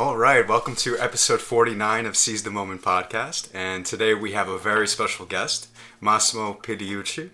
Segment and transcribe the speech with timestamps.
[0.00, 3.50] All right, welcome to episode 49 of Seize the Moment podcast.
[3.52, 5.68] And today we have a very special guest,
[6.00, 7.28] Massimo Pigliucci.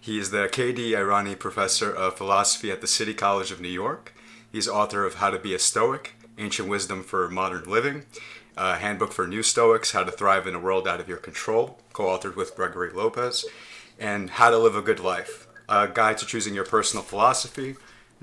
[0.00, 4.14] He is the KD Irani Professor of Philosophy at the City College of New York.
[4.52, 8.04] He's author of How to Be a Stoic, Ancient Wisdom for Modern Living,
[8.56, 11.76] a Handbook for New Stoics, How to Thrive in a World Out of Your Control,
[11.92, 13.44] co authored with Gregory Lopez,
[13.98, 17.74] and How to Live a Good Life, a guide to choosing your personal philosophy,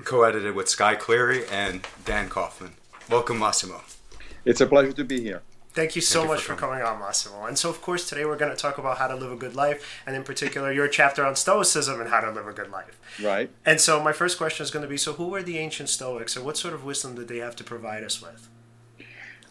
[0.06, 2.79] co edited with Skye Cleary and Dan Kaufman.
[3.10, 3.82] Welcome, Massimo.
[4.46, 5.42] It's a pleasure to be here.
[5.74, 7.46] Thank you so Thank you much for for coming on, Massimo.
[7.46, 9.56] And so, of course, today we're going to talk about how to live a good
[9.56, 13.00] life, and in particular, your chapter on Stoicism and how to live a good life.
[13.20, 13.50] Right.
[13.66, 16.36] And so, my first question is going to be so, who were the ancient Stoics,
[16.36, 18.48] and what sort of wisdom did they have to provide us with?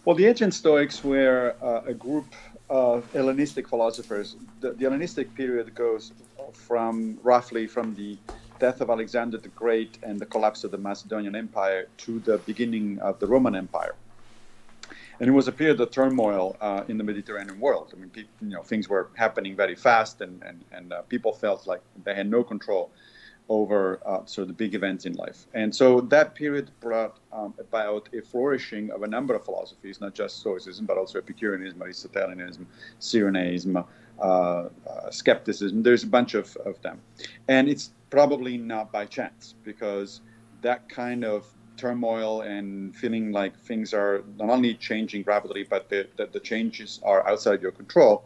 [0.04, 2.32] Well, the ancient Stoics were uh, a group
[2.70, 4.36] of Hellenistic philosophers.
[4.60, 6.12] The, the Hellenistic period goes
[6.52, 8.18] from roughly from the
[8.58, 12.98] death of Alexander the Great and the collapse of the Macedonian Empire to the beginning
[13.00, 13.94] of the Roman Empire.
[15.20, 17.92] And it was a period of turmoil uh, in the Mediterranean world.
[17.92, 21.66] I mean, you know, things were happening very fast, and and, and uh, people felt
[21.66, 22.90] like they had no control
[23.48, 25.46] over uh, sort of the big events in life.
[25.54, 30.14] And so that period brought um, about a flourishing of a number of philosophies, not
[30.14, 32.66] just Stoicism, but also Epicureanism, Aristotelianism,
[33.00, 33.84] Cyrenaism,
[34.20, 34.68] uh, uh,
[35.10, 35.82] skepticism.
[35.82, 37.00] There's a bunch of, of them.
[37.48, 40.20] And it's probably not by chance because
[40.62, 46.06] that kind of turmoil and feeling like things are not only changing rapidly, but the,
[46.16, 48.24] the, the changes are outside your control,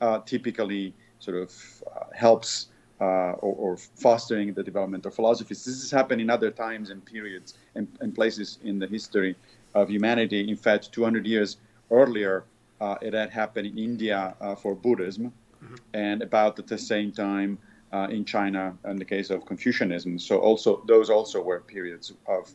[0.00, 1.52] uh, typically sort of
[1.94, 2.66] uh, helps
[3.00, 5.64] uh, or, or, fostering the development of philosophies.
[5.64, 9.36] This has happened in other times and periods and, and places in the history
[9.74, 10.50] of humanity.
[10.50, 11.56] In fact, 200 years
[11.90, 12.44] earlier,
[12.78, 15.32] uh, it had happened in India uh, for Buddhism,
[15.64, 15.76] mm-hmm.
[15.94, 17.56] and about at the same time
[17.92, 20.18] uh, in China in the case of Confucianism.
[20.18, 22.50] So also those also were periods of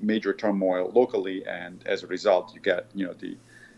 [0.00, 3.36] major turmoil locally, and as a result, you get you know the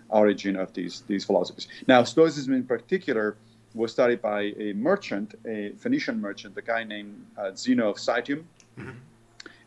[0.09, 1.69] origin of these these philosophies.
[1.87, 3.37] Now, Stoicism in particular
[3.75, 8.45] was studied by a merchant, a Phoenician merchant, a guy named uh, Zeno of Citium,
[8.79, 8.91] mm-hmm.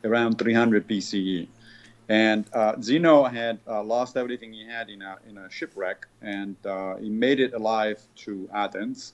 [0.03, 1.47] around 300 BCE.
[2.09, 6.57] And uh, Zeno had uh, lost everything he had in a, in a shipwreck, and
[6.66, 9.13] uh, he made it alive to Athens.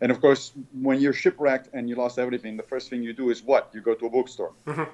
[0.00, 3.30] And of course, when you're shipwrecked and you lost everything, the first thing you do
[3.30, 3.70] is what?
[3.72, 4.52] You go to a bookstore.
[4.66, 4.86] Mm-hmm.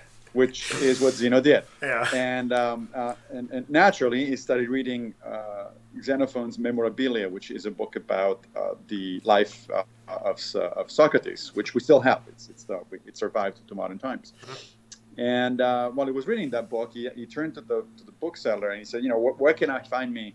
[0.36, 1.64] which is what Zeno did.
[1.80, 2.06] Yeah.
[2.14, 5.68] And, um, uh, and, and, naturally, he started reading uh,
[6.02, 11.52] Xenophon's Memorabilia, which is a book about uh, the life uh, of, uh, of Socrates,
[11.54, 12.20] which we still have.
[12.28, 14.34] It's, it's the, it survived to modern times.
[14.42, 15.20] Mm-hmm.
[15.20, 18.12] And uh, while he was reading that book, he, he turned to the, to the
[18.12, 20.34] bookseller and he said, you know, where can I find me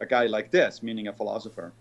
[0.00, 1.72] a guy like this, meaning a philosopher?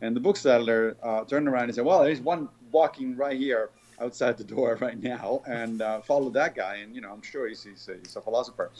[0.00, 0.96] And the bookseller
[1.28, 3.70] turned around and said, well, there's one walking right here
[4.00, 6.76] outside the door right now and uh, follow that guy.
[6.76, 8.70] And, you know, I'm sure he's, he's, a, he's a philosopher.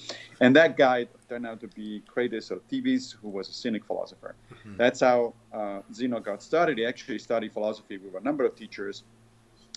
[0.40, 4.34] And that guy turned out to be Crates of Thebes, who was a Cynic philosopher.
[4.52, 4.76] Mm-hmm.
[4.76, 6.78] That's how uh, Zeno got started.
[6.78, 9.04] He actually studied philosophy with a number of teachers.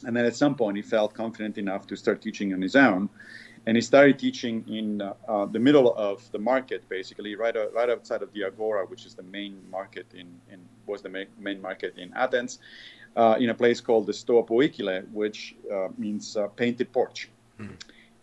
[0.05, 3.09] And then at some point, he felt confident enough to start teaching on his own.
[3.69, 7.69] And he started teaching in uh, uh the middle of the market, basically, right, uh,
[7.69, 11.61] right outside of the Agora, which is the main market in, in was the main,
[11.61, 12.57] market in Athens
[13.15, 17.29] uh, in a place called the Stoa Poikile, which uh, means uh, painted porch.
[17.59, 17.75] Mm.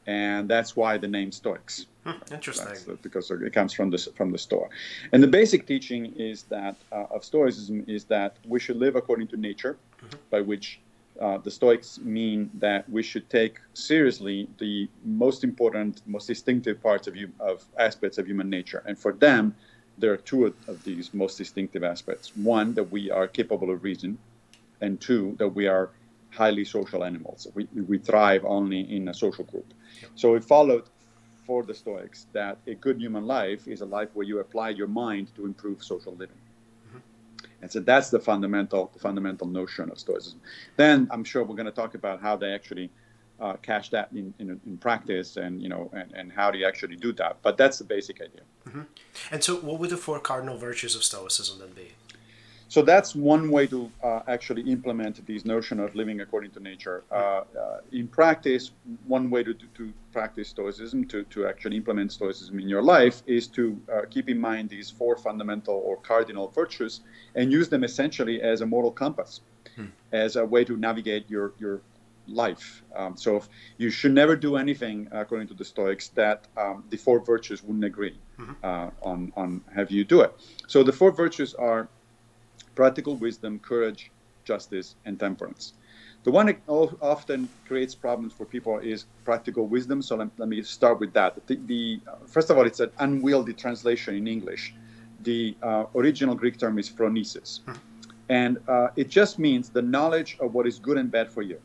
[0.09, 1.87] And that's why the name Stoics.
[2.03, 2.99] Hmm, interesting.
[3.03, 4.67] because it comes from the, from the Stoa.
[5.13, 9.29] And the basic teaching is that uh, of Stoicism is that we should live according
[9.29, 10.17] to nature, mm-hmm.
[10.31, 10.81] by which
[11.21, 17.07] uh, the Stoics mean that we should take seriously the most important, most distinctive parts
[17.07, 18.83] of, you, of aspects of human nature.
[18.87, 19.55] And for them,
[19.99, 22.33] there are two of these most distinctive aspects.
[22.37, 24.19] One, that we are capable of reason,
[24.81, 25.91] and two, that we are
[26.31, 27.47] highly social animals.
[27.55, 29.73] We, we thrive only in a social group.
[30.15, 30.85] So it followed
[31.47, 34.89] for the Stoics that a good human life is a life where you apply your
[34.89, 36.37] mind to improve social living.
[37.67, 40.41] And so that's the fundamental, the fundamental notion of Stoicism.
[40.77, 42.91] Then I'm sure we're going to talk about how they actually
[43.41, 46.65] uh, cash that in, in, in, practice and you know and, and how do you
[46.65, 47.39] actually do that.
[47.43, 48.43] But that's the basic idea.
[48.69, 48.83] Mm-hmm.
[49.33, 51.95] And so, what would the four cardinal virtues of Stoicism then be?
[52.69, 57.05] So that's one way to uh, actually implement this notion of living according to nature.
[57.13, 57.45] Uh, uh,
[57.93, 58.73] in practice,
[59.07, 63.23] one way to, to, to, practice Stoicism, to, to actually implement Stoicism in your life,
[63.27, 67.03] is to uh, keep in mind these four fundamental or cardinal virtues
[67.35, 69.43] and use them essentially as a moral compass,
[69.77, 69.87] hmm.
[70.13, 71.83] as a way to navigate your, your
[72.29, 72.83] life.
[72.97, 73.43] Um, so
[73.77, 77.85] you should never do anything, according to the Stoics, that um, the four virtues wouldn't
[77.85, 78.53] agree mm-hmm.
[78.65, 80.35] uh, on, on have you do it.
[80.67, 81.89] So the four virtues are
[82.77, 84.13] practical wisdom, courage,
[84.45, 85.73] justice, and temperance.
[86.23, 90.03] The one that often creates problems for people is practical wisdom.
[90.03, 91.45] So let, let me start with that.
[91.47, 94.75] The, the uh, first of all, it's an unwieldy translation in English.
[95.23, 97.73] The uh, original Greek term is phronesis, hmm.
[98.29, 101.59] and uh, it just means the knowledge of what is good and bad for you.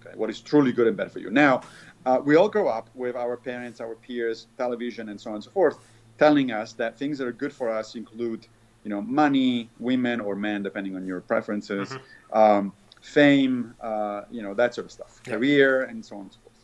[0.00, 1.30] Okay, what is truly good and bad for you.
[1.30, 1.62] Now,
[2.04, 5.44] uh, we all grow up with our parents, our peers, television, and so on and
[5.44, 5.78] so forth,
[6.18, 8.46] telling us that things that are good for us include,
[8.84, 11.90] you know, money, women or men, depending on your preferences.
[11.90, 12.38] Mm-hmm.
[12.38, 15.34] Um, fame, uh, you know, that sort of stuff, yeah.
[15.34, 16.54] career, and so on and so forth.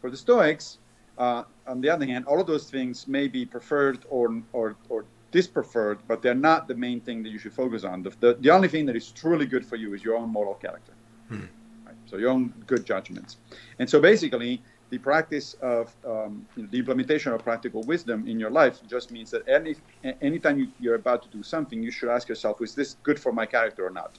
[0.00, 0.78] For the Stoics,
[1.16, 5.04] uh, on the other hand, all of those things may be preferred or, or, or
[5.30, 8.02] dispreferred, but they're not the main thing that you should focus on.
[8.02, 10.54] The, the, the only thing that is truly good for you is your own moral
[10.54, 10.92] character.
[11.28, 11.46] Hmm.
[11.84, 11.94] Right?
[12.06, 13.36] So your own good judgments.
[13.78, 18.38] And so basically, the practice of um, you know, the implementation of practical wisdom in
[18.38, 19.74] your life just means that any
[20.20, 23.32] anytime you, you're about to do something, you should ask yourself, is this good for
[23.32, 24.18] my character or not?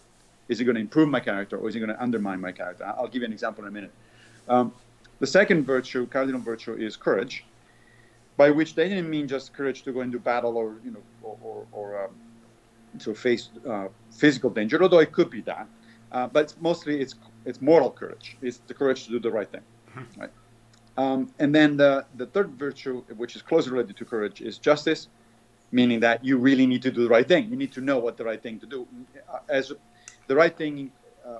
[0.49, 2.85] Is it going to improve my character or is it going to undermine my character?
[2.85, 3.91] I'll give you an example in a minute.
[4.47, 4.73] Um,
[5.19, 7.43] the second virtue, cardinal virtue, is courage,
[8.37, 11.37] by which they didn't mean just courage to go into battle or you know or,
[11.41, 12.11] or, or um,
[12.99, 15.67] to face uh, physical danger, although it could be that.
[16.11, 17.15] Uh, but mostly it's
[17.45, 18.37] it's moral courage.
[18.41, 19.61] It's the courage to do the right thing,
[19.95, 20.21] mm-hmm.
[20.21, 20.29] right?
[20.97, 25.07] Um, and then the the third virtue, which is closely related to courage, is justice,
[25.71, 27.49] meaning that you really need to do the right thing.
[27.49, 28.87] You need to know what the right thing to do.
[29.47, 29.71] As
[30.27, 30.91] the right thing
[31.25, 31.39] uh,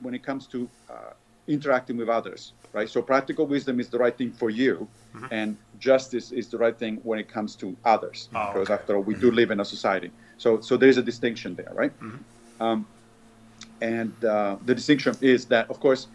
[0.00, 1.12] when it comes to uh,
[1.46, 2.88] interacting with others, right?
[2.88, 5.26] So practical wisdom is the right thing for you, mm-hmm.
[5.30, 8.74] and justice is the right thing when it comes to others, oh, because okay.
[8.74, 10.10] after all, we do live in a society.
[10.38, 11.92] So, so there's a distinction there, right?
[12.00, 12.62] Mm-hmm.
[12.62, 12.86] Um,
[13.80, 16.08] and uh, the distinction is that, of course,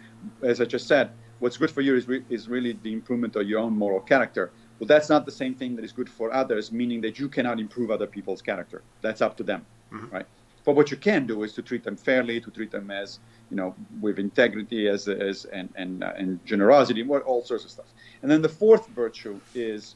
[0.43, 1.11] as I just said,
[1.41, 4.51] what's good for you is, re- is really the improvement of your own moral character.
[4.79, 7.59] Well, that's not the same thing that is good for others, meaning that you cannot
[7.59, 8.81] improve other people's character.
[9.01, 10.15] That's up to them, mm-hmm.
[10.15, 10.25] right?
[10.63, 13.57] But what you can do is to treat them fairly, to treat them as you
[13.57, 17.87] know with integrity, as as and and uh, and generosity, all sorts of stuff.
[18.21, 19.95] And then the fourth virtue is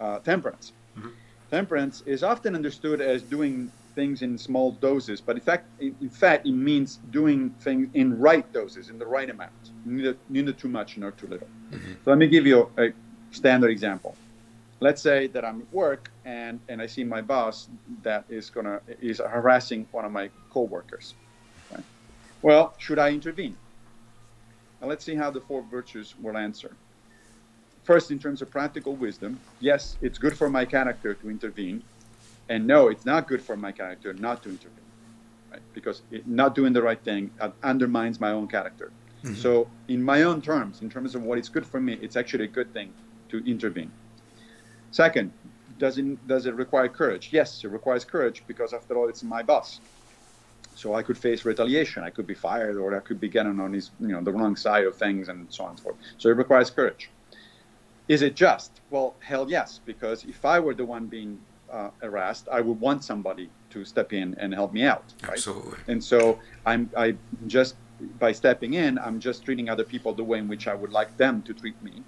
[0.00, 0.72] uh, temperance.
[0.98, 1.08] Mm-hmm.
[1.50, 6.46] Temperance is often understood as doing things in small doses, but in fact, in, fact,
[6.46, 9.52] it means doing things in right doses, in the right amount,
[9.84, 11.48] neither, neither too much nor too little.
[11.70, 11.92] Mm-hmm.
[12.04, 12.90] So let me give you a,
[13.30, 14.14] standard example
[14.82, 17.68] let's say that I'm at work and, and I see my boss
[18.02, 21.14] that is gonna is harassing one of my coworkers.
[21.70, 21.84] Right?
[22.42, 23.56] Well, should I intervene?
[24.80, 26.74] Now let's see how the four virtues will answer.
[27.84, 31.82] First, in terms of practical wisdom, yes, it's good for my character to intervene,
[32.48, 34.88] and no, it's not good for my character not to intervene,
[35.50, 35.62] right?
[35.72, 37.30] Because it, not doing the right thing
[37.62, 38.90] undermines my own character.
[39.22, 39.34] Mm-hmm.
[39.36, 42.44] So, in my own terms, in terms of what is good for me, it's actually
[42.44, 42.92] a good thing
[43.28, 43.90] to intervene.
[44.90, 45.32] Second,
[45.78, 47.30] does it, does it require courage?
[47.32, 49.80] Yes, it requires courage because, after all, it's my boss.
[50.74, 52.02] So I could face retaliation.
[52.02, 54.56] I could be fired, or I could be getting on his, you know, the wrong
[54.56, 55.96] side of things, and so on and so forth.
[56.18, 57.08] So it requires courage.
[58.08, 58.80] Is it just?
[58.90, 61.38] Well, hell yes, because if I were the one being
[61.72, 65.04] uh, harassed, I would want somebody to step in and help me out.
[65.22, 65.32] Right?
[65.32, 65.78] Absolutely.
[65.88, 67.16] And so I'm, I
[67.46, 67.76] just
[68.18, 71.16] by stepping in, I'm just treating other people the way in which I would like
[71.16, 72.02] them to treat me.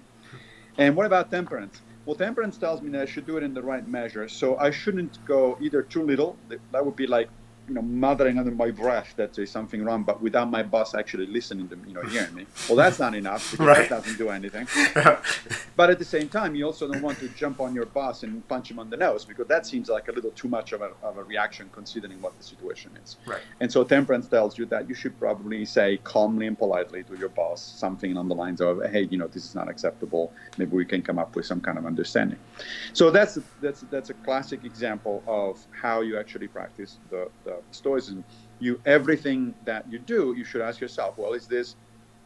[0.77, 1.81] And what about temperance?
[2.05, 4.27] Well, temperance tells me that I should do it in the right measure.
[4.27, 6.37] So I shouldn't go either too little.
[6.71, 7.29] That would be like
[7.67, 11.25] you know, muttering under my breath that there's something wrong, but without my boss actually
[11.25, 12.45] listening to me, you know, hearing me.
[12.67, 13.89] Well, that's not enough because right.
[13.89, 14.67] that doesn't do anything.
[15.75, 18.47] but at the same time, you also don't want to jump on your boss and
[18.47, 20.91] punch him on the nose because that seems like a little too much of a,
[21.01, 23.17] of a reaction considering what the situation is.
[23.25, 23.41] Right.
[23.59, 27.29] And so temperance tells you that you should probably say calmly and politely to your
[27.29, 30.31] boss something on the lines of, hey, you know, this is not acceptable.
[30.57, 32.39] Maybe we can come up with some kind of understanding.
[32.93, 38.23] So that's that's that's a classic example of how you actually practice the, the Stoicism,
[38.59, 41.75] you everything that you do, you should ask yourself, well, is this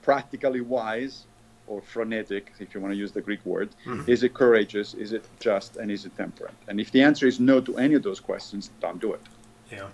[0.02, 1.26] practically wise
[1.68, 3.70] or phronetic, if you want to use the Greek word?
[3.86, 4.10] Mm-hmm.
[4.10, 4.94] Is it courageous?
[4.96, 5.78] Is it just?
[5.78, 6.54] And is it temperate?
[6.68, 9.22] And if the answer is no to any of those questions, don't do it.
[9.72, 9.88] Yeah.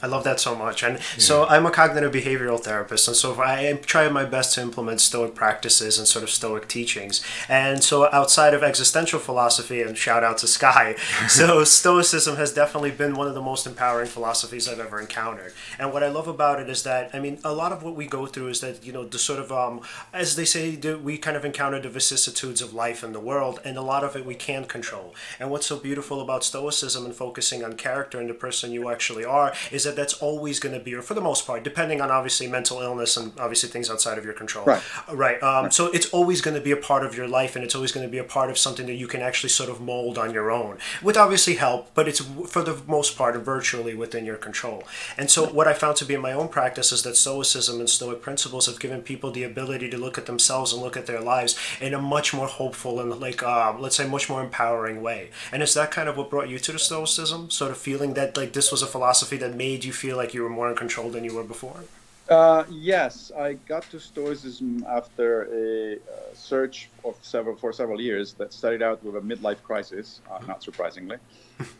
[0.00, 0.82] I love that so much.
[0.82, 1.02] And yeah.
[1.18, 3.08] so I'm a cognitive behavioral therapist.
[3.08, 6.68] And so I am trying my best to implement Stoic practices and sort of Stoic
[6.68, 7.24] teachings.
[7.48, 10.94] And so outside of existential philosophy, and shout out to Skye,
[11.28, 15.52] so Stoicism has definitely been one of the most empowering philosophies I've ever encountered.
[15.78, 18.06] And what I love about it is that, I mean, a lot of what we
[18.06, 19.80] go through is that, you know, the sort of, um,
[20.12, 23.76] as they say, we kind of encounter the vicissitudes of life in the world, and
[23.76, 25.14] a lot of it we can't control.
[25.40, 29.24] And what's so beautiful about Stoicism and focusing on character and the person you actually
[29.24, 32.10] are is that that's always going to be, or for the most part, depending on
[32.10, 34.64] obviously mental illness and obviously things outside of your control.
[34.64, 34.82] Right.
[35.10, 35.42] Right.
[35.42, 35.72] Um, right.
[35.72, 38.06] So it's always going to be a part of your life, and it's always going
[38.06, 40.50] to be a part of something that you can actually sort of mold on your
[40.50, 44.84] own, with obviously help, but it's for the most part virtually within your control.
[45.16, 47.88] And so what I found to be in my own practice is that Stoicism and
[47.88, 51.20] Stoic principles have given people the ability to look at themselves and look at their
[51.20, 55.30] lives in a much more hopeful and like uh, let's say much more empowering way.
[55.52, 57.50] And is that kind of what brought you to the Stoicism?
[57.50, 60.42] Sort of feeling that like this was a philosophy that made you feel like you
[60.42, 61.80] were more in control than you were before?
[62.28, 65.98] Uh, yes, I got to Stoicism after a uh,
[66.34, 70.62] search of several for several years that started out with a midlife crisis, uh, not
[70.62, 71.16] surprisingly.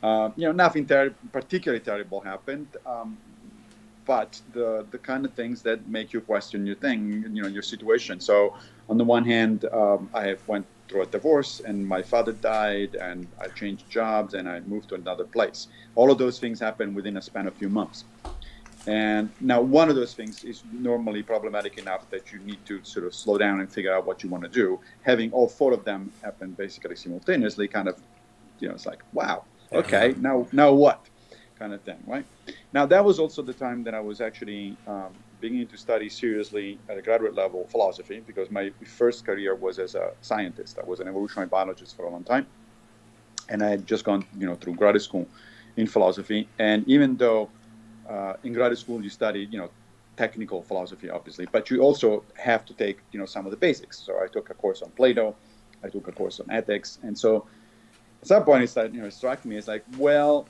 [0.03, 3.17] Uh, you know, nothing ter- particularly terrible happened, um,
[4.07, 7.63] but the the kind of things that make you question your thing, you know, your
[7.63, 8.19] situation.
[8.19, 8.57] So,
[8.89, 12.95] on the one hand, um, I have went through a divorce, and my father died,
[12.95, 15.69] and I changed jobs, and I moved to another place.
[15.95, 18.05] All of those things happen within a span of a few months.
[18.87, 23.05] And now, one of those things is normally problematic enough that you need to sort
[23.07, 24.81] of slow down and figure out what you want to do.
[25.03, 28.01] Having all four of them happen basically simultaneously, kind of,
[28.61, 31.05] you know, it's like, wow, okay, now, now what,
[31.59, 32.25] kind of thing, right?
[32.73, 36.79] Now, that was also the time that I was actually um, beginning to study seriously
[36.89, 40.79] at a graduate level philosophy because my first career was as a scientist.
[40.83, 42.47] I was an evolutionary biologist for a long time,
[43.49, 45.27] and I had just gone, you know, through graduate school
[45.77, 46.49] in philosophy.
[46.59, 47.51] And even though
[48.09, 49.71] uh, in graduate school you study, you know,
[50.17, 53.99] technical philosophy, obviously, but you also have to take, you know, some of the basics.
[53.99, 55.37] So I took a course on Plato,
[55.85, 57.47] I took a course on ethics, and so
[58.21, 60.49] at some point it started, you know, it struck me as like, well,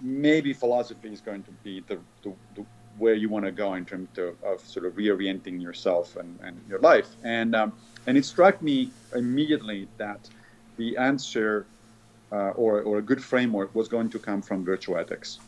[0.00, 2.64] maybe philosophy is going to be the, the, the
[2.98, 6.60] where you want to go in terms of, of, sort of reorienting yourself and, and
[6.68, 7.08] your life.
[7.24, 7.72] And um,
[8.06, 10.28] and it struck me immediately that
[10.76, 11.66] the answer
[12.32, 15.38] uh, or, or a good framework was going to come from virtue ethics.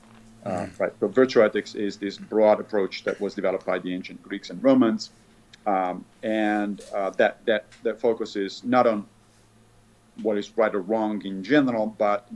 [0.44, 0.92] Uh, right.
[1.00, 4.62] So virtue ethics is this broad approach that was developed by the ancient Greeks and
[4.62, 5.10] Romans,
[5.66, 9.06] um, and uh, that that that focuses not on
[10.22, 12.28] what is right or wrong in general, but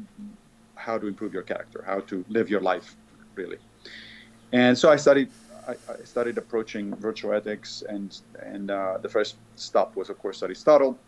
[0.74, 2.96] how to improve your character, how to live your life,
[3.36, 3.58] really.
[4.52, 5.30] And so I studied.
[5.68, 10.42] I, I started approaching virtue ethics, and and uh, the first stop was, of course,
[10.42, 10.98] Aristotle.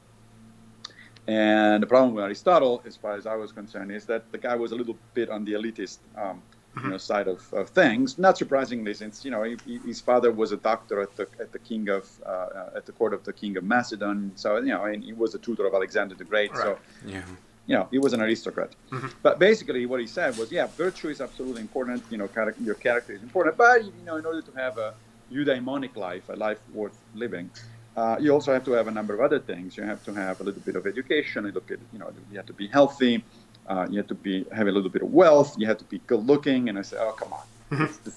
[1.26, 4.56] And the problem with Aristotle, as far as I was concerned, is that the guy
[4.56, 6.42] was a little bit on the elitist um,
[6.82, 8.18] you know, side of, of things.
[8.18, 11.58] Not surprisingly, since you know he, his father was a doctor at the at the
[11.58, 15.04] king of uh, at the court of the king of Macedon, so you know, and
[15.04, 16.52] he was a tutor of Alexander the Great.
[16.52, 16.62] Right.
[16.62, 17.22] So yeah.
[17.66, 18.70] You know, he was an aristocrat.
[18.90, 19.08] Mm-hmm.
[19.22, 22.02] But basically, what he said was, yeah, virtue is absolutely important.
[22.10, 23.56] You know, character, your character is important.
[23.56, 24.94] But you know, in order to have a
[25.32, 27.50] eudaimonic life, a life worth living,
[27.96, 29.76] uh, you also have to have a number of other things.
[29.76, 31.44] You have to have a little bit of education.
[31.44, 33.22] A little bit, you know, you have to be healthy.
[33.66, 35.56] Uh, you have to be have a little bit of wealth.
[35.56, 36.68] You have to be good looking.
[36.68, 38.10] And I said, oh come on, mm-hmm.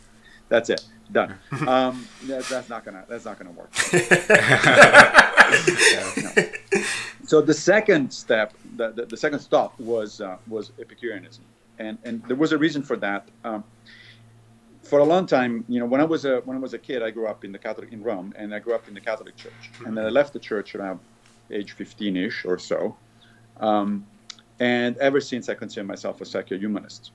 [0.49, 1.35] That's it, done.
[1.67, 3.71] Um, that, that's not gonna that's not gonna work.
[6.35, 6.43] no.
[7.25, 11.43] So the second step, the, the, the second stop was uh, was Epicureanism,
[11.79, 13.27] and and there was a reason for that.
[13.43, 13.63] Um,
[14.83, 17.01] for a long time, you know, when I was a when I was a kid,
[17.01, 19.35] I grew up in the Catholic in Rome, and I grew up in the Catholic
[19.35, 20.99] Church, and then I left the church around
[21.51, 22.95] age 15ish or so.
[23.59, 24.05] Um,
[24.59, 27.11] and ever since, I consider myself a secular humanist.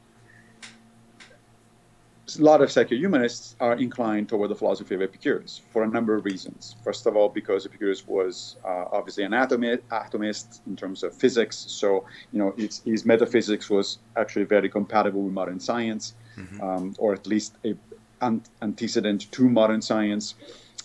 [2.38, 6.14] A lot of secular humanists are inclined toward the philosophy of Epicurus for a number
[6.14, 6.76] of reasons.
[6.84, 11.56] First of all, because Epicurus was uh, obviously an atomist, atomist in terms of physics,
[11.56, 16.60] so you know his, his metaphysics was actually very compatible with modern science, mm-hmm.
[16.62, 17.74] um, or at least a
[18.20, 20.34] an antecedent to modern science.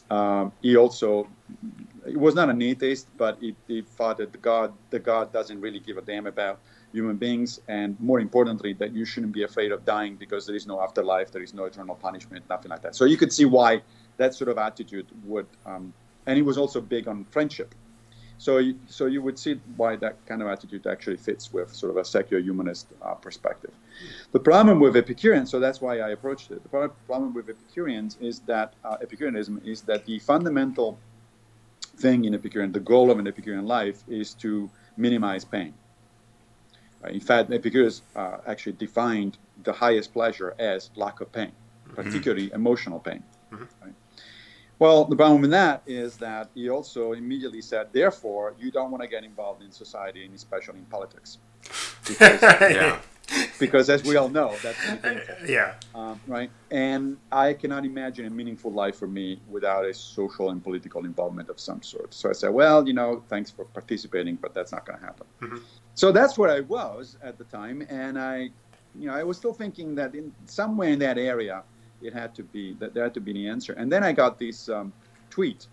[0.09, 1.27] Um, he also
[2.07, 5.59] he was not an atheist, but he, he thought that the God, the God doesn't
[5.59, 6.59] really give a damn about
[6.91, 10.65] human beings, and more importantly, that you shouldn't be afraid of dying because there is
[10.65, 12.95] no afterlife, there is no eternal punishment, nothing like that.
[12.95, 13.81] So you could see why
[14.17, 15.93] that sort of attitude would, um,
[16.25, 17.75] and he was also big on friendship.
[18.37, 21.91] So, you, so you would see why that kind of attitude actually fits with sort
[21.91, 23.71] of a secular humanist uh, perspective.
[24.33, 26.61] The problem with Epicureans, so that's why I approached it.
[26.63, 30.97] The problem with Epicureans is that uh, Epicureanism is that the fundamental
[31.97, 35.73] thing in Epicurean, the goal of an Epicurean life is to minimize pain.
[37.03, 41.95] Uh, in fact, Epicurus uh, actually defined the highest pleasure as lack of pain, mm-hmm.
[41.95, 42.55] particularly mm-hmm.
[42.55, 43.23] emotional pain.
[43.51, 43.63] Mm-hmm.
[43.83, 43.93] Right?
[44.77, 49.03] Well, the problem with that is that he also immediately said, therefore, you don't want
[49.03, 51.37] to get involved in society and especially in politics.
[52.07, 52.99] Because, yeah
[53.59, 54.77] because as we all know, that's
[55.47, 56.49] yeah, um, right.
[56.71, 61.49] And I cannot imagine a meaningful life for me without a social and political involvement
[61.49, 62.13] of some sort.
[62.13, 65.27] So I said, well, you know, thanks for participating, but that's not going to happen.
[65.41, 65.57] Mm-hmm.
[65.95, 68.51] So that's where I was at the time, and I
[68.99, 71.63] you know, I was still thinking that in somewhere in that area,
[72.01, 73.73] it had to be that there had to be the answer.
[73.73, 74.93] And then I got this um,
[75.29, 75.67] tweet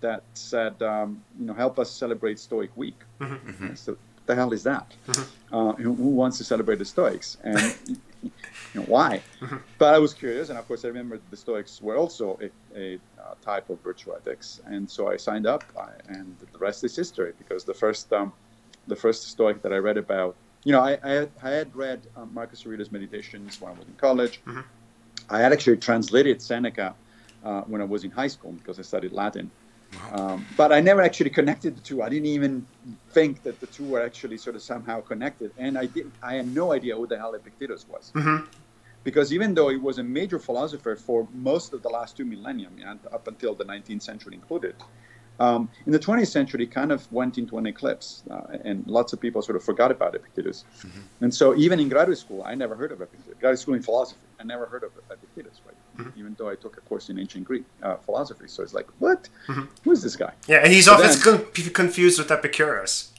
[0.00, 2.98] that said, um, you know, help us celebrate Stoic Week.
[3.20, 3.74] Mm-hmm.
[3.74, 3.96] So,
[4.28, 4.94] the hell is that?
[5.08, 5.54] Mm-hmm.
[5.54, 7.38] Uh, who, who, wants to celebrate the Stoics?
[7.42, 7.58] And
[8.22, 8.30] you
[8.74, 9.22] know, why?
[9.40, 9.56] Mm-hmm.
[9.78, 13.00] But I was curious, and of course, I remember the Stoics were also a, a
[13.20, 16.94] uh, type of virtue ethics, and so I signed up, I, and the rest is
[16.94, 17.32] history.
[17.38, 18.32] Because the first, um,
[18.86, 22.00] the first Stoic that I read about, you know, I, I, had, I had, read
[22.16, 24.40] um, Marcus Aurelius' Meditations when I was in college.
[24.46, 24.60] Mm-hmm.
[25.30, 26.94] I had actually translated Seneca
[27.44, 29.50] uh, when I was in high school because I studied Latin.
[30.12, 32.02] Um, but I never actually connected the two.
[32.02, 32.66] I didn't even
[33.10, 35.52] think that the two were actually sort of somehow connected.
[35.58, 36.10] And I did.
[36.22, 38.12] I had no idea who the hell Epictetus was.
[38.14, 38.46] Mm-hmm.
[39.04, 42.68] Because even though he was a major philosopher for most of the last two millennia,
[42.84, 44.74] and up until the 19th century included,
[45.40, 49.20] um, in the 20th century, kind of went into an eclipse, uh, and lots of
[49.20, 50.64] people sort of forgot about Epictetus.
[50.80, 51.00] Mm-hmm.
[51.24, 53.38] And so, even in graduate school, I never heard of Epictetus.
[53.38, 55.76] Graduate school in philosophy, I never heard of Epictetus, right?
[55.98, 56.18] Mm-hmm.
[56.18, 59.28] Even though I took a course in ancient Greek uh, philosophy, so it's like, what?
[59.48, 59.64] Mm-hmm.
[59.82, 60.32] Who is this guy?
[60.46, 63.12] Yeah, and he's so often then, confused with Epicurus.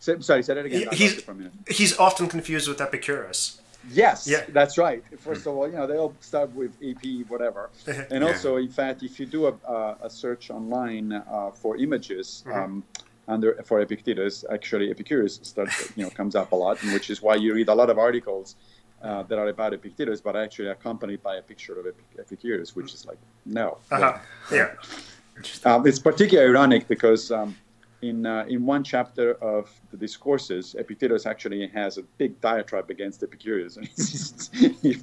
[0.00, 0.88] So, sorry, say that again.
[0.90, 1.22] He, he's,
[1.68, 3.60] he's often confused with Epicurus.
[3.88, 4.44] Yes, yeah.
[4.48, 5.02] that's right.
[5.18, 7.70] First of all, you know, they all start with EP, whatever.
[8.10, 12.58] And also, in fact, if you do a, a search online uh, for images mm-hmm.
[12.58, 12.84] um,
[13.28, 17.36] under for Epictetus, actually Epicurus starts, you know, comes up a lot, which is why
[17.36, 18.56] you read a lot of articles
[19.02, 21.86] uh, that are about Epictetus, but actually accompanied by a picture of
[22.18, 23.78] Epicurus, which is like, no.
[23.90, 24.18] Uh-huh.
[24.52, 24.74] Yeah.
[25.64, 27.56] Um, it's particularly ironic because um,
[28.02, 33.22] in uh, in one chapter of the discourses, Epictetus actually has a big diatribe against
[33.22, 33.88] Epicurus, and
[34.54, 34.96] he,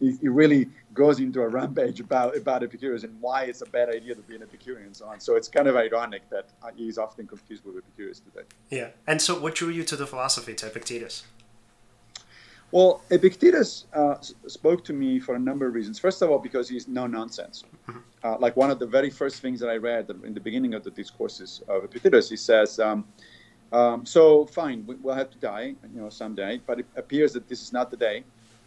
[0.00, 3.88] he, he, really goes into a rampage about about Epicurus and why it's a bad
[3.88, 5.20] idea to be an Epicurean and so on.
[5.20, 8.46] So it's kind of ironic that he's often confused with Epicurus today.
[8.70, 11.24] Yeah, and so what drew you to the philosophy to Epictetus?
[12.72, 15.98] Well, Epictetus uh, spoke to me for a number of reasons.
[15.98, 17.64] First of all, because he's no nonsense.
[17.88, 17.98] Mm-hmm.
[18.24, 20.82] Uh, like one of the very first things that I read in the beginning of
[20.82, 23.06] the discourses of Epictetus, he says, um,
[23.72, 27.62] um, "So fine, we'll have to die, you know, someday, but it appears that this
[27.62, 28.24] is not the day.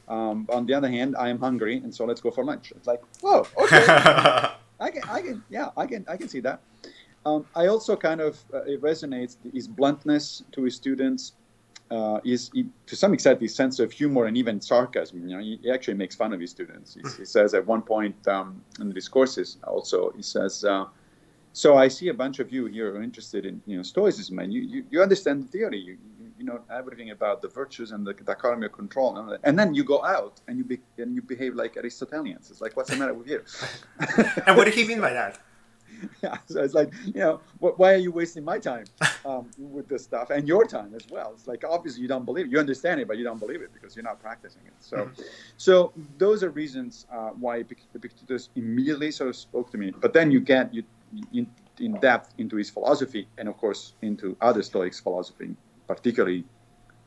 [0.08, 2.88] Um, on the other hand, I am hungry, and so let's go for lunch." It's
[2.88, 3.86] like, whoa, okay,
[4.80, 6.62] I can, I can, yeah, I can, I can see that.
[7.26, 11.34] Um, I also kind of uh, it resonates his bluntness to his students
[11.92, 15.28] uh, is he, to some extent his sense of humor and even sarcasm.
[15.28, 16.96] You know, he, he actually makes fun of his students.
[16.96, 20.86] He, he says at one point um, in the discourses also, he says, uh,
[21.54, 24.54] "So I see a bunch of you here are interested in you know Stoicism, and
[24.54, 25.80] you you, you understand the theory.
[25.80, 29.58] You, you, you know everything about the virtues and the dichotomy of control, and, and
[29.58, 32.52] then you go out and you be, and you behave like Aristotelians.
[32.52, 33.42] It's like, what's the matter with you?"
[34.46, 35.40] and what did he mean by that?
[36.24, 38.86] Yeah, so it's like, you know, why are you wasting my time
[39.26, 41.32] um, with this stuff and your time as well?
[41.34, 42.52] It's like obviously you don't believe it.
[42.52, 44.74] You understand it, but you don't believe it because you're not practicing it.
[44.80, 45.22] So, mm-hmm.
[45.58, 49.92] so those are reasons uh, why Epictetus immediately sort of spoke to me.
[49.92, 50.84] But then you get you
[51.34, 51.48] in,
[51.80, 55.56] in depth into his philosophy and of course into other Stoics' philosophy,
[55.88, 56.44] particularly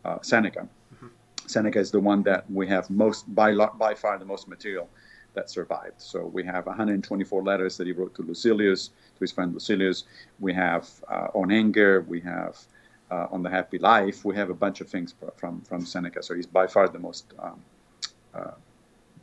[0.05, 0.69] uh, Seneca.
[0.95, 1.07] Mm-hmm.
[1.47, 4.89] Seneca is the one that we have most by by far the most material
[5.35, 6.01] that survived.
[6.01, 10.05] So we have 124 letters that he wrote to Lucilius, to his friend Lucilius.
[10.41, 12.05] We have uh, on anger.
[12.09, 12.59] We have
[13.11, 14.25] uh, on the happy life.
[14.25, 16.23] We have a bunch of things from from Seneca.
[16.23, 17.61] So he's by far the most um,
[18.35, 18.53] uh,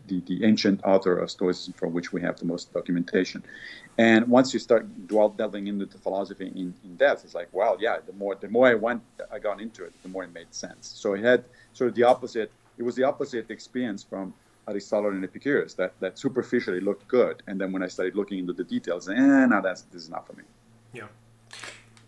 [0.10, 3.44] the, the ancient author of Stoicism from which we have the most documentation.
[3.98, 7.78] And once you start dwell, delving into the philosophy in, in depth, it's like, wow,
[7.80, 10.54] yeah, the more the more I went, I got into it, the more it made
[10.54, 10.88] sense.
[10.88, 12.52] So it had sort of the opposite.
[12.78, 14.34] It was the opposite experience from
[14.70, 17.44] Aristotle and Epicurus that, that superficially looked good.
[17.48, 20.28] And then when I started looking into the details, eh, now that's this is not
[20.28, 20.44] for me.
[20.94, 21.08] Yeah.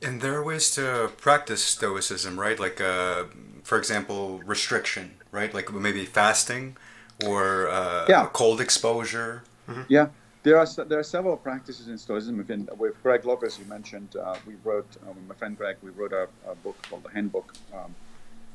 [0.01, 2.59] And there are ways to practice Stoicism, right?
[2.59, 3.25] Like, uh,
[3.63, 5.53] for example, restriction, right?
[5.53, 6.77] Like maybe fasting
[7.25, 8.27] or uh, yeah.
[8.33, 9.43] cold exposure.
[9.67, 9.83] Mm-hmm.
[9.89, 10.07] Yeah.
[10.43, 12.35] There are there are several practices in Stoicism.
[12.77, 15.77] With Greg Lopez, you mentioned, uh, we wrote uh, with my friend Greg.
[15.83, 17.93] We wrote a, a book called the Handbook um,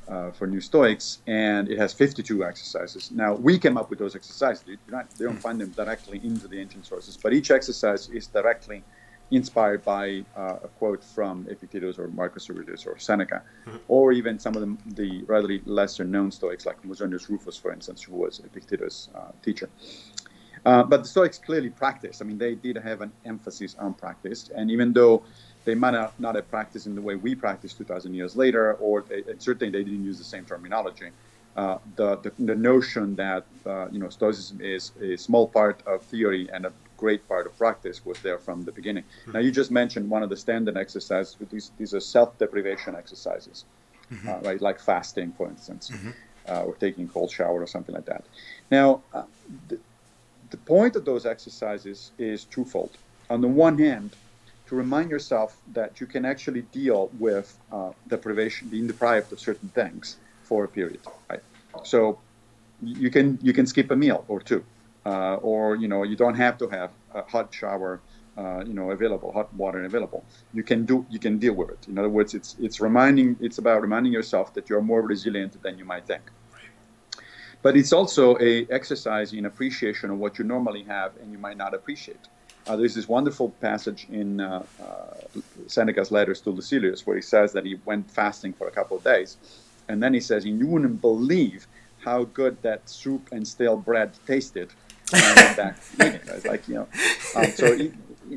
[0.08, 3.10] uh, for New Stoics, and it has 52 exercises.
[3.10, 4.64] Now, we came up with those exercises.
[4.66, 8.26] They, not, they don't find them directly into the ancient sources, but each exercise is
[8.26, 8.82] directly
[9.32, 13.78] inspired by uh, a quote from Epictetus or Marcus Aurelius or Seneca, mm-hmm.
[13.88, 18.02] or even some of the, the rather lesser known Stoics, like Musonius Rufus, for instance,
[18.02, 19.68] who was Epictetus' uh, teacher.
[20.64, 22.22] Uh, but the Stoics clearly practiced.
[22.22, 25.24] I mean, they did have an emphasis on practice, and even though
[25.66, 29.02] they might not, not have practiced in the way we practice 2,000 years later, or
[29.02, 31.10] they, certainly they didn't use the same terminology.
[31.56, 36.02] Uh, the, the, the, notion that uh, you know Stoicism is a small part of
[36.02, 39.04] theory and a great part of practice was there from the beginning.
[39.04, 39.32] Mm-hmm.
[39.32, 41.36] Now you just mentioned one of the standard exercises.
[41.50, 43.64] These these are self deprivation exercises,
[44.12, 44.28] mm-hmm.
[44.28, 44.60] uh, right?
[44.60, 45.90] Like fasting, for instance.
[45.90, 46.10] Mm-hmm.
[46.48, 48.24] uh, or taking a cold shower or something like that.
[48.70, 49.24] Now, uh,
[49.68, 49.78] the,
[50.50, 52.92] the point of those exercises is twofold.
[53.30, 54.10] On the one hand,
[54.66, 59.68] to remind yourself that you can actually deal with uh, deprivation, being deprived of certain
[59.70, 61.00] things for a period.
[61.30, 61.42] Right?
[61.84, 62.18] So
[62.82, 64.64] you can you can skip a meal or two,
[65.04, 68.00] uh, or you know you don't have to have a hot shower,
[68.36, 70.24] uh, you know, available, hot water available.
[70.52, 71.88] You can do you can deal with it.
[71.88, 75.78] In other words, it's it's reminding it's about reminding yourself that you're more resilient than
[75.78, 76.22] you might think.
[77.62, 81.56] But it's also a exercise in appreciation of what you normally have and you might
[81.56, 82.28] not appreciate.
[82.66, 87.52] Uh, there's this wonderful passage in uh, uh, Seneca's letters to Lucilius where he says
[87.52, 89.36] that he went fasting for a couple of days,
[89.88, 91.66] and then he says, "You wouldn't believe
[92.04, 94.70] how good that soup and stale bread tasted."
[95.12, 96.88] And I went back It's like you know,
[97.36, 97.92] um, so he,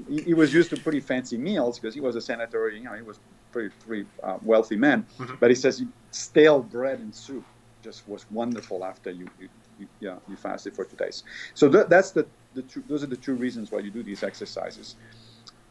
[0.08, 2.70] he, he, was used to pretty fancy meals because he was a senator.
[2.70, 3.20] You know, he was
[3.52, 5.06] pretty pretty uh, wealthy man.
[5.18, 5.36] Mm-hmm.
[5.40, 7.44] But he says stale bread and soup
[7.84, 11.24] just was wonderful after you, you, you yeah you fasted for two days.
[11.54, 14.24] So th- that's the, the two, those are the two reasons why you do these
[14.24, 14.96] exercises.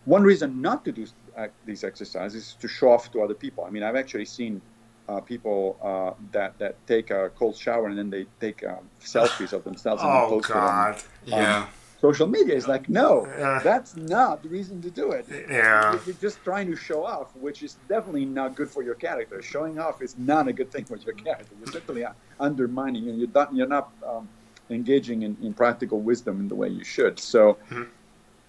[0.04, 3.64] One reason not to do uh, these exercises is to show off to other people.
[3.64, 4.60] I mean, I've actually seen
[5.08, 9.52] uh, people uh, that that take a cold shower and then they take um, selfies
[9.52, 10.96] of themselves and oh, post God.
[11.26, 11.66] it on, yeah
[12.00, 13.26] social media is like, no,
[13.62, 15.26] that's not the reason to do it.
[15.28, 15.98] Yeah.
[16.06, 19.42] You're just trying to show off, which is definitely not good for your character.
[19.42, 21.54] Showing off is not a good thing for your character.
[21.58, 22.04] You're certainly
[22.38, 24.28] undermining, and you're not, you're not um,
[24.70, 27.18] engaging in, in, practical wisdom in the way you should.
[27.18, 27.85] So, mm-hmm.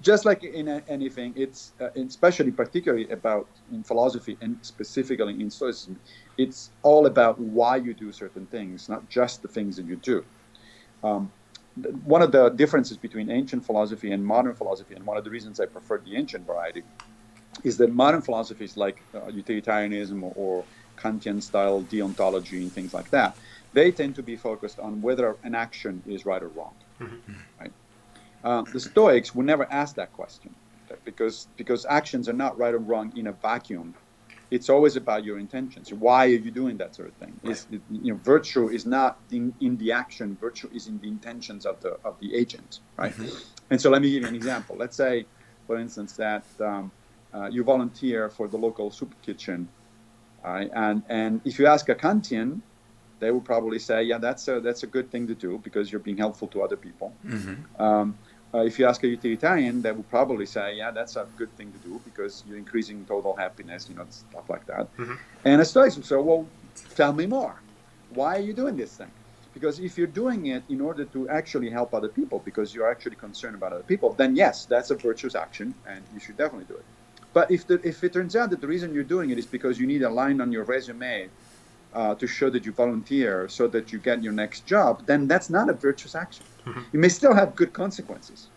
[0.02, 6.00] just like in anything, it's uh, especially particularly about in philosophy and specifically in Stoicism,
[6.38, 10.24] it's all about why you do certain things, not just the things that you do.
[11.04, 11.32] Um,
[12.04, 15.60] one of the differences between ancient philosophy and modern philosophy, and one of the reasons
[15.60, 16.84] I prefer the ancient variety,
[17.64, 20.64] is that modern philosophies like uh, utilitarianism or, or
[20.98, 23.36] Kantian style deontology and things like that,
[23.74, 26.74] they tend to be focused on whether an action is right or wrong.
[27.00, 27.34] Mm-hmm.
[27.60, 27.72] Right?
[28.44, 30.56] Uh, the Stoics would never ask that question
[31.06, 33.94] because because actions are not right or wrong in a vacuum
[34.52, 35.94] it's always about your intentions.
[35.94, 37.40] Why are you doing that sort of thing?
[37.44, 37.52] Right.
[37.52, 40.38] Is you know, virtue is not in, in the action.
[40.40, 43.14] Virtue is in the intentions of the of the agent, right?
[43.14, 43.38] Mm-hmm.
[43.72, 44.76] And so let me give you an example.
[44.78, 45.26] Let's say,
[45.68, 46.92] for instance, that um,
[47.34, 49.70] uh, you volunteer for the local soup kitchen,
[50.44, 50.70] right?
[50.74, 52.62] and and if you ask a Kantian,
[53.20, 56.00] they will probably say, yeah, that's a that's a good thing to do because you're
[56.00, 57.14] being helpful to other people.
[57.26, 57.82] Mm-hmm.
[57.82, 58.18] Um,
[58.54, 61.72] uh, if you ask a utilitarian, they will probably say, yeah, that's a good thing
[61.72, 64.86] to do because you're increasing total happiness, you know, stuff like that.
[64.98, 65.14] Mm-hmm.
[65.46, 66.48] And a Stoic will say, well,
[66.96, 67.62] tell me more.
[68.12, 69.12] Why are you doing this thing?
[69.54, 73.18] Because if you're doing it in order to actually help other people, because you're actually
[73.18, 76.76] concerned about other people, then yes, that's a virtuous action, and you should definitely do
[76.76, 76.86] it.
[77.34, 79.80] But if the, if it turns out that the reason you're doing it is because
[79.80, 81.30] you need a line on your resume
[81.94, 85.50] uh, to show that you volunteer so that you get your next job, then that's
[85.50, 86.46] not a virtuous action.
[86.66, 86.82] Mm-hmm.
[86.94, 88.48] You may still have good consequences,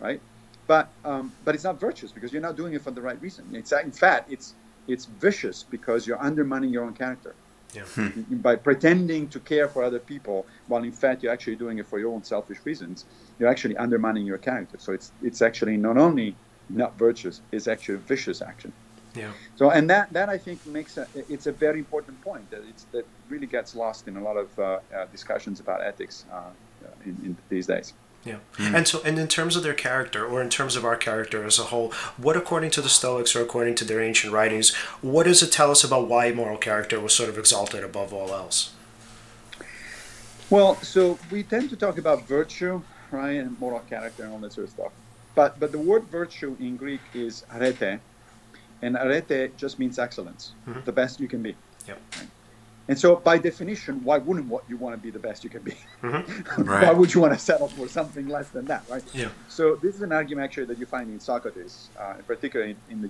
[0.00, 0.20] right?
[0.66, 3.44] But um, but it's not virtuous because you're not doing it for the right reason.
[3.52, 4.54] It's in fact it's
[4.88, 7.34] it's vicious because you're undermining your own character.
[7.74, 7.82] Yeah.
[7.82, 8.36] Hmm.
[8.36, 11.98] By pretending to care for other people, while in fact you're actually doing it for
[11.98, 13.06] your own selfish reasons,
[13.38, 14.76] you're actually undermining your character.
[14.78, 16.36] So it's it's actually not only
[16.68, 18.72] not virtuous, it's actually a vicious action.
[19.14, 19.32] Yeah.
[19.56, 22.84] So and that that I think makes a, it's a very important point that it's
[22.92, 26.50] that really gets lost in a lot of uh, uh, discussions about ethics uh,
[27.04, 27.92] in, in, these days.
[28.24, 28.36] Yeah.
[28.56, 28.74] Mm-hmm.
[28.76, 31.58] And so, and in terms of their character, or in terms of our character as
[31.58, 35.42] a whole, what, according to the Stoics or according to their ancient writings, what does
[35.42, 38.72] it tell us about why moral character was sort of exalted above all else?
[40.50, 44.52] Well, so we tend to talk about virtue, right, and moral character and all that
[44.52, 44.92] sort of stuff.
[45.34, 48.00] But but the word virtue in Greek is arete,
[48.82, 50.80] and arete just means excellence, mm-hmm.
[50.84, 51.54] the best you can be.
[51.86, 52.00] Yep.
[52.16, 52.28] Right?
[52.88, 55.62] And so, by definition, why wouldn't what you want to be the best you can
[55.62, 55.76] be?
[56.02, 56.62] Mm-hmm.
[56.64, 56.88] Right.
[56.88, 59.02] why would you want to settle for something less than that, right?
[59.14, 59.28] Yeah.
[59.48, 62.76] So this is an argument actually that you find in Socrates, uh, in particular in,
[62.90, 63.08] in the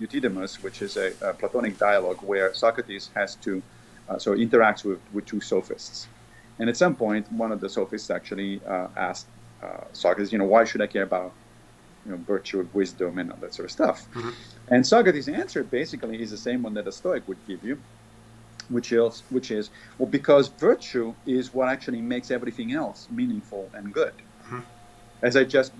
[0.00, 3.62] Euthydemus, which is a, a, Platonic dialogue where Socrates has to,
[4.08, 6.08] uh, so interacts with, with two sophists.
[6.58, 9.26] And at some point, one of the sophists actually uh, asked
[9.62, 11.32] uh, Socrates, you know, why should I care about
[12.04, 14.06] you know, virtue of wisdom and all that sort of stuff.
[14.14, 14.30] Mm-hmm.
[14.68, 17.78] And Socrates' answer basically is the same one that a Stoic would give you,
[18.68, 23.92] which is which is well because virtue is what actually makes everything else meaningful and
[23.92, 24.14] good.
[24.44, 24.60] Mm-hmm.
[25.22, 25.72] As I just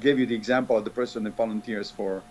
[0.00, 2.22] gave you the example of the person that volunteers for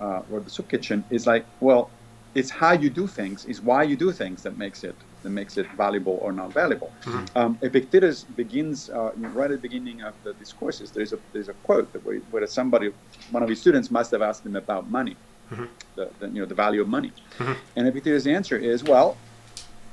[0.00, 1.90] uh, or the soup kitchen is like well,
[2.38, 5.54] it's how you do things, is why you do things that makes it that makes
[5.60, 6.90] it valuable or not valuable.
[7.02, 7.38] Mm-hmm.
[7.38, 10.86] Um, Epictetus begins uh, right at the beginning of the discourses.
[10.96, 12.92] There's a there's a quote that where, where somebody,
[13.32, 15.16] one of his students, must have asked him about money,
[15.50, 15.64] mm-hmm.
[15.96, 17.54] the, the, you know the value of money, mm-hmm.
[17.76, 19.16] and Epictetus' answer is, well,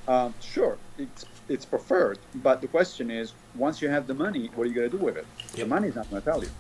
[0.07, 4.63] um, sure, it's it's preferred, but the question is, once you have the money, what
[4.65, 5.25] are you going to do with it?
[5.55, 5.63] Yep.
[5.63, 6.51] The money is not going to tell you.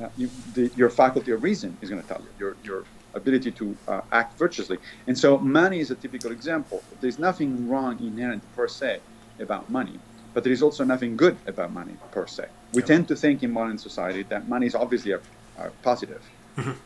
[0.00, 2.30] Uh, you the, your faculty of reason is going to tell you.
[2.42, 2.84] Your your
[3.14, 4.78] ability to uh, act virtuously.
[5.06, 6.82] And so, money is a typical example.
[7.00, 9.00] There's nothing wrong inherent per se
[9.38, 9.98] about money,
[10.34, 12.46] but there is also nothing good about money per se.
[12.72, 15.20] We tend to think in modern society that money is obviously a,
[15.58, 16.22] a positive.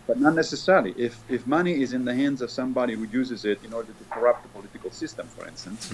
[0.06, 0.94] But not necessarily.
[0.96, 4.04] If if money is in the hands of somebody who uses it in order to
[4.10, 5.92] corrupt the political system, for instance,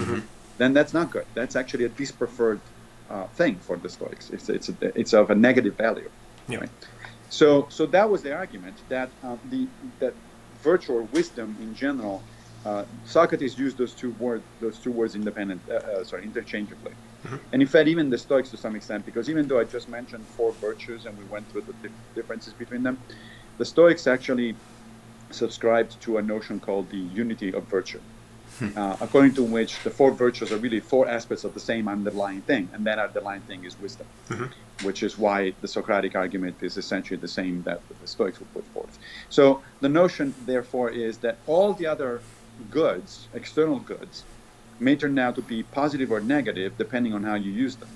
[0.58, 1.24] then that's not good.
[1.34, 2.60] That's actually a dispreferred
[3.08, 4.30] uh, thing for the Stoics.
[4.30, 6.10] It's it's a, it's of a negative value.
[6.48, 6.58] Yeah.
[6.60, 6.70] Right?
[7.32, 10.16] So so that was the argument that uh, the that
[10.62, 12.26] virtue or wisdom in general.
[12.64, 16.94] Uh, Socrates used those two words, those two words independent, uh, uh, sorry, interchangeably.
[17.52, 20.28] And in fact, even the Stoics to some extent, because even though I just mentioned
[20.28, 23.00] four virtues and we went through the dif- differences between them,
[23.58, 24.58] the Stoics actually
[25.32, 28.02] subscribed to a notion called the unity of virtue,
[28.76, 32.42] uh, according to which the four virtues are really four aspects of the same underlying
[32.42, 34.06] thing, and that underlying thing is wisdom,
[34.82, 38.66] which is why the Socratic argument is essentially the same that the Stoics would put
[38.68, 38.98] forth.
[39.30, 42.20] So the notion, therefore, is that all the other
[42.70, 44.24] goods, external goods,
[44.78, 47.88] may turn out to be positive or negative depending on how you use them.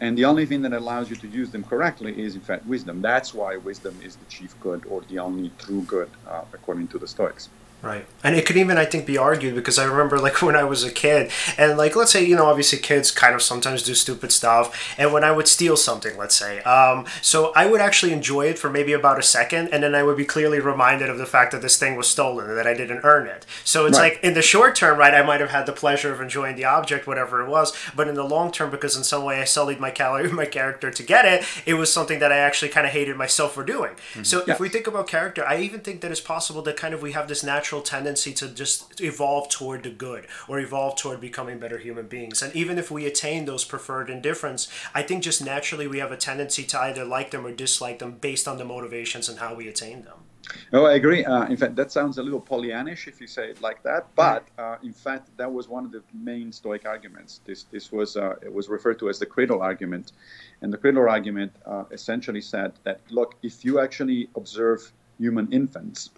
[0.00, 3.00] And the only thing that allows you to use them correctly is, in fact, wisdom.
[3.00, 6.98] That's why wisdom is the chief good or the only true good, uh, according to
[6.98, 7.50] the Stoics.
[7.82, 8.06] Right.
[8.22, 10.84] And it could even, I think, be argued because I remember, like, when I was
[10.84, 14.30] a kid, and, like, let's say, you know, obviously kids kind of sometimes do stupid
[14.30, 14.94] stuff.
[14.96, 18.58] And when I would steal something, let's say, um, so I would actually enjoy it
[18.58, 21.50] for maybe about a second, and then I would be clearly reminded of the fact
[21.50, 23.44] that this thing was stolen and that I didn't earn it.
[23.64, 24.12] So it's Right.
[24.12, 26.64] like, in the short term, right, I might have had the pleasure of enjoying the
[26.66, 27.72] object, whatever it was.
[27.96, 30.92] But in the long term, because in some way I sullied my, calorie, my character
[30.92, 33.90] to get it, it was something that I actually kind of hated myself for doing.
[34.22, 34.54] So Yeah.
[34.54, 37.10] if we think about character, I even think that it's possible that kind of we
[37.12, 41.78] have this natural tendency to just evolve toward the good or evolve toward becoming better
[41.78, 42.42] human beings.
[42.42, 46.16] And even if we attain those preferred indifferents, I think just naturally we have a
[46.16, 49.68] tendency to either like them or dislike them based on the motivations and how we
[49.68, 50.18] attain them.
[50.72, 51.24] Oh, I agree.
[51.24, 54.06] Uh, in fact, that sounds a little Pollyannish if you say it like that.
[54.16, 57.40] But uh, in fact, that was one of the main Stoic arguments.
[57.44, 60.12] This this was uh, it was referred to as the cradle argument,
[60.60, 66.10] and the cradle argument uh, essentially said that look, if you actually observe human infants,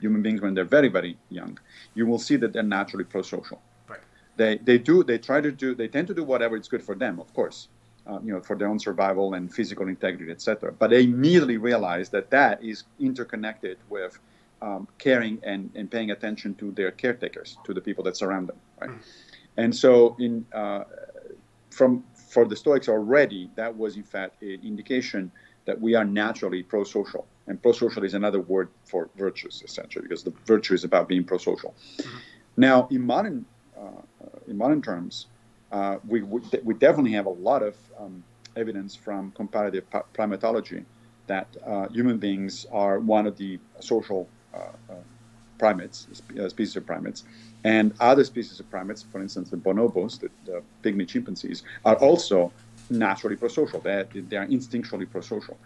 [0.00, 1.58] human beings when they're very very young,
[1.94, 3.60] you will see that they're naturally pro-social.
[3.88, 4.00] Right.
[4.36, 6.94] They they do they try to do they tend to do whatever is good for
[6.94, 7.68] them, of course.
[8.06, 10.72] Uh, you know, for their own survival and physical integrity, etc.
[10.72, 14.18] But they immediately realize that that is interconnected with
[14.62, 18.56] um, caring and, and paying attention to their caretakers, to the people that surround them,
[18.80, 18.90] right?
[19.58, 20.84] And so, in uh,
[21.70, 25.30] from for the Stoics already, that was in fact an indication
[25.64, 30.32] that we are naturally pro-social, and pro-social is another word for virtues, essentially, because the
[30.46, 31.74] virtue is about being pro-social.
[32.56, 33.44] Now, in modern
[33.76, 34.02] uh,
[34.46, 35.26] in modern terms,
[35.72, 38.22] uh, we, we we definitely have a lot of um,
[38.56, 39.84] evidence from comparative
[40.14, 40.84] primatology
[41.26, 44.58] that uh, human beings are one of the social uh,
[44.90, 44.94] uh,
[45.58, 46.08] primates,
[46.40, 47.24] uh, species of primates,
[47.64, 52.52] and other species of primates, for instance, the bonobos, the, the pygmy chimpanzees, are also
[52.90, 53.82] naturally prosocial.
[53.82, 55.56] They, they are instinctually prosocial.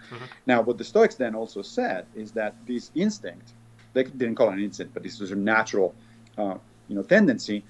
[0.47, 3.53] Now, what the Stoics then also said is that this instinct,
[3.93, 5.95] they didn't call it an instinct, but this was a natural,
[6.39, 6.57] uh,
[6.89, 7.65] you know, tendency,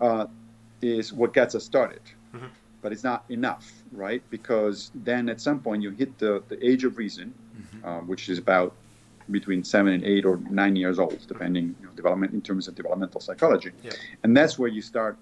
[0.00, 0.26] uh,
[0.82, 2.00] is what gets us started.
[2.82, 4.22] But it's not enough, right?
[4.28, 7.32] Because then at some point you hit the, the age of reason,
[7.82, 8.74] uh, which is about
[9.30, 12.74] between seven and eight or nine years old, depending you know, development in terms of
[12.74, 13.92] developmental psychology, Yeah.
[14.22, 15.16] and that's where you start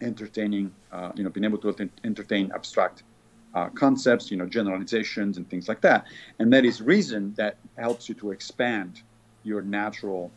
[0.00, 3.02] entertaining, uh, you know, being able to entertain abstract
[3.54, 6.06] uh, concepts, you know, generalizations and things like that,
[6.38, 9.02] and that is reason that helps you to expand
[9.44, 10.30] your natural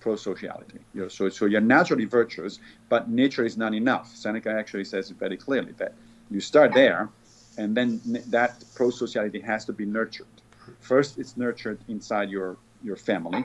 [0.00, 0.78] prosociality.
[0.94, 4.14] You know, so, so you're naturally virtuous, but nature is not enough.
[4.14, 5.94] Seneca actually says it very clearly that
[6.30, 7.08] you start there,
[7.56, 10.26] and then that prosociality has to be nurtured.
[10.80, 13.44] First, it's nurtured inside your your family,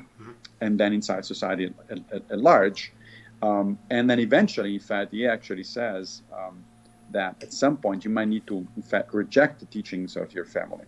[0.61, 2.93] and then inside society at, at, at large,
[3.45, 6.05] um, and then eventually, in fact, he actually says
[6.39, 6.55] um,
[7.17, 10.47] that at some point you might need to, in fact, reject the teachings of your
[10.57, 10.85] family,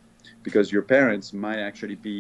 [0.48, 2.20] because your parents might actually be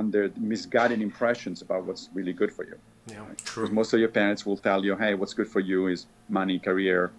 [0.00, 2.76] under misguided impressions about what's really good for you.
[3.06, 3.24] Yeah.
[3.44, 6.58] Because most of your parents will tell you, hey, what's good for you is money,
[6.58, 7.10] career,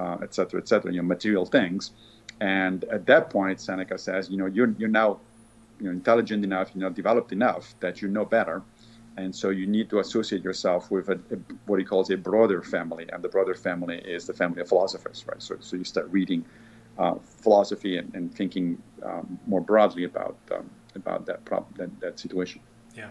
[0.00, 1.82] uh, etc., cetera, et cetera, you know, material things.
[2.40, 5.20] And at that point, Seneca says, you know, you're, you're now
[5.78, 8.62] you know, intelligent enough, you know, developed enough that you know better.
[9.16, 12.62] And so you need to associate yourself with a, a, what he calls a broader
[12.62, 13.08] family.
[13.10, 15.42] And the broader family is the family of philosophers, right?
[15.42, 16.44] So, so you start reading
[16.98, 22.18] uh, philosophy and, and thinking um, more broadly about um, about that problem, that, that
[22.18, 22.60] situation.
[22.94, 23.10] Yeah.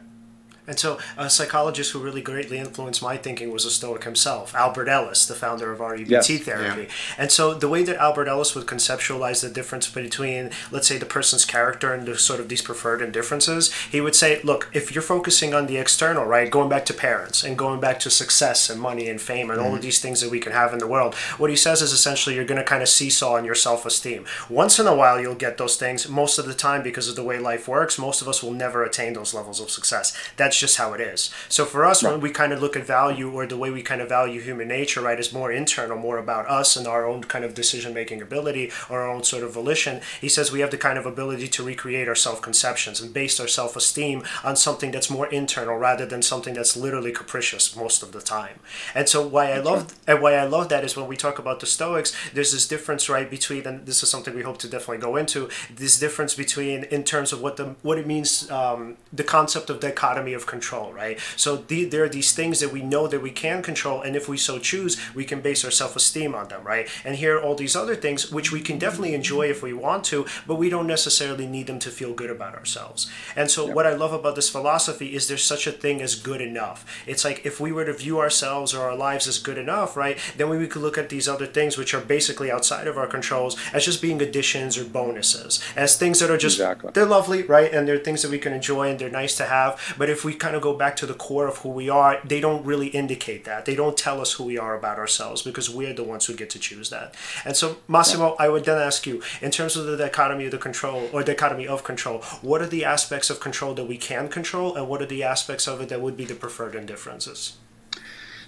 [0.67, 4.87] And so, a psychologist who really greatly influenced my thinking was a Stoic himself, Albert
[4.87, 6.27] Ellis, the founder of REBT yes.
[6.43, 6.83] therapy.
[6.83, 7.15] Yeah.
[7.17, 11.05] And so, the way that Albert Ellis would conceptualize the difference between, let's say, the
[11.05, 15.01] person's character and the sort of these preferred indifferences, he would say, look, if you're
[15.01, 18.81] focusing on the external, right, going back to parents and going back to success and
[18.81, 19.67] money and fame and mm-hmm.
[19.67, 19.85] all of mm-hmm.
[19.85, 22.45] these things that we can have in the world, what he says is essentially you're
[22.45, 24.25] going to kind of seesaw in your self esteem.
[24.49, 26.09] Once in a while, you'll get those things.
[26.09, 28.83] Most of the time, because of the way life works, most of us will never
[28.83, 30.15] attain those levels of success.
[30.37, 31.31] That's just how it is.
[31.49, 32.11] So for us, right.
[32.11, 34.67] when we kind of look at value or the way we kind of value human
[34.67, 38.21] nature, right, is more internal, more about us and our own kind of decision making
[38.21, 40.01] ability or our own sort of volition.
[40.21, 43.39] He says we have the kind of ability to recreate our self conceptions and base
[43.39, 48.03] our self esteem on something that's more internal rather than something that's literally capricious most
[48.03, 48.59] of the time.
[48.93, 51.59] And so why I love and why I love that is when we talk about
[51.59, 54.99] the Stoics, there's this difference right between, and this is something we hope to definitely
[54.99, 59.23] go into, this difference between in terms of what the what it means, um, the
[59.23, 61.19] concept of dichotomy of control, right?
[61.35, 64.27] So the, there are these things that we know that we can control, and if
[64.27, 66.87] we so choose, we can base our self esteem on them, right?
[67.03, 70.03] And here are all these other things which we can definitely enjoy if we want
[70.05, 73.09] to, but we don't necessarily need them to feel good about ourselves.
[73.35, 76.41] And so what I love about this philosophy is there's such a thing as good
[76.41, 76.85] enough.
[77.07, 80.17] It's like if we were to view ourselves or our lives as good enough, right?
[80.37, 83.57] Then we could look at these other things which are basically outside of our controls
[83.73, 86.91] as just being additions or bonuses, as things that are just exactly.
[86.93, 87.73] they're lovely, right?
[87.73, 89.79] And they're things that we can enjoy and they're nice to have.
[89.97, 92.39] But if we kind of go back to the core of who we are, they
[92.39, 93.65] don't really indicate that.
[93.65, 96.49] They don't tell us who we are about ourselves because we're the ones who get
[96.51, 97.15] to choose that.
[97.43, 98.45] And so, Massimo, yeah.
[98.45, 101.67] I would then ask you, in terms of the dichotomy of the control or dichotomy
[101.67, 105.05] of control, what are the aspects of control that we can control, and what are
[105.05, 107.53] the aspects of it that would be the preferred indifferents?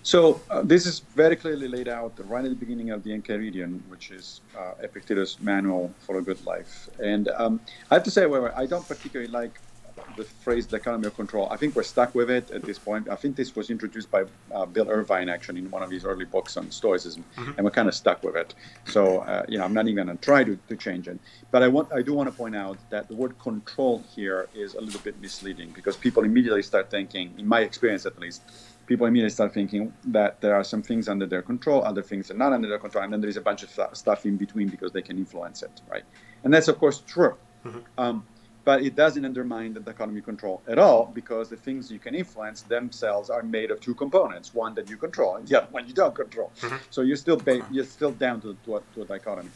[0.03, 3.81] So uh, this is very clearly laid out right at the beginning of the Enchiridion,
[3.89, 6.89] which is uh, Epictetus' manual for a good life.
[6.99, 7.59] And um,
[7.91, 9.59] I have to say, however, I don't particularly like
[10.17, 11.47] the phrase the dichotomy of control.
[11.49, 13.07] I think we're stuck with it at this point.
[13.09, 16.25] I think this was introduced by uh, Bill Irvine actually in one of his early
[16.25, 17.51] books on Stoicism, mm-hmm.
[17.55, 18.53] and we're kind of stuck with it.
[18.85, 21.17] So uh, you know, I'm not even going to try to, change it.
[21.51, 24.75] But I want, I do want to point out that the word control here is
[24.75, 28.41] a little bit misleading because people immediately start thinking, in my experience at least,
[28.85, 32.35] people immediately start thinking that there are some things under their control, other things are
[32.35, 34.91] not under their control, and then there is a bunch of stuff in between because
[34.91, 36.03] they can influence it, right?
[36.43, 37.35] And that's of course true.
[37.65, 37.79] Mm-hmm.
[37.97, 38.25] Um,
[38.67, 42.63] but it doesn't undermine the dichotomy control at all because the things you can influence
[42.63, 45.93] themselves are made of two components: one that you control and the other one you
[45.93, 46.51] don't control.
[46.59, 46.75] Mm-hmm.
[46.89, 49.51] So you're still ba- you're still down to, to, a, to a dichotomy.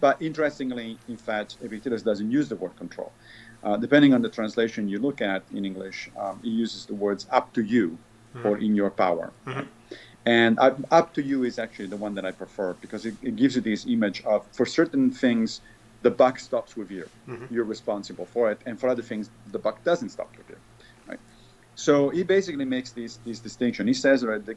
[0.00, 3.12] But interestingly, in fact, Epictetus doesn't use the word control.
[3.62, 7.28] Uh, depending on the translation you look at in English, um, he uses the words
[7.30, 8.48] "up to you" mm-hmm.
[8.48, 9.66] or "in your power." Mm-hmm.
[10.26, 10.58] And
[10.98, 13.62] "up to you" is actually the one that I prefer because it, it gives you
[13.62, 15.60] this image of for certain things
[16.02, 17.08] the buck stops with you.
[17.28, 17.54] Mm-hmm.
[17.54, 18.60] You're responsible for it.
[18.66, 20.56] And for other things, the buck doesn't stop with you.
[21.08, 21.20] Right?
[21.74, 23.86] So he basically makes this, this distinction.
[23.86, 24.56] He says right, the,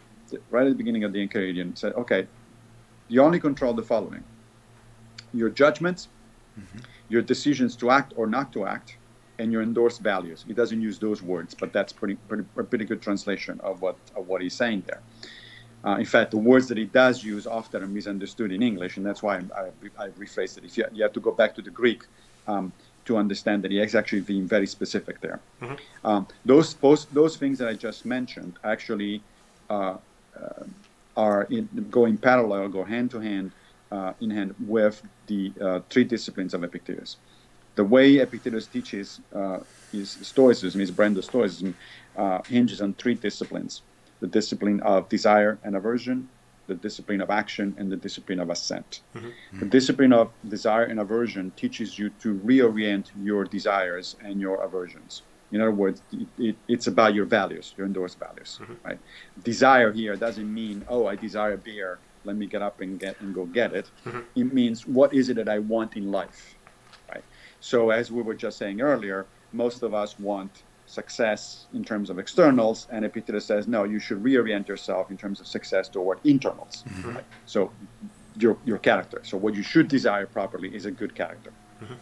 [0.49, 2.27] right at the beginning of the Enchiridion, said, okay,
[3.07, 4.23] you only control the following
[5.33, 6.07] your judgments,
[6.59, 6.79] mm-hmm.
[7.09, 8.97] your decisions to act or not to act,
[9.37, 10.45] and your endorsed values.
[10.47, 13.97] He doesn't use those words, but that's pretty, pretty a pretty good translation of what
[14.15, 15.01] of what he's saying there.
[15.85, 19.05] Uh, in fact, the words that he does use often are misunderstood in English, and
[19.05, 19.61] that's why I,
[19.99, 20.65] I, I rephrased it.
[20.65, 22.03] If you, you, have to go back to the Greek
[22.47, 22.73] um,
[23.05, 25.39] to understand that he is actually being very specific there.
[25.61, 26.07] Mm-hmm.
[26.07, 29.21] Um, those, those, those things that I just mentioned actually
[29.69, 29.97] uh,
[30.35, 30.63] uh,
[31.15, 33.51] are in, go in parallel, go hand to hand,
[33.91, 37.17] uh, in hand with the uh, three disciplines of Epictetus.
[37.75, 39.59] The way Epictetus teaches uh,
[39.91, 41.75] his Stoicism, his brand of Stoicism,
[42.47, 43.81] hinges on three disciplines
[44.25, 46.27] the discipline of desire and aversion,
[46.65, 49.01] the discipline of action, and the discipline of assent.
[49.15, 49.59] Mm-hmm.
[49.59, 55.21] The discipline of desire and aversion teaches you to reorient your desires and your aversions.
[55.51, 58.87] In other words, it, it, it's about your values, your endorsed values, mm-hmm.
[58.87, 58.99] right?
[59.43, 63.21] Desire here doesn't mean, oh, I desire a beer, let me get up and get
[63.21, 63.87] and go get it.
[64.05, 64.41] Mm-hmm.
[64.41, 66.55] It means what is it that I want in life,
[67.11, 67.23] right?
[67.59, 72.19] So as we were just saying earlier, most of us want success in terms of
[72.19, 76.83] externals, and Epictetus says, no, you should reorient yourself in terms of success toward internals.
[76.87, 77.15] Mm-hmm.
[77.15, 77.23] Right?
[77.45, 77.71] So
[78.37, 79.21] your, your character.
[79.23, 81.51] So what you should desire properly is a good character.
[81.81, 81.93] Mm-hmm.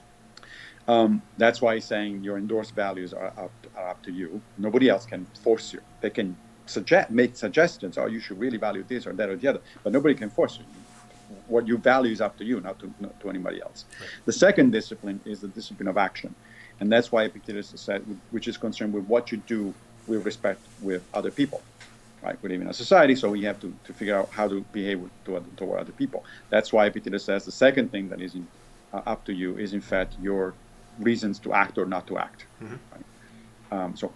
[0.92, 4.42] Um, that's why he's saying your endorsed values are up, are up to you.
[4.58, 5.80] Nobody else can force you.
[6.02, 9.48] They can suggest, make suggestions, oh, you should really value this or that or the
[9.48, 10.66] other, but nobody can force you.
[11.48, 13.86] What you value is up to you, not to, not to anybody else.
[14.00, 14.10] Right.
[14.26, 16.36] The second discipline is the discipline of action.
[16.84, 19.74] And that's why Epictetus said, which is concerned with what you do
[20.06, 21.62] with respect with other people.
[22.22, 22.38] Right?
[22.42, 25.00] We live in a society, so we have to, to figure out how to behave
[25.00, 26.26] with, to, toward other people.
[26.50, 28.46] That's why Epictetus says the second thing that is in,
[28.92, 30.56] uh, up to you is, in fact, your
[31.00, 32.48] reasons to act or not to act.
[32.62, 32.76] Mm-hmm.
[32.94, 33.06] Right?
[33.72, 34.12] Um, so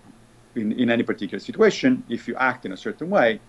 [0.56, 3.40] in, in any particular situation, if you act in a certain way,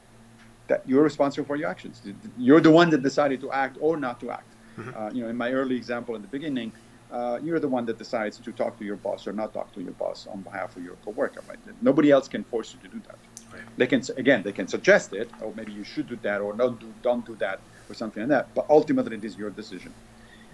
[0.68, 2.02] that you're responsible for your actions.
[2.38, 4.52] You're the one that decided to act or not to act.
[4.76, 4.96] Mm-hmm.
[4.96, 6.70] Uh, you know, in my early example in the beginning,
[7.10, 9.82] uh, you're the one that decides to talk to your boss or not talk to
[9.82, 11.42] your boss on behalf of your coworker.
[11.48, 11.58] Right?
[11.82, 13.18] Nobody else can force you to do that.
[13.52, 13.62] Right.
[13.76, 16.70] They can again, they can suggest it, or maybe you should do that, or no,
[16.70, 18.54] do, don't do that, or something like that.
[18.54, 19.92] But ultimately, it is your decision.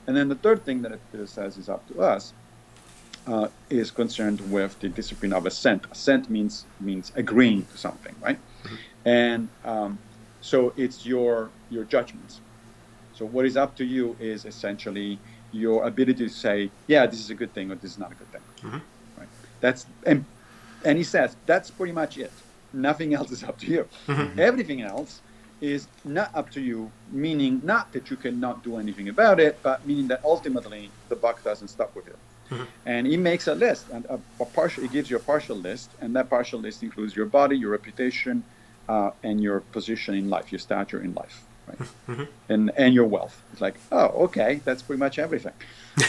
[0.06, 2.32] And then the third thing that it says is up to us
[3.26, 5.86] uh, is concerned with the discipline of assent.
[5.90, 8.38] Assent means means agreeing to something, right?
[8.64, 8.76] Mm-hmm.
[9.06, 9.98] And um,
[10.40, 12.40] so it's your your judgments.
[13.14, 15.18] So what is up to you is essentially
[15.52, 18.14] your ability to say, yeah, this is a good thing or this is not a
[18.14, 18.42] good thing.
[18.62, 19.18] Mm-hmm.
[19.18, 19.28] Right?
[19.60, 20.24] That's and
[20.84, 22.32] and he says that's pretty much it.
[22.72, 23.88] Nothing else is up to you.
[24.08, 24.38] Mm-hmm.
[24.40, 25.20] Everything else
[25.60, 29.86] is not up to you, meaning not that you cannot do anything about it, but
[29.86, 32.16] meaning that ultimately the buck doesn't stop with you.
[32.50, 32.64] Mm-hmm.
[32.84, 34.82] And he makes a list, and a, a, partial.
[34.82, 38.44] He gives you a partial list, and that partial list includes your body, your reputation,
[38.88, 41.78] uh, and your position in life, your stature in life, right?
[42.08, 42.24] Mm-hmm.
[42.48, 43.40] And and your wealth.
[43.52, 45.54] It's like, oh, okay, that's pretty much everything.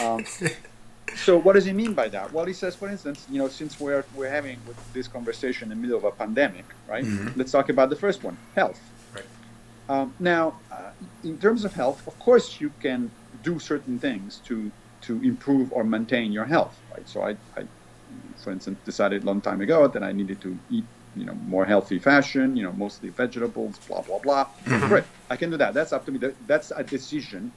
[0.02, 0.26] Um,
[1.16, 2.34] so what does he mean by that?
[2.34, 4.60] Well, he says, for instance, you know, since we're we're having
[4.94, 7.06] this conversation in the middle of a pandemic, right?
[7.06, 7.38] Mm-hmm.
[7.40, 8.80] Let's talk about the first one, health.
[9.88, 10.92] Um, now, uh,
[11.24, 13.12] in terms of health, of course, you can
[13.44, 16.76] do certain things to to improve or maintain your health.
[16.92, 17.08] Right.
[17.08, 17.66] So I, I,
[18.44, 20.86] for instance, decided a long time ago that I needed to eat,
[21.16, 22.56] you know, more healthy fashion.
[22.56, 23.78] You know, mostly vegetables.
[23.88, 24.46] Blah blah blah.
[24.66, 24.88] Mm-hmm.
[24.88, 25.04] Great.
[25.30, 25.74] I can do that.
[25.74, 26.20] That's up to me.
[26.48, 27.52] That's a decision.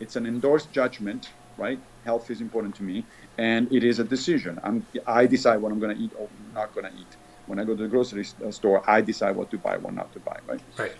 [0.00, 1.30] It's an endorsed judgment.
[1.56, 1.78] Right.
[2.04, 3.04] Health is important to me,
[3.38, 4.60] and it is a decision.
[4.64, 7.16] I'm, I decide what I'm going to eat or not going to eat.
[7.46, 10.20] When I go to the grocery store, I decide what to buy, what not to
[10.20, 10.38] buy.
[10.46, 10.60] Right.
[10.78, 10.92] Right.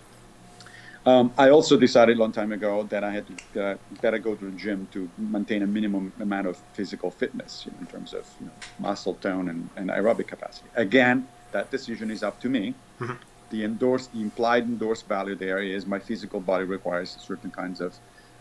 [1.05, 4.19] Um, I also decided a long time ago that I had to uh, that I
[4.19, 7.87] go to the gym to maintain a minimum amount of physical fitness you know, in
[7.87, 10.69] terms of you know, muscle tone and, and, aerobic capacity.
[10.75, 12.73] Again, that decision is up to me.
[12.99, 13.13] Mm-hmm.
[13.49, 17.95] The endorsed, the implied endorsed value there is my physical body requires certain kinds of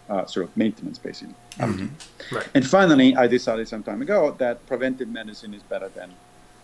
[0.09, 1.35] uh, sort of maintenance, basically.
[1.59, 2.35] Mm-hmm.
[2.35, 2.49] Right.
[2.55, 6.13] And finally, I decided some time ago that preventive medicine is better than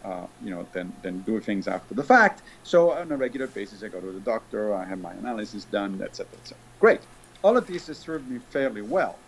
[0.04, 2.42] uh, you know, than, than do things after the fact.
[2.62, 6.00] So on a regular basis, I go to the doctor, I have my analysis done,
[6.02, 6.56] etc., etc.
[6.80, 7.00] Great.
[7.42, 9.18] All of this has served me fairly well.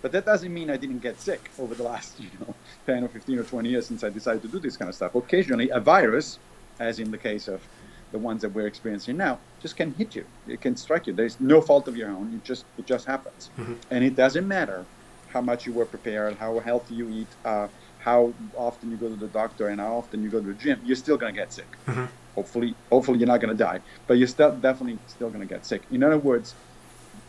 [0.00, 2.54] But that doesn't mean I didn't get sick over the last, you know,
[2.86, 5.14] 10 or 15 or 20 years since I decided to do this kind of stuff.
[5.14, 6.38] Occasionally, a virus,
[6.78, 7.60] as in the case of
[8.12, 10.26] the ones that we're experiencing now, just can hit you.
[10.46, 11.12] It can strike you.
[11.12, 12.34] There's no fault of your own.
[12.34, 13.74] It just it just happens, mm-hmm.
[13.90, 14.84] and it doesn't matter
[15.32, 17.68] how much you were prepared, how healthy you eat, uh,
[18.00, 20.80] how often you go to the doctor and how often you go to the gym,
[20.84, 21.70] you're still going to get sick.
[21.86, 22.04] Mm-hmm.
[22.34, 25.64] Hopefully, hopefully you're not going to die, but you're still definitely still going to get
[25.64, 25.82] sick.
[25.90, 26.54] In other words,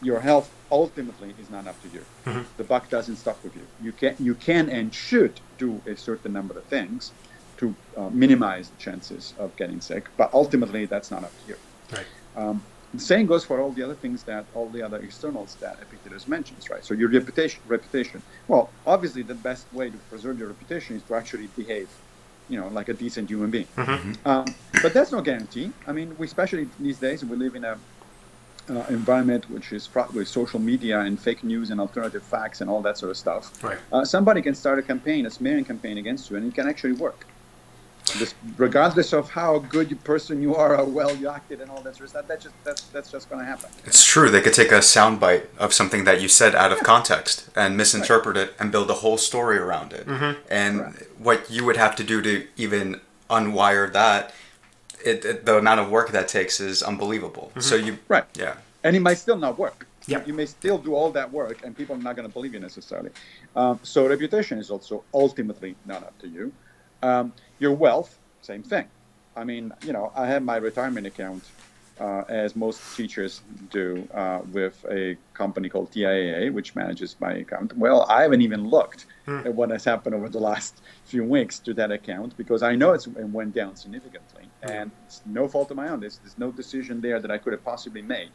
[0.01, 2.05] your health ultimately is not up to you.
[2.25, 2.41] Mm-hmm.
[2.57, 3.65] The buck doesn't stop with you.
[3.81, 7.11] You can you can and should do a certain number of things
[7.63, 11.57] to uh, minimize the chances of getting sick, but ultimately that's not up to you.
[11.93, 12.05] Right.
[12.35, 12.61] Um,
[12.93, 16.27] the same goes for all the other things that all the other externals that Epictetus
[16.27, 16.83] mentions, right?
[16.85, 18.21] So your reputation, reputation.
[18.47, 21.89] Well, obviously, the best way to preserve your reputation is to actually behave,
[22.49, 23.67] you know, like a decent human being.
[23.77, 24.27] Mm-hmm.
[24.27, 24.45] Um,
[24.83, 25.71] but that's no guarantee.
[25.87, 27.77] I mean, we especially these days we live in a
[28.69, 32.69] uh, environment which is fraught with social media and fake news and alternative facts and
[32.69, 33.63] all that sort of stuff.
[33.63, 33.79] Right.
[33.91, 36.93] Uh, somebody can start a campaign, a smearing campaign against you, and it can actually
[36.93, 37.25] work
[38.19, 41.81] this, regardless of how good a person you are, how well you acted, and all
[41.81, 43.69] that sort of stuff, that's just that's that's just going to happen.
[43.85, 44.29] It's true.
[44.29, 46.83] They could take a soundbite of something that you said out of yeah.
[46.85, 48.49] context and misinterpret right.
[48.49, 50.07] it and build a whole story around it.
[50.07, 50.39] Mm-hmm.
[50.49, 51.19] And right.
[51.19, 54.33] what you would have to do to even unwire that,
[55.03, 57.49] it, it, the amount of work that takes is unbelievable.
[57.49, 57.61] Mm-hmm.
[57.61, 59.87] So you right, yeah, and it might still not work.
[60.05, 60.21] Yeah.
[60.25, 62.59] You may still do all that work, and people are not going to believe you
[62.59, 63.11] necessarily.
[63.55, 66.51] Um, so reputation is also ultimately not up to you.
[67.01, 67.33] Um,
[67.63, 68.87] your wealth, same thing.
[69.35, 71.43] I mean, you know, I have my retirement account,
[71.99, 73.41] uh, as most teachers
[73.71, 77.75] do, uh, with a company called TIAA, which manages my account.
[77.75, 79.39] Well, I haven't even looked hmm.
[79.47, 82.93] at what has happened over the last few weeks to that account because I know
[82.93, 84.69] it went down significantly, hmm.
[84.69, 85.99] and it's no fault of my own.
[86.01, 88.33] There's, there's no decision there that I could have possibly made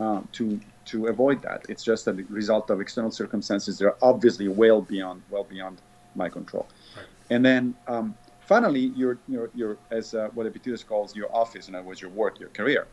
[0.00, 1.66] uh, to to avoid that.
[1.68, 5.80] It's just a result of external circumstances that are obviously well beyond well beyond
[6.14, 6.66] my control.
[6.96, 7.06] Right.
[7.30, 8.14] And then um,
[8.46, 12.10] finally, your, your, your as uh, what Epictetus calls your office, in other words, your
[12.10, 12.86] work, your career.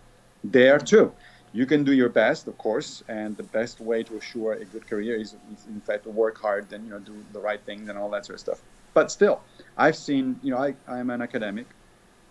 [0.43, 1.13] There too,
[1.53, 4.87] you can do your best, of course, and the best way to assure a good
[4.87, 7.89] career is, is in fact to work hard and you know do the right things
[7.89, 8.61] and all that sort of stuff.
[8.93, 9.41] But still,
[9.77, 11.67] I've seen, you know, I, I'm an academic,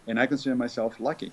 [0.07, 1.33] and I consider myself lucky.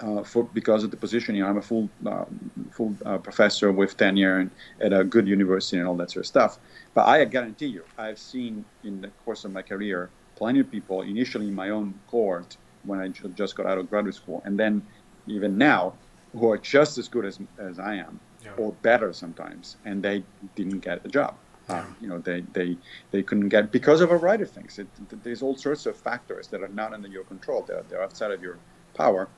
[0.00, 2.24] Uh, for because of the position, you know, I'm a full uh,
[2.72, 6.26] full uh, professor with tenure and at a good university and all that sort of
[6.26, 6.58] stuff.
[6.94, 11.02] But I guarantee you, I've seen in the course of my career plenty of people
[11.02, 14.82] initially in my own cohort when I just got out of graduate school, and then
[15.26, 15.94] even now,
[16.32, 18.52] who are just as good as, as I am, yeah.
[18.58, 20.22] or better sometimes, and they
[20.54, 21.34] didn't get a job.
[21.68, 21.80] Yeah.
[21.80, 22.76] Um, you know, they, they,
[23.10, 24.78] they couldn't get because of a variety of things.
[24.78, 24.86] It,
[25.22, 27.64] there's all sorts of factors that are not under your control.
[27.66, 28.58] They're, they're outside of your
[28.94, 29.28] power,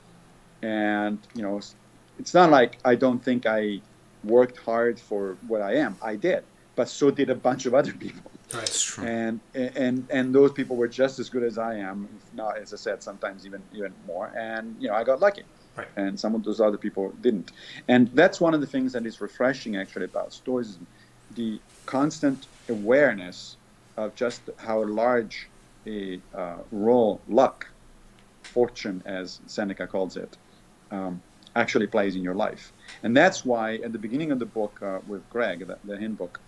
[0.61, 1.61] and you know,
[2.19, 3.79] it's not like I don't think I
[4.23, 5.95] worked hard for what I am.
[6.01, 6.43] I did,
[6.77, 8.31] but so did a bunch of other people.
[8.49, 9.05] That's true.
[9.05, 12.71] And and and those people were just as good as I am, if not, as
[12.71, 14.31] I said, sometimes even even more.
[14.37, 15.43] And you know, I got lucky.
[15.75, 15.87] Right.
[15.97, 17.51] And some of those other people didn't.
[17.87, 20.87] And that's one of the things that is refreshing actually about Stoicism,
[21.35, 23.57] the constant awareness
[23.97, 25.49] of just how large
[25.85, 27.67] a uh, role luck,
[28.43, 30.37] fortune, as Seneca calls it,
[30.91, 31.21] um,
[31.55, 32.71] actually plays in your life.
[33.03, 36.39] And that's why at the beginning of the book uh, with Greg, the, the handbook,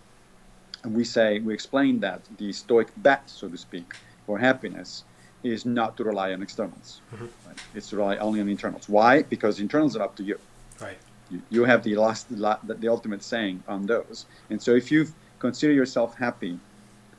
[0.84, 3.94] we say, we explain that the Stoic bet, so to speak,
[4.26, 5.04] for happiness
[5.42, 7.00] is not to rely on externals.
[7.14, 7.24] Mm-hmm.
[7.46, 7.58] Right?
[7.74, 8.88] It's to rely only on internals.
[8.88, 9.22] Why?
[9.22, 10.38] Because internals are up to you.
[10.80, 10.98] Right.
[11.30, 14.26] You, you have the last, the, the ultimate saying on those.
[14.50, 15.06] And so if you
[15.38, 16.58] consider yourself happy,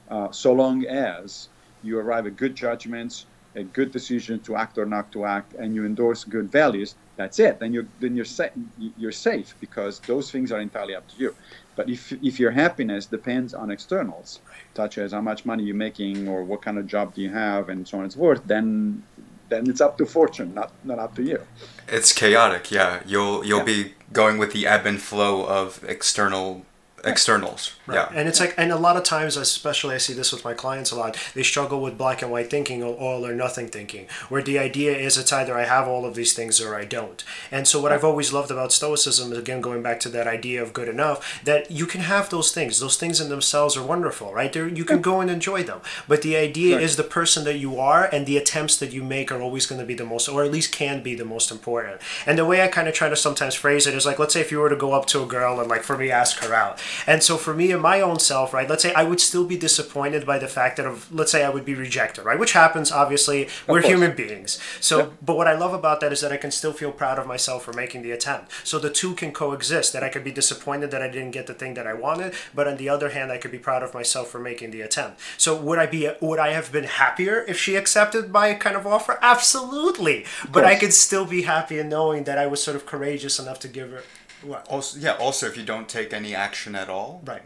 [0.09, 1.49] uh, so long as
[1.83, 3.25] you arrive at good judgments,
[3.55, 7.39] a good decision to act or not to act, and you endorse good values, that's
[7.39, 7.59] it.
[7.59, 8.51] Then you're then you're safe.
[8.97, 11.35] You're safe because those things are entirely up to you.
[11.75, 14.39] But if if your happiness depends on externals,
[14.75, 17.69] such as how much money you're making or what kind of job do you have
[17.69, 19.03] and so on and so forth, then
[19.49, 21.39] then it's up to fortune, not not up to you.
[21.87, 23.01] It's chaotic, yeah.
[23.05, 23.83] You'll you'll yeah.
[23.85, 26.65] be going with the ebb and flow of external
[27.03, 27.73] externals.
[27.87, 27.95] Right.
[27.95, 28.11] Yeah.
[28.13, 30.91] And it's like, and a lot of times, especially I see this with my clients
[30.91, 34.41] a lot, they struggle with black and white thinking or all or nothing thinking, where
[34.41, 37.23] the idea is it's either I have all of these things or I don't.
[37.51, 40.61] And so, what I've always loved about Stoicism is, again, going back to that idea
[40.61, 42.79] of good enough, that you can have those things.
[42.79, 44.51] Those things in themselves are wonderful, right?
[44.51, 45.81] They're, you can go and enjoy them.
[46.07, 46.83] But the idea right.
[46.83, 49.81] is the person that you are and the attempts that you make are always going
[49.81, 52.01] to be the most, or at least can be the most important.
[52.25, 54.41] And the way I kind of try to sometimes phrase it is like, let's say
[54.41, 56.53] if you were to go up to a girl and, like, for me, ask her
[56.53, 59.45] out and so for me and my own self, right, let's say I would still
[59.45, 62.39] be disappointed by the fact that of let's say I would be rejected, right?
[62.39, 63.49] Which happens obviously.
[63.67, 64.59] We're human beings.
[64.79, 65.13] So yep.
[65.21, 67.63] but what I love about that is that I can still feel proud of myself
[67.63, 68.51] for making the attempt.
[68.63, 69.93] So the two can coexist.
[69.93, 72.67] That I could be disappointed that I didn't get the thing that I wanted, but
[72.67, 75.19] on the other hand I could be proud of myself for making the attempt.
[75.37, 78.85] So would I be would I have been happier if she accepted my kind of
[78.87, 79.17] offer?
[79.21, 80.25] Absolutely.
[80.51, 83.59] But I could still be happy in knowing that I was sort of courageous enough
[83.59, 84.03] to give her
[84.43, 84.67] what?
[84.69, 85.13] Also, yeah.
[85.13, 87.43] Also, if you don't take any action at all, right,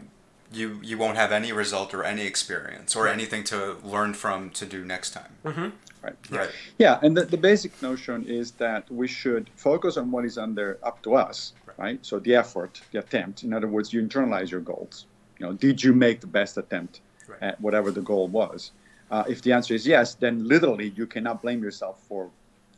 [0.52, 3.14] you you won't have any result or any experience or right.
[3.14, 5.32] anything to learn from to do next time.
[5.44, 5.68] Mm-hmm.
[6.02, 6.14] Right.
[6.30, 6.50] Right.
[6.78, 10.78] Yeah, and the, the basic notion is that we should focus on what is under
[10.84, 11.52] up to us.
[11.66, 11.78] Right.
[11.78, 12.06] right.
[12.06, 13.42] So the effort, the attempt.
[13.42, 15.06] In other words, you internalize your goals.
[15.38, 17.42] You know, did you make the best attempt right.
[17.42, 18.70] at whatever the goal was?
[19.10, 22.30] Uh, if the answer is yes, then literally you cannot blame yourself for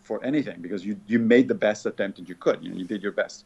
[0.03, 2.63] for anything because you you made the best attempt that you could.
[2.63, 3.45] You know, you did your best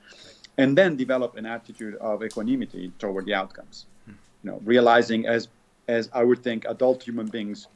[0.59, 3.87] and then develop an attitude of equanimity toward the outcomes.
[4.07, 5.49] You know, realizing as
[5.89, 7.69] as I would think adult human beings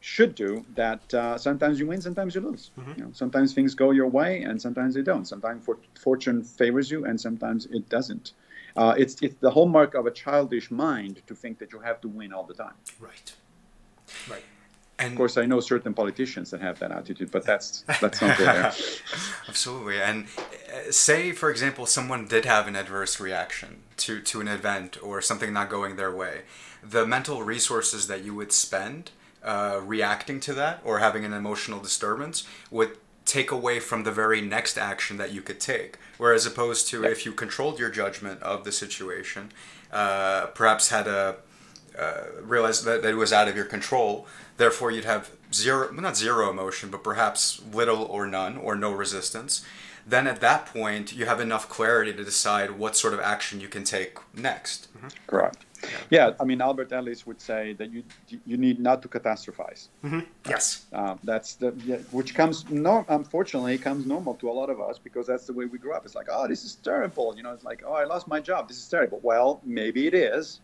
[0.00, 2.70] should do that uh, sometimes you win, sometimes you lose.
[2.78, 2.92] Mm-hmm.
[2.96, 5.26] You know, sometimes things go your way, and sometimes they don't.
[5.26, 8.32] Sometimes for, fortune favors you, and sometimes it doesn't.
[8.76, 12.08] Uh, it's it's the hallmark of a childish mind to think that you have to
[12.08, 12.74] win all the time.
[12.98, 13.34] Right.
[14.28, 14.44] Right.
[15.00, 18.36] And of course, I know certain politicians that have that attitude, but that's that's not
[18.38, 18.72] there.
[19.48, 20.00] Absolutely.
[20.00, 24.98] And uh, say, for example, someone did have an adverse reaction to to an event
[25.02, 26.42] or something not going their way,
[26.82, 29.10] the mental resources that you would spend
[29.42, 34.40] uh, reacting to that or having an emotional disturbance would take away from the very
[34.40, 35.96] next action that you could take.
[36.18, 37.12] Whereas opposed to yep.
[37.12, 39.52] if you controlled your judgment of the situation,
[39.92, 41.36] uh, perhaps had a
[41.98, 44.26] uh, realized that, that it was out of your control
[44.60, 49.64] Therefore, you'd have zero, not zero emotion, but perhaps little or none or no resistance.
[50.06, 53.68] Then at that point, you have enough clarity to decide what sort of action you
[53.68, 54.88] can take next.
[54.94, 55.08] Mm-hmm.
[55.26, 55.64] Correct.
[55.82, 55.88] Yeah.
[56.10, 56.30] yeah.
[56.38, 58.02] I mean, Albert Ellis would say that you
[58.44, 59.88] you need not to catastrophize.
[60.04, 60.20] Mm-hmm.
[60.46, 64.78] Yes, uh, that's the yeah, which comes no, unfortunately comes normal to a lot of
[64.78, 66.04] us because that's the way we grew up.
[66.04, 67.34] It's like, oh, this is terrible.
[67.34, 68.68] You know, it's like, oh, I lost my job.
[68.68, 69.20] This is terrible.
[69.22, 70.60] Well, maybe it is,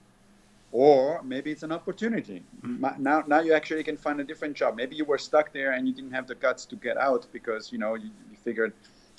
[0.72, 2.42] or maybe it's an opportunity.
[2.62, 3.02] Mm-hmm.
[3.02, 4.76] Now, now you actually can find a different job.
[4.76, 7.72] Maybe you were stuck there and you didn't have the guts to get out because
[7.72, 8.72] you know you, you figured,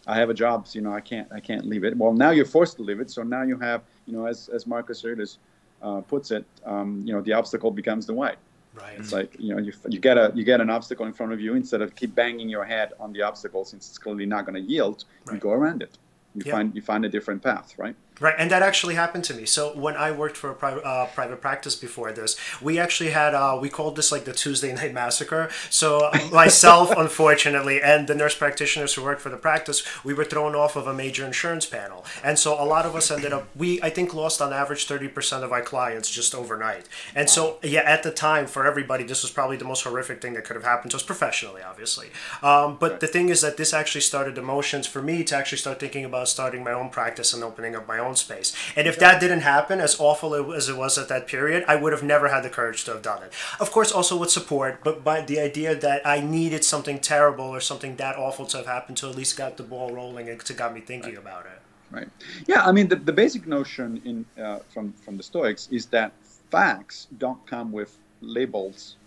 [0.06, 1.98] I have a job, so you know I can't I can't leave it.
[1.98, 3.10] Well, now you're forced to leave it.
[3.10, 5.38] So now you have you know as as Marcus Aurelius
[5.82, 8.36] uh, puts it, um, you know the obstacle becomes the way.
[8.74, 8.98] Right.
[9.00, 11.42] It's like you know you, you get a you get an obstacle in front of
[11.42, 14.56] you instead of keep banging your head on the obstacle since it's clearly not going
[14.62, 15.06] to yield.
[15.26, 15.36] Right.
[15.36, 15.98] You go around it
[16.36, 16.52] You Yeah.
[16.54, 17.96] find you find a different path, right?
[18.20, 19.46] Right, and that actually happened to me.
[19.46, 23.36] So when I worked for a private uh, private practice before this, we actually had
[23.36, 25.50] uh, we called this like the Tuesday night massacre.
[25.70, 30.26] So uh, myself, unfortunately, and the nurse practitioners who worked for the practice, we were
[30.26, 33.48] thrown off of a major insurance panel, and so a lot of us ended up
[33.56, 36.88] we I think lost on average thirty percent of our clients just overnight.
[37.14, 40.34] And so yeah, at the time for everybody, this was probably the most horrific thing
[40.34, 42.08] that could have happened to us professionally, obviously.
[42.42, 45.80] Um, but the thing is that this actually started emotions for me to actually start
[45.80, 48.54] thinking about starting my own practice and opening up my own space.
[48.76, 51.94] And if that didn't happen, as awful as it was at that period, I would
[51.94, 53.34] have never had the courage to have done it.
[53.60, 57.60] Of course, also with support, but by the idea that I needed something terrible or
[57.60, 60.54] something that awful to have happened to at least got the ball rolling and to
[60.54, 61.60] got me thinking about it.
[61.90, 62.10] Right.
[62.48, 66.12] Yeah, I mean the, the basic notion in uh, from from the Stoics is that
[66.52, 68.98] facts don't come with labels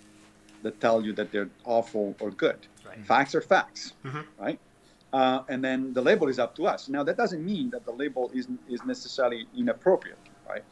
[0.62, 2.58] that tell you that they're awful or good.
[2.86, 3.04] Right.
[3.06, 4.24] Facts are facts, Mhm.
[4.38, 4.58] right?
[5.12, 6.88] Uh, and then the label is up to us.
[6.88, 10.64] Now that doesn't mean that the label is is necessarily inappropriate, right?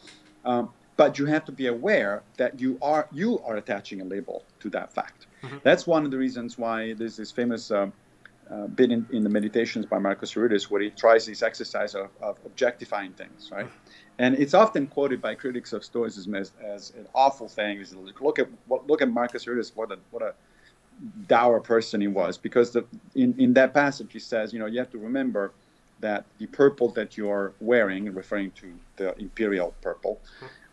[0.45, 4.45] Um, but you have to be aware that you are you are attaching a label
[4.61, 5.27] to that fact.
[5.63, 7.71] That's one of the reasons why there's this famous.
[7.71, 7.93] Um,
[8.51, 12.09] uh, bit in, in the meditations by Marcus Aurelius, where he tries this exercise of,
[12.23, 13.69] of objectifying things, right?
[14.19, 17.79] And it's often quoted by critics of Stoicism as, as an awful thing.
[17.79, 20.35] Is look at look at Marcus Aurelius, what a what a
[21.27, 22.85] dour person he was, because the,
[23.15, 25.53] in in that passage he says, you know, you have to remember
[26.01, 30.21] that the purple that you are wearing, referring to the imperial purple,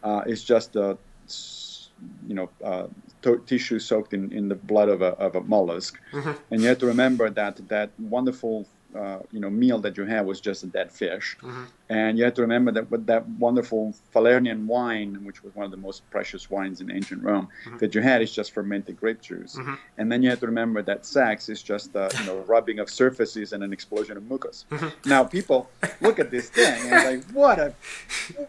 [0.04, 0.98] uh, is just a
[2.28, 2.88] you know uh,
[3.22, 6.00] to- tissue soaked in, in the blood of a, of a mollusk,
[6.52, 8.66] and you have to remember that that wonderful
[8.96, 11.38] uh, you know meal that you had was just a dead fish,
[11.90, 15.72] and you have to remember that with that wonderful Falernian wine, which was one of
[15.72, 17.48] the most precious wines in ancient Rome,
[17.80, 19.58] that you had is just fermented grape juice,
[19.98, 22.90] and then you have to remember that sex is just uh, you know rubbing of
[22.90, 24.66] surfaces and an explosion of mucus.
[25.06, 25.70] Now people
[26.02, 27.74] look at this thing and like, what a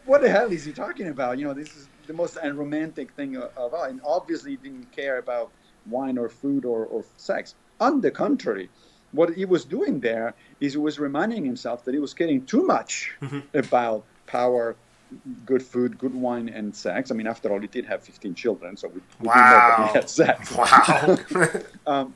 [0.04, 1.38] what the hell is he talking about?
[1.38, 3.84] You know, this is the most unromantic thing of all.
[3.84, 5.50] And obviously, he didn't care about
[5.86, 7.54] wine or food or, or sex.
[7.80, 8.68] On the contrary,
[9.16, 12.64] what he was doing there is he was reminding himself that he was caring too
[12.64, 13.16] much
[13.54, 14.76] about power,
[15.44, 17.10] good food, good wine, and sex.
[17.10, 19.88] I mean, after all, he did have 15 children, so we, we do know that
[19.88, 20.54] he had sex.
[20.56, 21.16] Wow.
[21.86, 22.14] Um,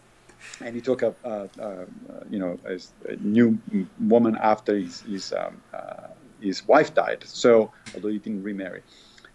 [0.62, 1.84] and he took a, uh, uh,
[2.30, 2.80] you know, a,
[3.11, 3.59] a new
[4.01, 6.09] woman after his his, um, uh,
[6.40, 7.24] his wife died.
[7.26, 8.82] So although he didn't remarry,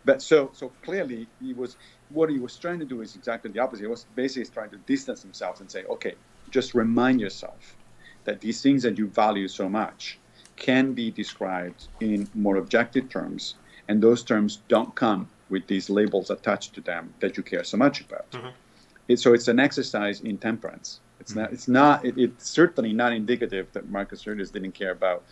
[0.04, 1.78] but so so clearly he was
[2.10, 3.84] what he was trying to do is exactly the opposite.
[3.84, 6.16] He was basically trying to distance himself and say, okay,
[6.56, 7.76] just remind yourself
[8.24, 10.18] that these things that you value so much
[10.56, 13.56] can be described in more objective terms,
[13.90, 17.78] and those terms don't come with these labels attached to them that you care so
[17.86, 18.28] much about.
[18.32, 18.54] Mm-hmm.
[19.10, 21.02] It, so it's an exercise in temperance.
[21.20, 21.42] It's mm-hmm.
[21.42, 21.54] not.
[21.56, 22.06] It's not.
[22.08, 25.24] It, it's certainly not indicative that Marcus Aurelius didn't care about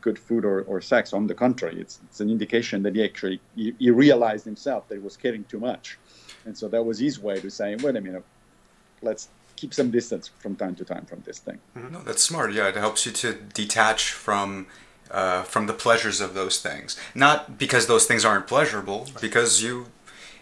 [0.00, 1.12] good food or, or sex.
[1.12, 4.94] On the contrary, it's, it's an indication that he actually he, he realized himself that
[4.94, 5.98] he was caring too much,
[6.46, 8.24] and so that was his way to say, "Wait a minute,
[9.02, 9.28] let's
[9.60, 12.52] keep some distance from time to time from this thing." No, that's smart.
[12.52, 13.32] Yeah, it helps you to
[13.62, 14.66] detach from
[15.10, 16.96] uh, from the pleasures of those things.
[17.14, 19.86] Not because those things aren't pleasurable, because you,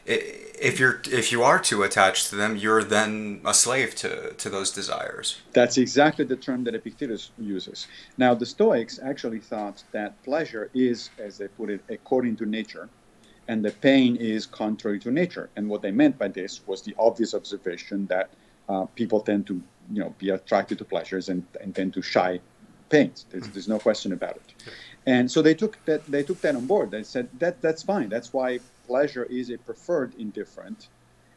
[0.08, 4.32] i- if you're if you are too attached to them, you're then a slave to
[4.42, 5.26] to those desires.
[5.52, 7.86] That's exactly the term that Epictetus uses.
[8.18, 12.88] Now, the Stoics actually thought that pleasure is, as they put it, according to nature,
[13.48, 15.46] and the pain is contrary to nature.
[15.56, 18.30] And what they meant by this was the obvious observation that
[18.68, 19.54] uh, people tend to,
[19.92, 22.40] you know, be attracted to pleasures and, and tend to shy
[22.88, 23.26] pains.
[23.30, 23.52] There's, mm-hmm.
[23.52, 24.54] there's no question about it.
[25.06, 26.90] And so they took that they took that on board.
[26.90, 28.08] They said that that's fine.
[28.08, 30.88] That's why pleasure is a preferred indifferent,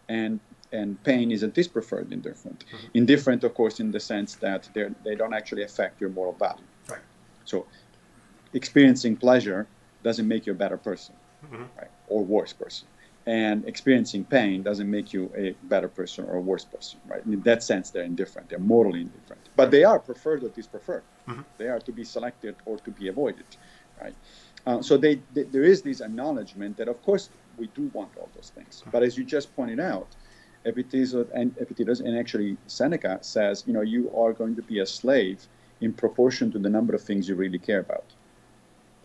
[0.07, 0.39] and
[0.71, 2.65] and pain is a dispreferred indifferent.
[2.65, 2.87] Mm-hmm.
[2.95, 6.63] Indifferent, of course, in the sense that they they don't actually affect your moral value.
[6.89, 6.99] Right.
[7.45, 7.67] So,
[8.53, 9.67] experiencing pleasure
[10.03, 11.13] doesn't make you a better person,
[11.45, 11.63] mm-hmm.
[11.77, 12.87] right, or worse person.
[13.25, 17.23] And experiencing pain doesn't make you a better person or a worse person, right?
[17.25, 18.49] In that sense, they're indifferent.
[18.49, 21.03] They're morally indifferent, but they are preferred or dispreferred.
[21.27, 21.41] Mm-hmm.
[21.57, 23.45] They are to be selected or to be avoided,
[24.01, 24.15] right?
[24.65, 28.29] Uh, so they, they, there is this acknowledgement that, of course, we do want all
[28.35, 28.79] those things.
[28.79, 28.89] Mm-hmm.
[28.91, 30.07] But as you just pointed out,
[30.65, 34.85] Epictetus and Epictetus and actually Seneca says, you know, you are going to be a
[34.85, 35.47] slave
[35.81, 38.05] in proportion to the number of things you really care about,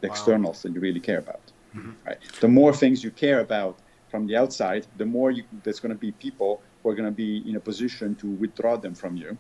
[0.01, 0.15] the Wow.
[0.15, 1.43] externals that you really care about.
[1.77, 1.93] Mm-hmm.
[2.07, 2.19] Right?
[2.41, 3.79] The more things you care about
[4.15, 7.19] from the outside, the more you, there's going to be people who are going to
[7.27, 9.37] be in a position to withdraw them from you,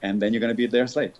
[0.00, 1.12] and then you're going to be their slave.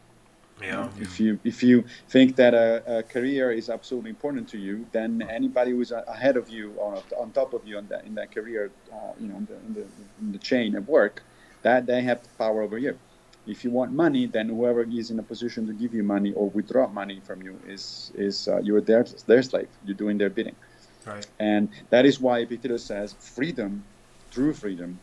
[0.62, 0.88] Yeah.
[1.06, 1.84] If you if you
[2.14, 6.48] think that a, a career is absolutely important to you, then anybody who's ahead of
[6.48, 6.90] you or
[7.22, 8.62] on top of you on that in that career,
[8.96, 9.84] uh, you know, in the, in the
[10.22, 11.22] in the chain of work,
[11.66, 12.94] that they have power over you.
[13.54, 16.44] if you want money, then whoever is in a position to give you money or
[16.56, 17.84] withdraw money from you is
[18.26, 19.70] is uh, you're their their slave.
[19.84, 20.56] You're doing their bidding.
[21.06, 21.26] Right.
[21.38, 23.84] And that is why Epictetus says freedom,
[24.30, 25.00] true freedom,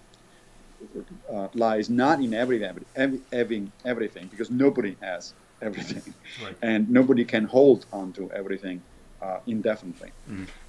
[1.33, 2.63] uh, lies not in every,
[2.95, 6.57] every, every, everything, because nobody has everything, Right.
[6.61, 8.83] and nobody can hold on to everything
[9.21, 10.13] uh, indefinitely.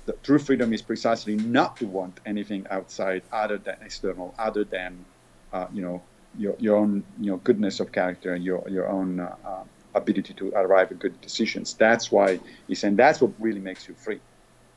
[0.07, 5.07] The true freedom is precisely not to want anything outside, other than external, other than
[5.53, 9.21] uh, you know your, your own you know goodness of character, and your your own
[9.21, 9.65] uh, uh,
[9.95, 11.75] ability to arrive at good decisions.
[11.77, 14.21] That's why he's saying that's what really makes you free.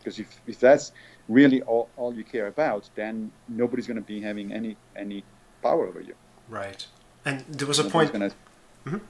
[0.05, 0.91] Because if, if that's
[1.27, 5.23] really all, all you care about, then nobody's going to be having any any
[5.63, 6.13] power over you.
[6.47, 6.85] Right.
[7.25, 8.13] And there was a Nobody's point.
[8.13, 8.29] gonna-
[8.85, 9.05] mm-hmm.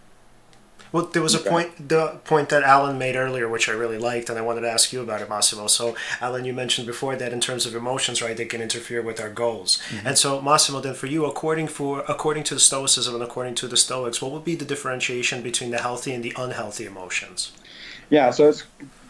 [0.91, 4.29] Well, there was a point, the point that Alan made earlier, which I really liked,
[4.29, 5.67] and I wanted to ask you about it, Massimo.
[5.67, 9.19] So, Alan, you mentioned before that in terms of emotions, right, they can interfere with
[9.19, 9.81] our goals.
[9.89, 10.07] Mm-hmm.
[10.07, 13.67] And so, Massimo, then for you, according for according to the Stoicism and according to
[13.67, 17.51] the Stoics, what would be the differentiation between the healthy and the unhealthy emotions?
[18.09, 18.63] Yeah, so it's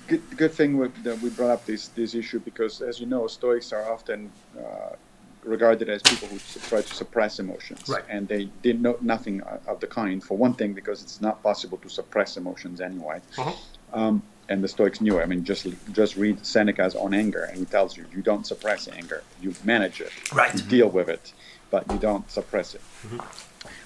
[0.07, 3.27] good, good thing we, that we brought up this this issue because, as you know,
[3.27, 4.95] Stoics are often uh,
[5.43, 6.39] regarded as people who
[6.69, 8.03] try to suppress emotions, Right.
[8.09, 10.23] and they did no, nothing of the kind.
[10.23, 13.21] For one thing, because it's not possible to suppress emotions anyway.
[13.37, 13.53] Uh-huh.
[13.93, 15.17] Um, and the Stoics knew.
[15.19, 15.23] it.
[15.23, 18.87] I mean, just just read Seneca's On Anger, and he tells you you don't suppress
[18.87, 20.53] anger, you manage it, Right.
[20.53, 21.33] you deal with it,
[21.71, 22.81] but you don't suppress it.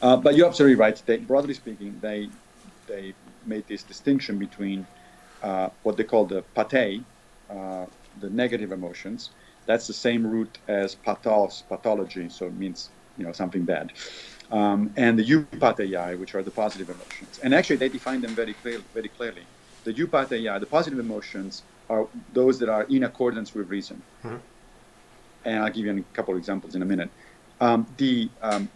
[0.02, 1.02] Uh, but you're absolutely right.
[1.06, 2.30] They, broadly speaking, they
[2.88, 3.14] they
[3.46, 4.86] made this distinction between
[5.44, 7.02] uh, what they call the pathe,
[7.50, 7.86] uh,
[8.20, 9.32] the negative emotions.
[9.66, 13.94] That's the same root as pathos, pathology, so it means you know something bad.
[14.52, 17.40] Um, and the eupatheiai, which are the positive emotions.
[17.44, 19.44] And actually, they define them very clear, very clearly.
[19.84, 24.02] The eupatheiai, the positive emotions, are those that are in accordance with reason.
[25.46, 27.10] And I'll give you a couple of examples in a minute.
[27.62, 28.70] Um, the um,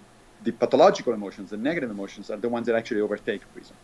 [0.44, 3.76] the pathological emotions, the negative emotions, are the ones that actually overtake reason,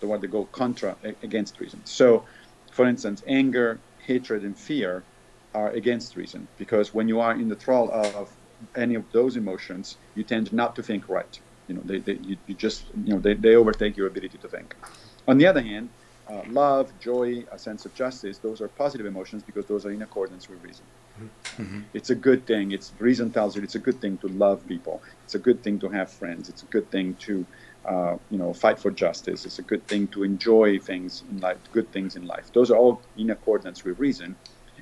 [0.00, 1.80] the ones that go contra against reason.
[1.84, 2.24] So,
[2.72, 5.02] for instance, anger, hatred, and fear
[5.54, 8.30] are against reason because when you are in the thrall of
[8.76, 11.38] any of those emotions, you tend not to think right.
[11.68, 14.48] You know, they, they you, you just you know they, they overtake your ability to
[14.48, 14.74] think.
[15.26, 15.90] On the other hand,
[16.30, 20.02] uh, love, joy, a sense of justice, those are positive emotions because those are in
[20.02, 20.84] accordance with reason.
[21.94, 22.72] It's a good thing.
[22.72, 25.02] It's reason tells you it's a good thing to love people.
[25.24, 26.48] It's a good thing to have friends.
[26.48, 27.44] It's a good thing to,
[27.84, 29.46] uh, you know, fight for justice.
[29.46, 32.52] It's a good thing to enjoy things in life, good things in life.
[32.52, 34.36] Those are all in accordance with reason.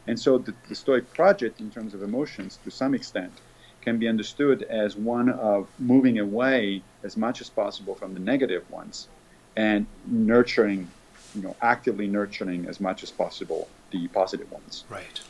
[0.06, 3.32] And so the, the Stoic project, in terms of emotions, to some extent,
[3.80, 8.68] can be understood as one of moving away as much as possible from the negative
[8.70, 9.08] ones
[9.56, 10.88] and nurturing,
[11.34, 14.84] you know, actively nurturing as much as possible the positive ones.
[14.88, 15.20] Right.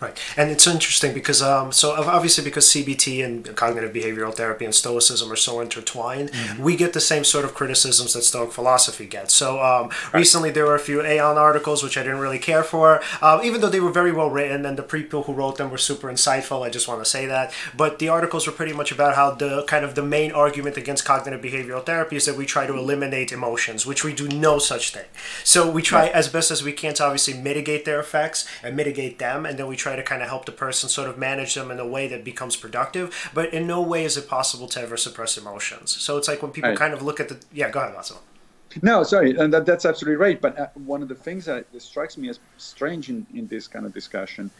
[0.00, 4.74] Right, and it's interesting because um, so obviously because CBT and cognitive behavioral therapy and
[4.74, 9.34] Stoicism are so intertwined, we get the same sort of criticisms that Stoic philosophy gets.
[9.34, 13.02] So um, recently there were a few Aeon articles which I didn't really care for,
[13.20, 15.78] um, even though they were very well written and the people who wrote them were
[15.78, 16.64] super insightful.
[16.64, 19.64] I just want to say that, but the articles were pretty much about how the
[19.64, 23.32] kind of the main argument against cognitive behavioral therapy is that we try to eliminate
[23.32, 25.06] emotions, which we do no such thing.
[25.44, 29.18] So we try as best as we can to obviously mitigate their effects and mitigate
[29.18, 31.70] them, and then we try to kind of help the person sort of manage them
[31.70, 33.30] in a way that becomes productive.
[33.34, 35.90] But in no way is it possible to ever suppress emotions.
[35.92, 36.78] So it's like when people Right.
[36.78, 37.94] kind of look at the yeah, go ahead.
[38.82, 40.40] No, sorry, and that, that's absolutely right.
[40.40, 43.84] But uh, one of the things that, strikes me as strange in, in this kind
[43.84, 44.50] of discussion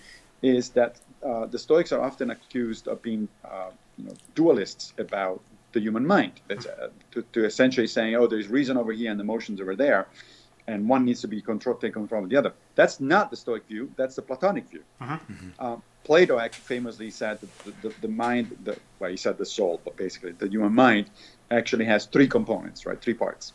[0.42, 5.40] is that uh, the Stoics are often accused of being, uh, you know, dualists about
[5.72, 6.32] the human mind.
[6.48, 10.08] That's, uh, to, to essentially saying, oh, there's reason over here and emotions over there,
[10.70, 12.52] and one needs to be control, take control of the other.
[12.78, 13.84] That's not the Stoic view.
[13.98, 14.84] That's the Platonic view.
[15.64, 15.76] Uh,
[16.08, 19.80] Plato actually famously said that the, the, the mind, the, well, he said the soul,
[19.84, 21.10] but basically the human mind
[21.50, 23.00] actually has three components, right?
[23.00, 23.52] Three parts.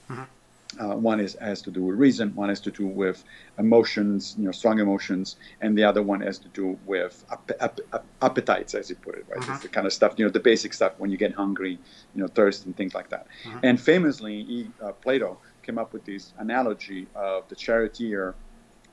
[0.84, 3.24] Uh, one is has to do with reason, one has to do with
[3.58, 7.80] emotions, you know, strong emotions, and the other one has to do with ap- ap-
[7.94, 9.38] ap- appetites, as he put it, right?
[9.54, 11.80] It's the kind of stuff, you know, the basic stuff when you get hungry,
[12.14, 13.26] you know, thirst and things like that.
[13.64, 18.36] And famously, he, uh, Plato came up with this analogy of the charioteer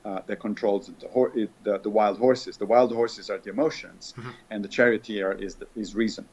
[0.05, 2.57] uh, that controls the, hor- it- the, the wild horses.
[2.57, 4.13] The wild horses are the emotions,
[4.51, 6.25] and the charioteer is the, is reason.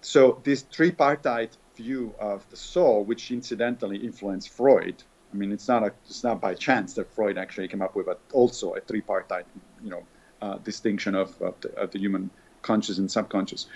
[0.00, 5.02] So this tripartite view of the soul, which incidentally influenced Freud.
[5.32, 8.06] I mean, it's not a, it's not by chance that Freud actually came up with
[8.08, 9.46] a, also a tripartite,
[9.84, 10.02] you know,
[10.42, 12.30] uh, distinction of, of, the, of the human
[12.62, 13.66] conscious and subconscious.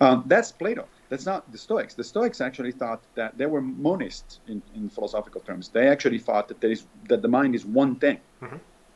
[0.00, 0.86] Um, that's Plato.
[1.10, 1.94] That's not the Stoics.
[1.94, 5.68] The Stoics actually thought that they were monists in, in philosophical terms.
[5.68, 8.18] They actually thought that there is that the mind is one thing.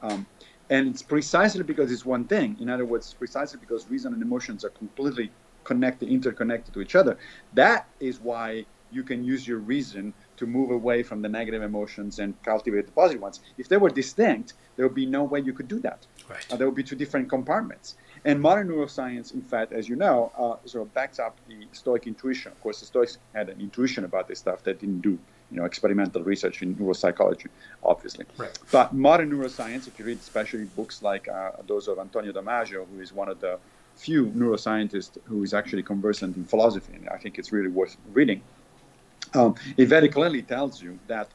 [0.03, 0.27] Um,
[0.71, 2.57] and it's precisely because it's one thing.
[2.61, 5.31] In other words, precisely because reason and emotions are completely
[5.65, 7.19] connected, interconnected to each other.
[7.53, 12.19] That is why you can use your reason to move away from the negative emotions
[12.19, 13.41] and cultivate the positive ones.
[13.59, 16.07] If they were distinct, there would be no way you could do that.
[16.29, 16.47] Right.
[16.51, 17.97] Uh, there would be two different compartments.
[18.25, 22.07] And modern neuroscience, in fact, as you know, uh, sort of backs up the Stoic
[22.07, 22.53] intuition.
[22.53, 25.19] Of course, the Stoics had an intuition about this stuff that didn't do,
[25.51, 27.49] you know, experimental research in neuropsychology,
[27.83, 28.25] obviously.
[28.39, 28.59] Right.
[28.73, 33.01] But modern neuroscience, if you read especially books like uh, those of Antonio Damasio, who
[33.01, 33.59] is one of the
[33.95, 38.41] few neuroscientists who is actually conversant in philosophy, and I think it's really worth reading.
[39.35, 41.29] Um, it very clearly tells you that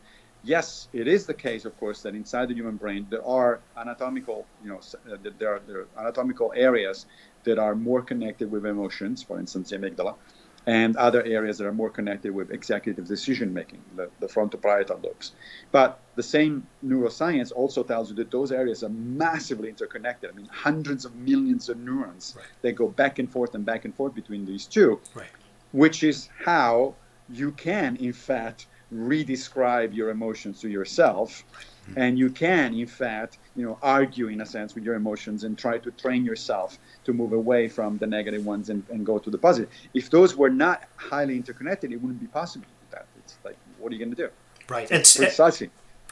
[0.44, 4.46] yes, it is the case, of course, that inside the human brain there are anatomical,
[4.64, 4.80] you know,
[5.12, 7.06] uh, there are, there are anatomical areas
[7.44, 10.16] that are more connected with emotions, for instance, the amygdala,
[10.68, 15.32] and other areas that are more connected with executive decision making, the, the frontoparietal lobes.
[15.72, 20.30] But the same neuroscience also tells you that those areas are massively interconnected.
[20.30, 22.46] I mean, hundreds of millions of neurons right.
[22.62, 25.30] that go back and forth and back and forth between these two, right.
[25.72, 26.94] which is how
[27.30, 31.44] you can, in fact, redescribe your emotions to yourself
[31.84, 32.00] mm-hmm.
[32.00, 35.58] and you can in fact you know argue in a sense with your emotions and
[35.58, 39.30] try to train yourself to move away from the negative ones and, and go to
[39.30, 39.70] the positive.
[39.94, 43.06] If those were not highly interconnected it wouldn't be possible to do that.
[43.20, 44.30] It's like what are you going to do?
[44.68, 44.90] Right.
[44.90, 45.70] And eh, precisely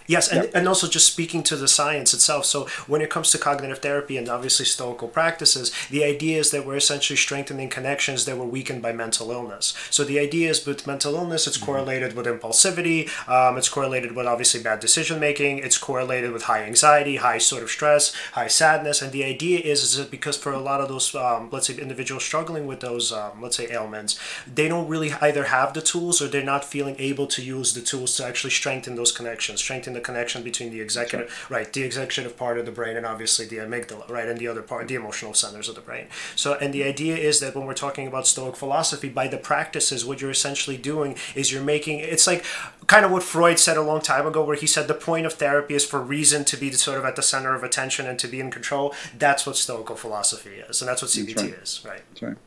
[0.08, 2.46] Yes, and, and also just speaking to the science itself.
[2.46, 6.66] So, when it comes to cognitive therapy and obviously Stoical practices, the idea is that
[6.66, 9.74] we're essentially strengthening connections that were weakened by mental illness.
[9.92, 14.26] So, the idea is with mental illness, it's correlated with impulsivity, um, it's correlated with
[14.26, 19.02] obviously bad decision making, it's correlated with high anxiety, high sort of stress, high sadness.
[19.02, 21.78] And the idea is, is that because for a lot of those, um, let's say,
[21.78, 24.18] individuals struggling with those, um, let's say, ailments,
[24.52, 27.82] they don't really either have the tools or they're not feeling able to use the
[27.82, 31.58] tools to actually strengthen those connections, strengthen the connection between the executive right.
[31.58, 31.74] right.
[31.74, 34.88] the executive part of the brain and obviously the amygdala right and the other part
[34.88, 38.08] the emotional centers of the brain so and the idea is that when we're talking
[38.08, 42.46] about stoic philosophy by the practices what you're essentially doing is you're making it's like
[42.86, 45.34] kind of what freud said a long time ago where he said the point of
[45.34, 48.28] therapy is for reason to be sort of at the center of attention and to
[48.28, 51.62] be in control that's what stoical philosophy is and that's what cbt that's right.
[51.62, 52.38] is right that's right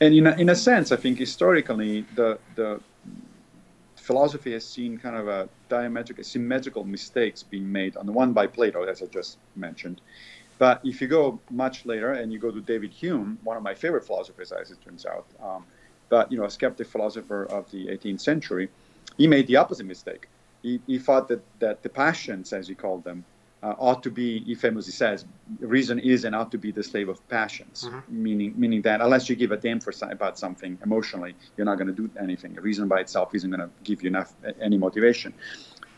[0.00, 2.80] and in a, in a sense i think historically the the
[4.10, 8.44] philosophy has seen kind of a diametric, symmetrical mistakes being made on the one by
[8.44, 10.00] Plato, as I just mentioned.
[10.58, 13.72] But if you go much later and you go to David Hume, one of my
[13.72, 15.64] favorite philosophers, as it turns out, um,
[16.08, 18.68] but you know, a skeptic philosopher of the 18th century,
[19.16, 20.26] he made the opposite mistake.
[20.60, 23.24] He, he thought that, that the passions, as he called them,
[23.62, 25.24] uh, ought to be, he famously says,
[25.60, 28.22] reason is and ought to be the slave of passions, mm-hmm.
[28.22, 31.86] meaning meaning that unless you give a damn for about something emotionally, you're not going
[31.86, 32.54] to do anything.
[32.54, 35.34] Reason by itself isn't going to give you enough any motivation.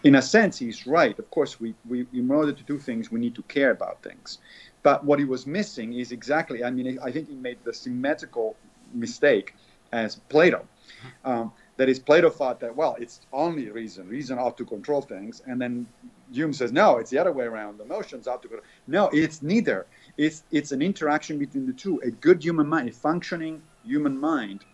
[0.03, 1.17] In a sense, he's right.
[1.17, 4.39] Of course, we, we in order to do things, we need to care about things.
[4.83, 6.65] But what he was missing is exactly.
[6.65, 8.57] I mean, I think he made the symmetrical
[8.93, 9.55] mistake
[9.93, 10.59] as Plato.
[10.59, 11.31] Mm-hmm.
[11.31, 14.09] Um, that is, Plato thought that well, it's only reason.
[14.09, 15.87] Reason ought to control things, and then
[16.33, 17.81] Hume says, no, it's the other way around.
[17.81, 18.67] Emotions ought to control.
[18.87, 19.87] No, it's neither.
[20.17, 22.01] It's it's an interaction between the two.
[22.05, 24.65] A good human mind, a functioning human mind,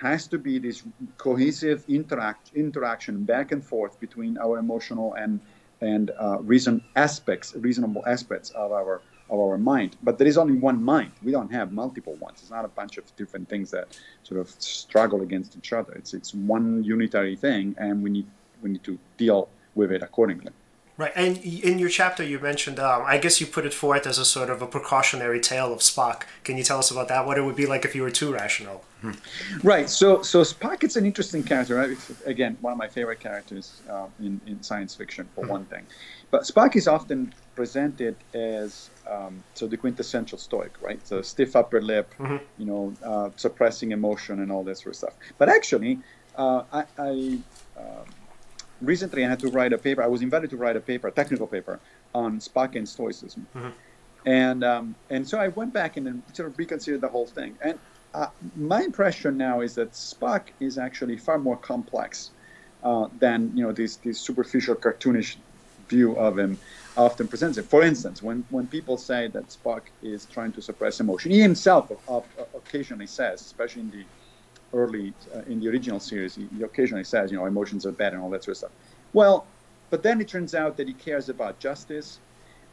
[0.00, 0.82] has to be this
[1.18, 5.40] cohesive interact interaction back and forth between our emotional and
[5.80, 9.96] and uh, reason aspects, reasonable aspects of our of our mind.
[10.02, 11.12] But there is only one mind.
[11.22, 12.40] We don't have multiple ones.
[12.42, 15.92] It's not a bunch of different things that sort of struggle against each other.
[15.94, 18.26] It's it's one unitary thing, and we need
[18.62, 20.52] we need to deal with it accordingly.
[20.96, 24.16] Right, and in your chapter, you mentioned, um, I guess you put it forth as
[24.16, 26.22] a sort of a precautionary tale of Spock.
[26.44, 27.26] Can you tell us about that?
[27.26, 28.84] What it would be like if you were too rational?
[29.00, 29.10] Hmm.
[29.64, 29.90] Right.
[29.90, 31.74] So, so Spock, is an interesting character.
[31.74, 31.98] Right?
[32.26, 35.50] Again, one of my favorite characters uh, in in science fiction, for mm-hmm.
[35.50, 35.84] one thing.
[36.30, 41.04] But Spock is often presented as um, so the quintessential Stoic, right?
[41.06, 42.36] So stiff upper lip, mm-hmm.
[42.58, 45.14] you know, uh, suppressing emotion and all that sort of stuff.
[45.38, 46.00] But actually,
[46.36, 46.84] uh, I.
[46.98, 47.38] I
[47.76, 48.06] um,
[48.80, 50.02] recently I had to write a paper.
[50.02, 51.80] I was invited to write a paper, a technical paper,
[52.14, 53.46] on Spock and Stoicism.
[53.54, 53.68] Mm-hmm.
[54.26, 57.56] And um, and so I went back and sort of reconsidered the whole thing.
[57.62, 57.78] And
[58.14, 62.30] uh, my impression now is that Spock is actually far more complex
[62.82, 65.36] uh, than you know these this superficial cartoonish
[65.88, 66.58] view of him
[66.96, 67.64] often presents it.
[67.64, 71.90] For instance, when when people say that Spock is trying to suppress emotion, he himself
[72.54, 74.04] occasionally says, especially in the
[74.72, 78.22] early uh, in the original series, he, occasionally says, you know, emotions are bad and
[78.22, 78.72] all that sort of stuff.
[79.12, 79.46] Well,
[79.90, 82.18] but then it turns out that he cares about justice.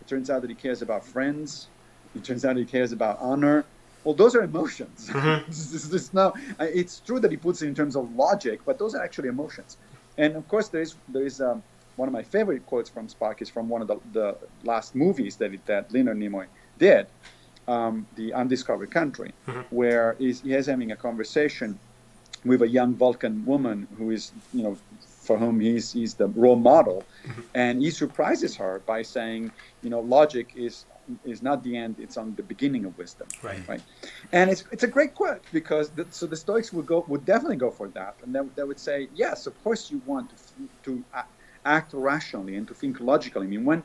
[0.02, 1.68] It turns out that he cares about friends.
[2.16, 3.66] It turns out he cares about honor.
[4.04, 5.10] Well, those are emotions.
[5.10, 5.46] Mm-hmm.
[5.52, 8.96] it's, it's, uh, it's true that he puts it in terms of logic, but those
[8.96, 9.78] are actually emotions.
[10.18, 11.64] And of course, there is there is um,
[11.96, 15.36] one of my favorite quotes from Spock is from one of the, the last movies
[15.38, 16.46] that it, that Leonard Nimoy
[16.80, 17.08] did,
[17.68, 19.62] um, the Undiscovered Country, mm-hmm.
[19.70, 21.78] where he is having a conversation
[22.44, 26.56] with a young Vulcan woman who is, you know, for whom he's he's the role
[26.56, 27.42] model, Mm-hmm.
[27.54, 29.52] and he surprises her by saying,
[29.84, 30.86] you know, logic is
[31.24, 33.28] is not the end; it's on the beginning of wisdom.
[33.44, 33.62] Right.
[33.68, 33.82] Right.
[34.32, 37.58] And it's it's a great quote because the, so the Stoics would go would definitely
[37.58, 40.36] go for that, and they, they would say, yes, of course you want to
[40.86, 41.26] to a-
[41.66, 43.46] act rationally and to think logically.
[43.46, 43.84] I mean, when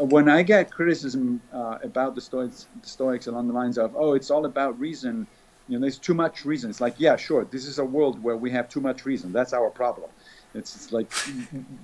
[0.00, 3.94] uh, when I get criticism uh, about the Stoics, the Stoics along the lines of,
[3.96, 5.26] oh, it's all about reason,
[5.68, 6.70] you know, there's too much reason.
[6.70, 9.32] It's like, yeah, sure, this is a world where we have too much reason.
[9.32, 10.10] That's our problem.
[10.54, 11.12] It's, it's like,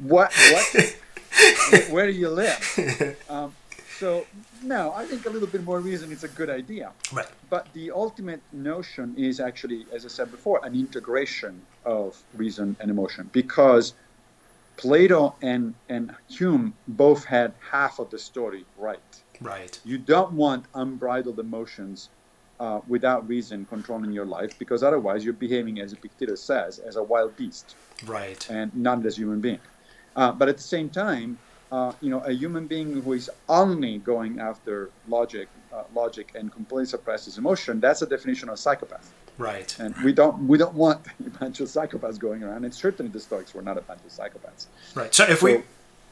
[0.00, 0.96] what, what,
[1.90, 3.16] where do you live?
[3.28, 3.54] Um,
[3.98, 4.26] so,
[4.64, 6.90] no, I think a little bit more reason is a good idea.
[7.12, 7.26] Right.
[7.50, 12.90] But the ultimate notion is actually, as I said before, an integration of reason and
[12.90, 13.94] emotion because
[14.82, 18.98] Plato and, and Hume both had half of the story right.
[19.40, 19.78] Right.
[19.84, 22.08] You don't want unbridled emotions
[22.58, 27.02] uh, without reason controlling your life because otherwise you're behaving, as Epictetus says, as a
[27.02, 27.76] wild beast
[28.06, 28.44] Right.
[28.50, 29.60] and not as a human being.
[30.16, 31.38] Uh, but at the same time,
[31.70, 36.52] uh, you know, a human being who is only going after logic, uh, logic and
[36.52, 39.12] completely suppresses emotion, that's a definition of psychopath.
[39.38, 39.76] Right.
[39.78, 42.64] And we don't we don't want a bunch of psychopaths going around.
[42.64, 44.66] And certainly the Stoics were not a bunch of psychopaths.
[44.94, 45.14] Right.
[45.14, 45.62] So if we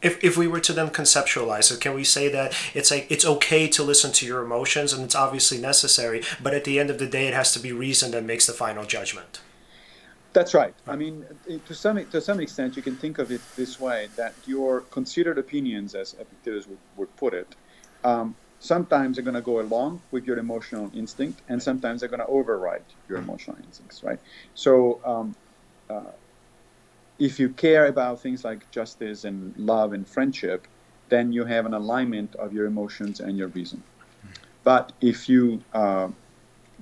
[0.02, 3.24] if, if we were to then conceptualize it, can we say that it's like it's
[3.24, 6.98] okay to listen to your emotions and it's obviously necessary, but at the end of
[6.98, 9.40] the day, it has to be reason that makes the final judgment.
[10.32, 10.74] That's right.
[10.86, 11.26] I mean,
[11.66, 15.38] to some to some extent, you can think of it this way: that your considered
[15.38, 17.56] opinions, as Epictetus would, would put it,
[18.04, 22.20] um, sometimes they're going to go along with your emotional instinct, and sometimes they're going
[22.20, 24.04] to override your emotional instincts.
[24.04, 24.20] Right.
[24.54, 25.34] So, um,
[25.88, 26.12] uh,
[27.18, 30.66] if you care about things like justice and love and friendship,
[31.08, 33.82] then you have an alignment of your emotions and your reason.
[34.62, 36.08] But if you uh,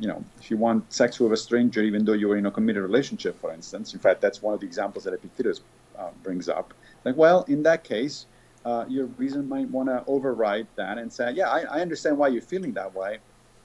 [0.01, 2.83] you know, if you want sex with a stranger, even though you're in a committed
[2.83, 5.61] relationship, for instance, in fact, that's one of the examples that Epictetus
[5.99, 6.73] uh, brings up.
[7.05, 8.27] Like, well, in that case,
[8.69, 12.29] uh, your reason might want to override that and say, yeah, I, I understand why
[12.29, 13.13] you're feeling that way.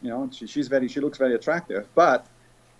[0.02, 2.22] You know, she, she's very, she looks very attractive, but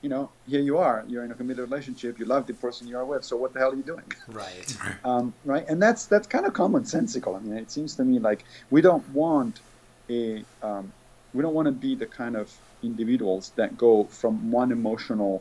[0.04, 2.98] you know, here you are, you're in a committed relationship, you love the person you
[2.98, 4.10] are with, so what the hell are you doing?
[4.28, 4.68] Right.
[5.04, 5.66] um, right?
[5.70, 7.36] And that's that's kind of commonsensical.
[7.38, 9.62] I mean, it seems to me like we don't want
[10.10, 10.94] a um,
[11.34, 12.52] we don't want to be the kind of
[12.82, 15.34] individuals that go from one emotional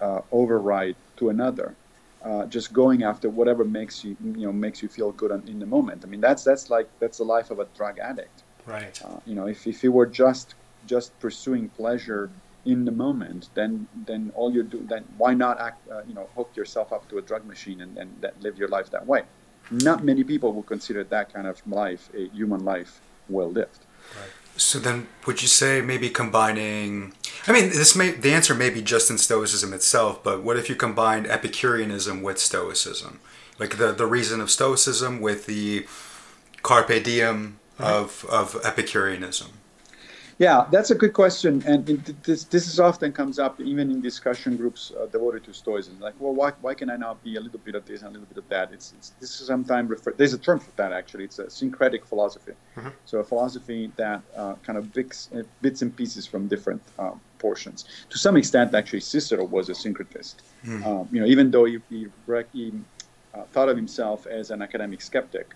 [0.00, 1.76] uh, override to another,
[2.26, 5.66] uh, just going after whatever makes you you know makes you feel good in the
[5.66, 6.02] moment.
[6.04, 8.42] I mean, that's that's like that's the life of a drug addict.
[8.66, 9.00] Right.
[9.04, 10.54] Uh, you know, if if you were just
[10.86, 12.30] just pursuing pleasure
[12.64, 16.28] in the moment, then then all you do then why not act uh, you know
[16.34, 19.22] hook yourself up to a drug machine and, and that, live your life that way?
[19.70, 23.82] Not many people will consider that kind of life a human life well lived.
[24.56, 27.14] So then, would you say maybe combining?
[27.46, 30.68] I mean, this may the answer may be just in Stoicism itself, but what if
[30.68, 33.20] you combined Epicureanism with Stoicism,
[33.58, 35.86] like the the reason of Stoicism with the
[36.62, 39.52] carpe diem of of Epicureanism?
[40.38, 44.02] Yeah, that's a good question, and it, this this is often comes up even in
[44.02, 45.98] discussion groups uh, devoted to Stoicism.
[45.98, 48.12] Like, well, why, why can I not be a little bit of this and a
[48.12, 48.70] little bit of that?
[48.70, 50.18] It's, it's this is sometimes referred.
[50.18, 51.24] There's a term for that actually.
[51.24, 52.52] It's a syncretic philosophy.
[53.06, 57.12] So a philosophy that uh, kind of bits, uh, bits and pieces from different uh,
[57.38, 57.86] portions.
[58.10, 60.34] To some extent, actually, Cicero was a syncretist.
[60.84, 62.08] Um, you know, even though he he,
[62.52, 62.72] he
[63.34, 65.54] uh, thought of himself as an academic skeptic,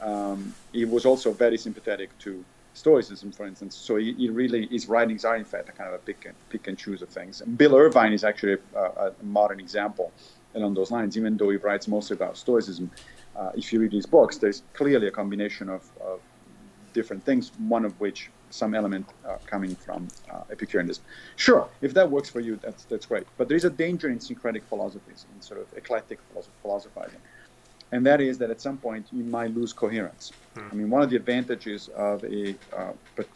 [0.00, 2.44] um, he was also very sympathetic to
[2.76, 3.74] Stoicism, for instance.
[3.74, 6.34] So he, he really his writings are in fact a kind of a pick and
[6.50, 7.40] pick and choose of things.
[7.40, 10.12] And Bill Irvine is actually a, a modern example
[10.54, 11.16] along those lines.
[11.16, 12.90] Even though he writes mostly about Stoicism,
[13.34, 16.20] uh, if you read his books, there's clearly a combination of, of
[16.92, 17.50] different things.
[17.68, 21.02] One of which some element uh, coming from uh, Epicureanism.
[21.36, 23.26] Sure, if that works for you, that's that's great.
[23.38, 27.20] But there is a danger in syncretic philosophies, in sort of eclectic philosoph- philosophizing
[27.92, 30.32] and that is that at some point you might lose coherence.
[30.70, 32.92] I mean, one of the advantages of a uh,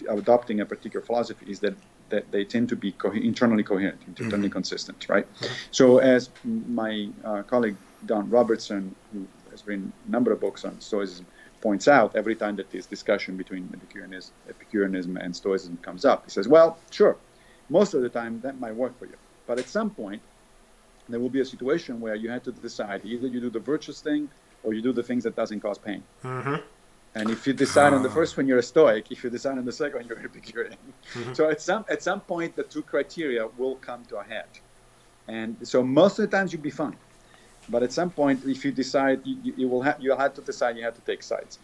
[0.09, 1.74] adopting a particular philosophy is that
[2.09, 5.26] that they tend to be co- internally coherent, internally consistent, right?
[5.70, 7.76] So, as my uh, colleague
[8.07, 11.26] Don Robertson, who has written a number of books on Stoicism,
[11.61, 16.30] points out, every time that this discussion between Epicureanism, Epicureanism and Stoicism comes up, he
[16.30, 17.18] says, "Well, sure,
[17.68, 20.22] most of the time that might work for you, but at some point."
[21.12, 24.00] There will be a situation where you have to decide either you do the virtuous
[24.00, 24.28] thing
[24.62, 26.02] or you do the things that doesn't cause pain.
[26.24, 26.56] Mm-hmm.
[27.16, 29.11] And if you decide on the first one, you're a Stoic.
[29.11, 30.76] If you decide on the second you're an Epicurean.
[31.32, 34.46] So at some at some point, the two criteria will come to a head.
[35.26, 36.96] And so most of the times you'll be fine.
[37.68, 40.40] But at some point, if you decide, you, you- you will have you'll have to
[40.40, 40.76] decide.
[40.76, 41.58] You have to take sides.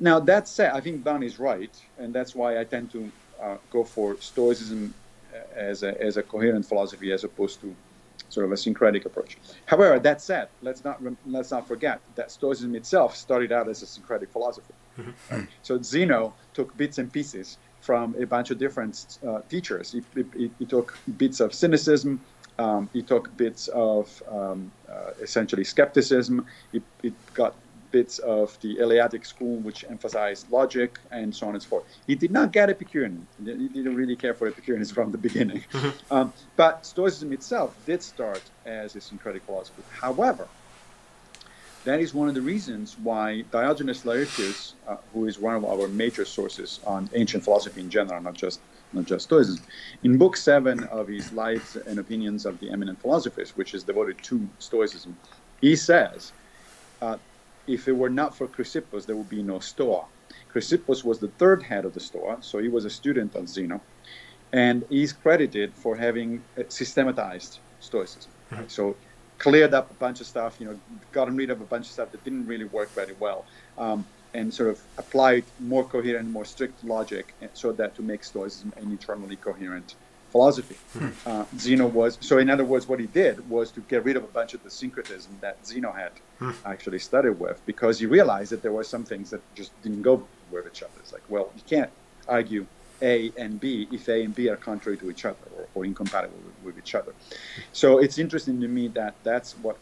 [0.00, 3.00] Now that said, I think Don is right, and that's why I tend to
[3.40, 4.92] uh, go for Stoicism
[5.54, 7.74] as a as a coherent philosophy as opposed to
[8.28, 9.38] sort of a syncretic approach.
[9.66, 13.86] However, that said, let's not let's not forget that Stoicism itself started out as a
[13.86, 14.74] syncretic philosophy.
[14.98, 15.34] Mm-hmm.
[15.34, 15.48] Right?
[15.62, 19.92] So Zeno took bits and pieces from a bunch of different uh, teachers.
[19.92, 20.02] He,
[20.34, 22.18] he, he, took bits of cynicism.
[22.58, 26.46] Um, he took bits of um, uh, essentially skepticism.
[26.72, 27.54] He, he got
[27.94, 31.84] bits of the Eleatic school, which emphasized logic and so on and so forth.
[32.08, 33.24] He did not get Epicurean.
[33.38, 35.62] He didn't really care for Epicureanism from the beginning.
[35.72, 36.14] Mm-hmm.
[36.14, 39.84] Um, but Stoicism itself did start as a syncretic philosophy.
[40.06, 40.48] However,
[41.84, 45.86] that is one of the reasons why Diogenes Laertius, uh, who is one of our
[45.86, 48.58] major sources on ancient philosophy in general, not just
[48.92, 49.64] not just Stoicism,
[50.02, 54.16] in book seven of his Lives and Opinions of the Eminent Philosophers, which is devoted
[54.28, 55.16] to Stoicism,
[55.60, 56.32] he says
[57.02, 57.16] uh,
[57.66, 60.04] if it were not for Chrysippus, there would be no Stoa.
[60.52, 63.80] Chrysippus was the third head of the Stoa, so he was a student of Zeno,
[64.52, 68.30] and he's credited for having uh, systematized Stoicism.
[68.50, 68.60] Right?
[68.60, 68.68] Mm-hmm.
[68.68, 68.96] So
[69.38, 70.78] cleared up a bunch of stuff, you know,
[71.12, 73.44] gotten rid of a bunch of stuff that didn't really work very well,
[73.78, 78.72] um, and sort of applied more coherent, more strict logic, so that to make Stoicism
[78.76, 79.96] an eternally coherent
[80.34, 80.76] philosophy.
[80.98, 81.10] Hmm.
[81.24, 82.38] Uh, Zeno was so.
[82.38, 84.70] In other words, what he did was to get rid of a bunch of the
[84.80, 86.50] syncretism that Zeno had hmm.
[86.72, 90.14] actually studied with, because he realized that there were some things that just didn't go
[90.50, 90.98] with each other.
[90.98, 91.92] It's like, well, you can't
[92.26, 92.66] argue
[93.00, 96.40] A and B if A and B are contrary to each other or, or incompatible
[96.46, 97.12] with, with, each other.
[97.72, 99.76] So it's interesting to me that that's what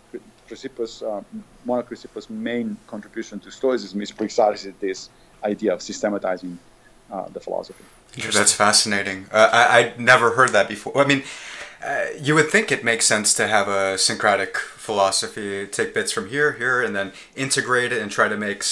[0.49, 1.23] Chrysippus, uh,
[1.65, 5.09] one of Chrysippus' main contribution to Stoicism is precisely this
[5.53, 6.59] idea of systematizing
[7.11, 7.85] uh, the philosophy.
[8.17, 9.27] That's fascinating.
[9.33, 10.97] Uh, I I never heard that before.
[10.99, 11.23] I mean,
[11.85, 16.29] uh, you would think it makes sense to have a syncretic philosophy, take bits from
[16.29, 18.65] here, here, and then integrate it and try to make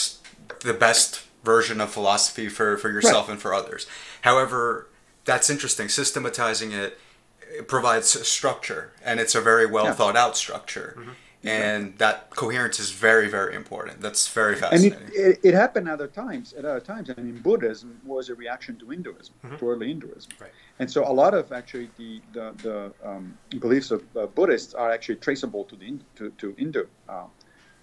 [0.60, 3.32] the best version of philosophy for, for yourself right.
[3.32, 3.86] and for others.
[4.22, 4.88] However,
[5.24, 5.88] that's interesting.
[5.88, 6.98] Systematizing it,
[7.40, 9.94] it provides structure, and it's a very well yeah.
[9.94, 10.96] thought out structure.
[10.98, 11.12] Mm-hmm
[11.44, 14.00] and that coherence is very very important.
[14.00, 14.92] That's very fascinating.
[14.92, 17.10] and it, it, it, happened at other times at other times.
[17.16, 19.56] I mean buddhism was a reaction to hinduism mm-hmm.
[19.56, 20.32] to early hinduism.
[20.40, 20.50] Right.
[20.78, 24.90] and so a lot of actually the the, the um, beliefs of uh, buddhists are
[24.90, 27.24] actually traceable to the to, to hindu uh,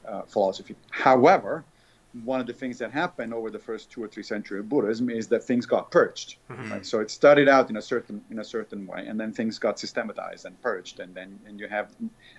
[0.07, 0.75] uh, philosophy.
[0.91, 1.65] However
[2.23, 5.09] one of the things that happened over the first two or three centuries of Buddhism
[5.09, 6.37] is that things got purged.
[6.49, 6.71] Mm-hmm.
[6.71, 6.85] Right?
[6.85, 9.79] So it started out in a certain in a certain way, and then things got
[9.79, 11.91] systematized and purged, and then and you have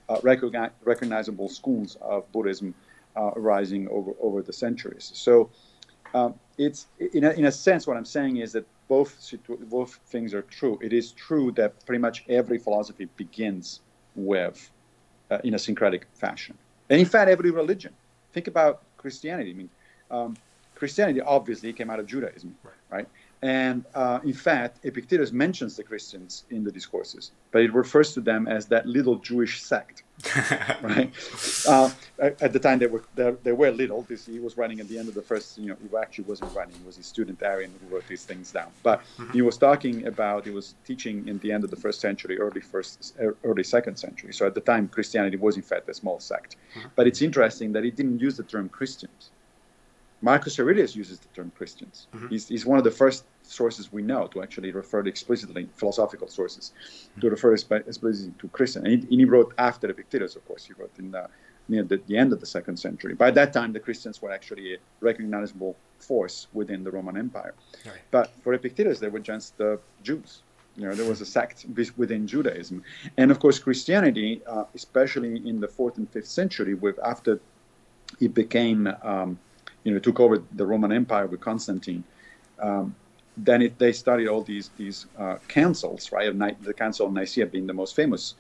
[0.08, 2.74] uh, recogni- recognizable schools of Buddhism
[3.16, 5.10] uh, arising over over the centuries.
[5.14, 5.50] So
[6.14, 10.00] um, it's in a, in a sense what I'm saying is that both situ- both
[10.06, 10.78] things are true.
[10.80, 13.80] It is true that pretty much every philosophy begins
[14.14, 14.70] with
[15.30, 16.56] uh, in a syncretic fashion,
[16.90, 17.92] and in fact every religion.
[18.32, 19.50] Think about Christianity.
[19.50, 19.70] I mean,
[20.10, 20.36] um,
[20.74, 22.74] Christianity obviously came out of Judaism, right?
[22.90, 23.08] right?
[23.42, 28.20] And uh, in fact, Epictetus mentions the Christians in the discourses, but it refers to
[28.20, 30.02] them as that little Jewish sect,
[30.82, 31.12] right?
[31.68, 34.02] Uh, at the time, they were they, they, were little.
[34.02, 35.56] This he was writing at the end of the first.
[35.56, 38.50] You know, he actually wasn't writing; he was a student Arrian who wrote these things
[38.50, 38.72] down.
[38.82, 39.32] But mm-hmm.
[39.32, 42.60] he was talking about he was teaching in the end of the first century, early
[42.60, 44.32] first, early second century.
[44.32, 46.56] So at the time, Christianity was in fact a small sect.
[46.76, 46.88] Mm-hmm.
[46.96, 49.30] But it's interesting that he didn't use the term Christians
[50.20, 52.08] Marcus Aurelius uses the term Christians.
[52.14, 52.28] Mm-hmm.
[52.28, 56.28] He's, he's one of the first sources we know to actually refer to explicitly, philosophical
[56.28, 57.20] sources, mm-hmm.
[57.20, 58.86] to refer explicitly to Christian.
[58.86, 60.64] And he, and he, wrote after Epictetus, of course.
[60.64, 61.28] He wrote in the,
[61.68, 63.14] near the, the, end of the second century.
[63.14, 67.54] By that time, the Christians were actually a recognizable force within the Roman Empire.
[67.86, 67.94] Right.
[68.10, 70.42] But for Epictetus, they were just the Jews.
[70.76, 71.66] You know, there was a sect
[71.96, 72.84] within Judaism,
[73.16, 77.40] and of course, Christianity, uh, especially in the fourth and fifth century, with after
[78.20, 79.40] it became um,
[79.84, 82.04] you know, took over the Roman Empire with Constantine.
[82.60, 82.94] Um,
[83.36, 86.36] then it, they started all these these uh, councils, right?
[86.62, 88.34] The Council of Nicaea being the most famous.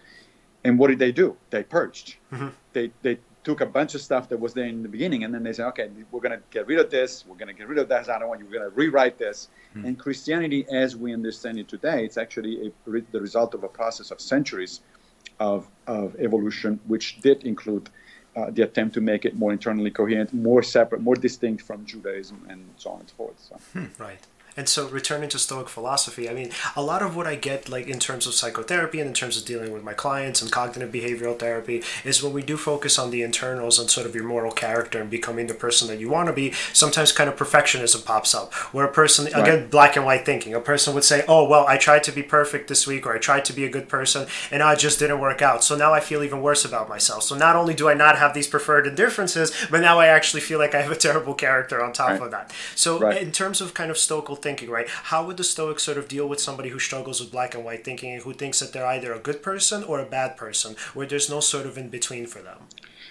[0.64, 1.36] And what did they do?
[1.50, 2.16] They purged.
[2.32, 2.48] Mm-hmm.
[2.72, 5.42] They they took a bunch of stuff that was there in the beginning, and then
[5.42, 7.24] they said, okay, we're going to get rid of this.
[7.26, 8.10] We're going to get rid of that.
[8.10, 8.46] I don't want you.
[8.46, 9.48] We're going to rewrite this.
[9.74, 9.86] Mm-hmm.
[9.86, 14.10] And Christianity, as we understand it today, it's actually a, the result of a process
[14.10, 14.80] of centuries
[15.38, 17.88] of of evolution, which did include
[18.38, 22.46] uh, the attempt to make it more internally coherent, more separate, more distinct from Judaism,
[22.48, 23.38] and so on and so forth.
[23.48, 23.54] So.
[23.72, 24.02] Hmm.
[24.02, 24.20] Right.
[24.58, 27.86] And so, returning to Stoic philosophy, I mean, a lot of what I get, like
[27.86, 31.38] in terms of psychotherapy and in terms of dealing with my clients and cognitive behavioral
[31.38, 35.00] therapy, is when we do focus on the internals and sort of your moral character
[35.00, 36.50] and becoming the person that you want to be.
[36.72, 39.36] Sometimes, kind of perfectionism pops up, where a person, right.
[39.36, 42.24] again, black and white thinking, a person would say, "Oh, well, I tried to be
[42.24, 45.20] perfect this week, or I tried to be a good person, and I just didn't
[45.20, 45.62] work out.
[45.62, 47.22] So now I feel even worse about myself.
[47.22, 50.58] So not only do I not have these preferred indifferents, but now I actually feel
[50.58, 52.22] like I have a terrible character on top right.
[52.22, 52.52] of that.
[52.74, 53.22] So, right.
[53.22, 54.88] in terms of kind of Stoical thinking thinking, right?
[55.12, 57.82] How would the Stoics sort of deal with somebody who struggles with black and white
[57.88, 61.08] thinking and who thinks that they're either a good person or a bad person, where
[61.10, 62.60] there's no sort of in between for them?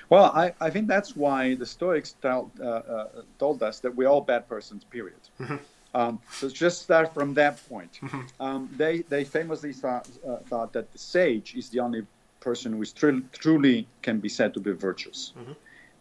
[0.09, 2.65] Well, I, I think that's why the Stoics told, uh,
[2.95, 3.07] uh,
[3.43, 5.23] told us that we're all bad persons, period.
[5.39, 5.57] Mm-hmm.
[5.99, 7.93] Um, so just start from that point.
[8.01, 8.21] Mm-hmm.
[8.45, 12.01] Um, they, they famously thought, uh, thought that the sage is the only
[12.39, 15.33] person who is tr- truly can be said to be virtuous.
[15.37, 15.55] Mm-hmm.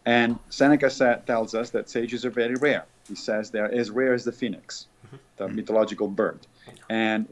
[0.05, 2.85] And Seneca sa- tells us that sages are very rare.
[3.07, 5.17] He says they're as rare as the phoenix, mm-hmm.
[5.37, 6.39] the mythological bird.
[6.89, 7.25] And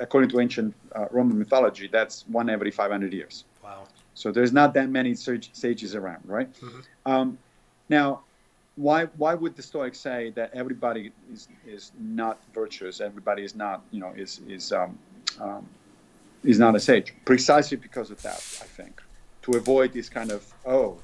[0.00, 3.44] according to ancient uh, Roman mythology, that's one every 500 years.
[3.62, 3.84] Wow.
[4.14, 6.52] So there's not that many sages around, right?
[6.54, 6.80] Mm-hmm.
[7.06, 7.38] Um,
[7.88, 8.20] now,
[8.76, 13.00] why why would the Stoics say that everybody is is not virtuous?
[13.00, 14.98] Everybody is not, you know, is is um,
[15.40, 15.66] um,
[16.42, 17.14] is not a sage?
[17.24, 19.02] Precisely because of that, I think,
[19.42, 20.98] to avoid this kind of oh,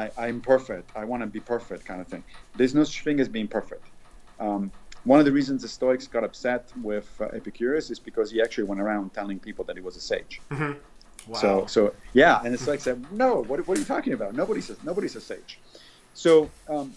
[0.00, 2.24] I I'm perfect, I want to be perfect kind of thing.
[2.56, 3.86] There's no such thing as being perfect.
[4.40, 4.62] Um,
[5.04, 8.64] one of the reasons the Stoics got upset with uh, Epicurus is because he actually
[8.64, 10.40] went around telling people that he was a sage.
[10.50, 10.72] Mm-hmm.
[11.30, 11.38] Wow.
[11.38, 14.34] So, so yeah, and it's like said, no, what, what are you talking about?
[14.34, 15.58] Nobody says nobody's a sage.
[16.14, 16.92] So um,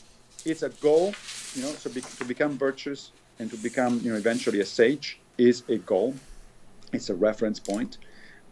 [0.46, 1.14] it's a goal,
[1.56, 1.72] you know.
[1.72, 5.78] So be, to become virtuous and to become, you know, eventually a sage is a
[5.78, 6.16] goal.
[6.94, 7.98] It's a reference point,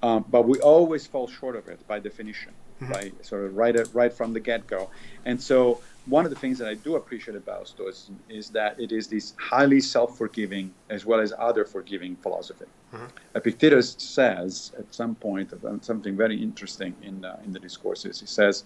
[0.04, 2.52] um, but we always fall short of it by definition,
[2.82, 2.92] mm-hmm.
[2.92, 4.90] by sort of right right from the get go.
[5.26, 8.92] And so one of the things that I do appreciate about Stoicism is that it
[8.92, 12.66] is this highly self-forgiving as well as other forgiving philosophy.
[12.94, 13.06] Mm-hmm.
[13.34, 18.20] Epictetus says at some point something very interesting in uh, in the discourses.
[18.20, 18.64] He says,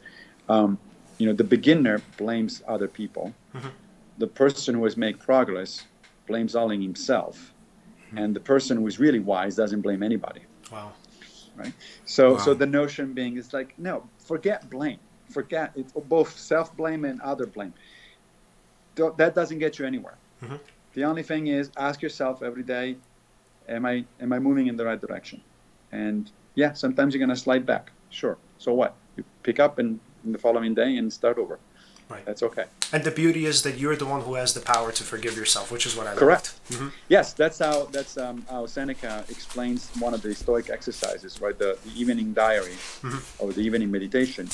[0.49, 0.77] um,
[1.18, 3.34] you know, the beginner blames other people.
[3.56, 3.69] Mm-hmm.
[4.18, 5.86] The person who has made progress
[6.27, 7.53] blames only himself,
[8.07, 8.18] mm-hmm.
[8.18, 10.41] and the person who is really wise doesn't blame anybody.
[10.72, 10.91] Wow.
[11.60, 11.73] Right.
[12.06, 12.38] So wow.
[12.38, 14.99] so the notion being is like no, forget blame
[15.30, 17.73] forget it's both self blame and other blame.
[18.95, 20.18] That doesn't get you anywhere.
[20.44, 20.56] Mm-hmm.
[20.94, 22.98] The only thing is ask yourself every day,
[23.68, 25.41] am I am I moving in the right direction?
[25.91, 27.91] And yeah, sometimes you're gonna slide back.
[28.10, 28.38] Sure.
[28.57, 28.95] So what?
[29.15, 31.60] You pick up and in the following day and start over.
[32.10, 32.26] Right.
[32.26, 32.65] That's okay.
[32.91, 35.72] And the beauty is that you're the one who has the power to forgive yourself,
[35.72, 36.19] which is what I love.
[36.19, 36.60] correct.
[36.69, 36.88] Mm-hmm.
[37.07, 41.57] Yes, that's how that's um, how Seneca explains one of the Stoic exercises, right?
[41.57, 43.44] The, the evening diary mm-hmm.
[43.44, 44.49] or the evening meditation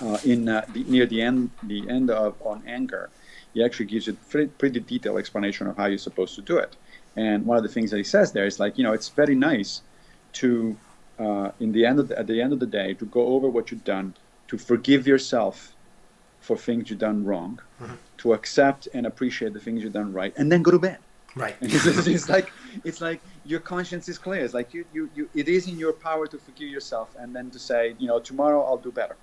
[0.00, 3.10] uh, in uh, the, near the end the end of on anger,
[3.52, 6.76] he actually gives you a pretty detailed explanation of how you're supposed to do it.
[7.16, 9.34] And one of the things that he says there is like, you know, it's very
[9.34, 9.82] nice
[10.34, 10.76] to,
[11.18, 13.48] uh, in the end of the, at the end of the day, to go over
[13.48, 14.14] what you've done,
[14.48, 15.73] to forgive yourself
[16.44, 17.94] for things you've done wrong, mm-hmm.
[18.18, 20.98] to accept and appreciate the things you've done right, and then go to bed.
[21.34, 21.56] Right.
[21.60, 22.52] it's, it's, like
[22.84, 24.44] it's like your conscience is clear.
[24.44, 27.50] It's like you, you, you it is in your power to forgive yourself and then
[27.50, 29.16] to say, you know, tomorrow I'll do better.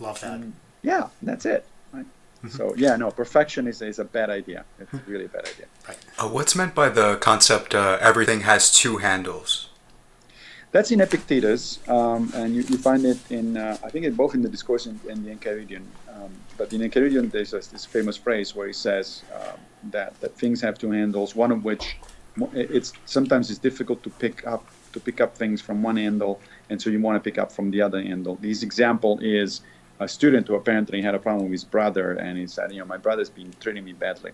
[0.00, 0.32] Love that.
[0.32, 0.52] And
[0.82, 1.64] yeah, that's it.
[1.92, 2.04] Right?
[2.04, 2.48] Mm-hmm.
[2.48, 4.64] so yeah, no, perfection is, is a bad idea.
[4.78, 5.66] It's really a bad idea.
[5.88, 5.98] Right.
[6.18, 9.70] Uh, what's meant by the concept uh, everything has two handles?
[10.72, 14.34] That's in Epictetus, um, and you, you, find it in uh, I think it both
[14.34, 15.84] in the discourse and, in the Enchiridion.
[16.14, 19.58] Um, but in Enchiridion, there's this famous phrase where he says um,
[19.90, 21.34] that that things have two handles.
[21.34, 21.96] One of which
[22.52, 26.80] it's sometimes it's difficult to pick up to pick up things from one handle, and
[26.80, 28.36] so you want to pick up from the other handle.
[28.40, 29.62] This example is
[30.00, 32.84] a student who apparently had a problem with his brother, and he said, you know,
[32.84, 34.32] my brother's been treating me badly.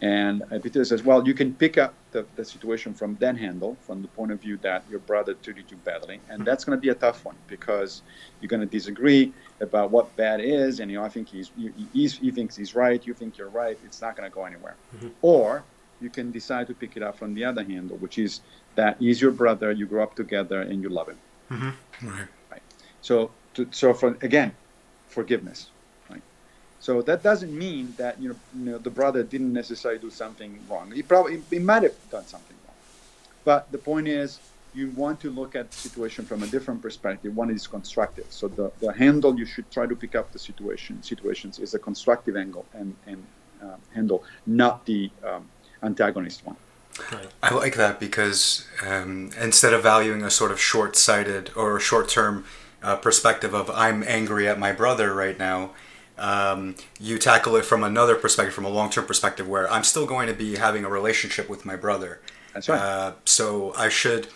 [0.00, 4.00] And Peter says, well, you can pick up the, the situation from that handle, from
[4.02, 6.90] the point of view that your brother treated you badly, and that's going to be
[6.90, 8.02] a tough one because
[8.40, 11.50] you're going to disagree about what bad is, and you know, I think he's,
[11.92, 13.78] he's he thinks he's right, you think you're right.
[13.84, 14.76] It's not going to go anywhere.
[14.96, 15.08] Mm-hmm.
[15.22, 15.64] Or
[16.00, 18.40] you can decide to pick it up from the other handle, which is
[18.76, 21.18] that he's your brother, you grew up together, and you love him.
[21.50, 22.08] Mm-hmm.
[22.08, 22.28] Right.
[22.50, 22.62] Right.
[23.02, 24.54] So to, so for again,
[25.08, 25.70] forgiveness.
[26.08, 26.22] Right.
[26.78, 30.58] So that doesn't mean that you know, you know, the brother didn't necessarily do something
[30.68, 30.92] wrong.
[30.92, 32.76] He probably he might have done something wrong,
[33.44, 34.38] but the point is
[34.78, 37.30] you want to look at the situation from a different perspective.
[37.34, 38.26] One is constructive.
[38.30, 41.80] So the, the handle you should try to pick up the situation situations is a
[41.88, 43.20] constructive angle and and
[43.62, 45.48] uh, handle, not the um,
[45.82, 46.56] antagonist one.
[47.12, 47.28] Right.
[47.42, 52.44] I like that because um, instead of valuing a sort of short-sighted or short-term
[52.82, 55.70] uh, perspective of I'm angry at my brother right now,
[56.18, 60.28] um, you tackle it from another perspective, from a long-term perspective, where I'm still going
[60.28, 62.20] to be having a relationship with my brother.
[62.54, 62.80] That's right.
[62.80, 64.28] Uh, so I should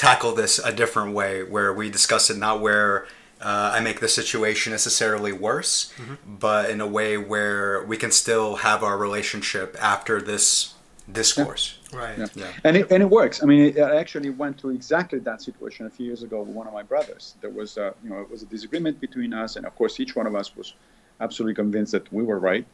[0.00, 3.06] tackle this a different way, where we discuss it not where
[3.42, 6.14] uh, I make the situation necessarily worse, mm-hmm.
[6.46, 10.74] but in a way where we can still have our relationship after this
[11.12, 11.78] discourse.
[11.92, 11.98] Yeah.
[11.98, 12.18] Right.
[12.18, 12.26] Yeah.
[12.34, 12.52] yeah.
[12.64, 13.42] And it and it works.
[13.42, 16.54] I mean, it, I actually went through exactly that situation a few years ago with
[16.56, 17.34] one of my brothers.
[17.42, 20.16] There was a you know it was a disagreement between us, and of course each
[20.16, 20.74] one of us was
[21.20, 22.64] absolutely convinced that we were right.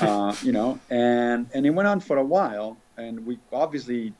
[0.00, 4.12] uh, you know, and and it went on for a while, and we obviously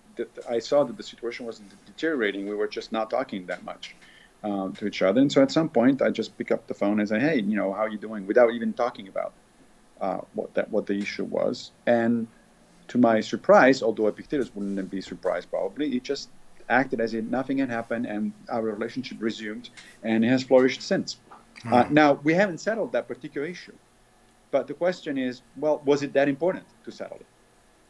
[0.48, 2.48] I saw that the situation wasn't deteriorating.
[2.48, 3.94] We were just not talking that much
[4.42, 7.00] um, to each other, and so at some point I just pick up the phone
[7.00, 9.32] and say, "Hey, you know, how are you doing?" Without even talking about
[10.00, 12.26] uh, what that what the issue was, and
[12.88, 16.30] to my surprise, although Epictetus wouldn't be surprised probably, he just
[16.68, 19.70] acted as if nothing had happened and our relationship resumed
[20.02, 21.16] and it has flourished since.
[21.64, 21.72] Mm.
[21.72, 23.72] Uh, now, we haven't settled that particular issue.
[24.50, 27.26] But the question is, well, was it that important to settle it?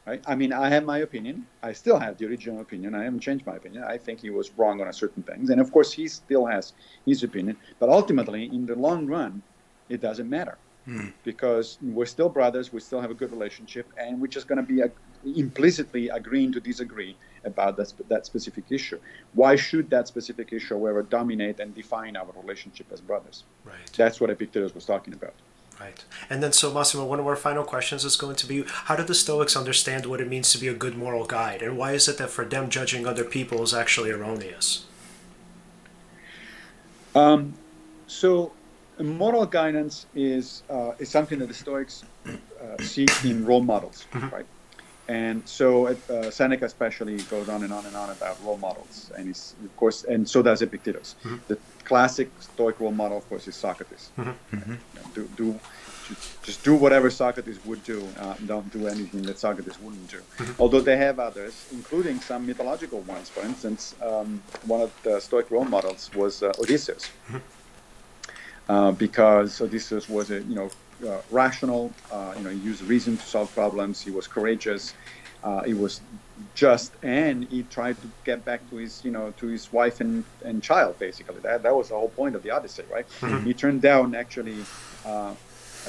[0.09, 0.23] Right?
[0.27, 1.47] I mean, I have my opinion.
[1.63, 2.95] I still have the original opinion.
[2.95, 3.85] I haven't changed my opinion.
[3.85, 5.51] I think he was wrong on certain things.
[5.51, 6.73] And of course, he still has
[7.05, 7.59] his opinion.
[7.79, 9.43] But ultimately, in the long run,
[9.91, 10.57] it doesn't matter
[10.89, 11.13] mm.
[11.25, 12.73] because we're still brothers.
[12.73, 13.87] We still have a good relationship.
[13.99, 14.91] And we're just going to be a,
[15.37, 17.15] implicitly agreeing to disagree
[17.45, 18.99] about that, that specific issue.
[19.35, 23.45] Why should that specific issue, however, dominate and define our relationship as brothers?
[23.63, 23.93] Right.
[23.95, 25.35] That's what Epictetus was talking about.
[25.81, 26.05] Right.
[26.29, 29.05] And then, so Massimo, one of our final questions is going to be how do
[29.05, 31.63] the Stoics understand what it means to be a good moral guide?
[31.63, 34.87] And why is it that for them, judging other people is actually erroneous?
[37.15, 37.55] Um,
[38.09, 38.53] so,
[38.99, 44.35] moral guidance is, uh, is something that the Stoics uh, seek in role models, mm-hmm.
[44.35, 44.47] right?
[45.09, 49.27] And so uh, Seneca especially goes on and on and on about role models, and
[49.27, 51.17] he's of course, and so does Epictetus.
[51.25, 51.37] Mm-hmm.
[51.49, 54.11] The classic Stoic role model, of course, is Socrates.
[54.19, 54.57] Mm-hmm.
[54.57, 54.73] mm-hmm.
[54.73, 55.61] You know, do, do
[56.43, 58.07] just do whatever Socrates would do.
[58.19, 60.19] Uh, don't do anything that Socrates wouldn't do.
[60.19, 60.63] Mm-hmm.
[60.63, 63.29] Although they have others, including some mythological ones.
[63.29, 68.73] For instance, um, one of the Stoic role models was uh, Odysseus, mm-hmm.
[68.73, 70.71] uh, because Odysseus was a you know
[71.07, 71.93] uh, rational.
[72.11, 74.01] Uh, you know, he used reason to solve problems.
[74.01, 74.95] He was courageous.
[75.43, 76.01] Uh, he was
[76.55, 80.25] just, and he tried to get back to his, you know, to his wife and,
[80.45, 80.99] and child.
[80.99, 83.07] Basically, that that was the whole point of the Odyssey, right?
[83.21, 83.45] Mm-hmm.
[83.47, 84.57] He turned down actually
[85.07, 85.35] uh,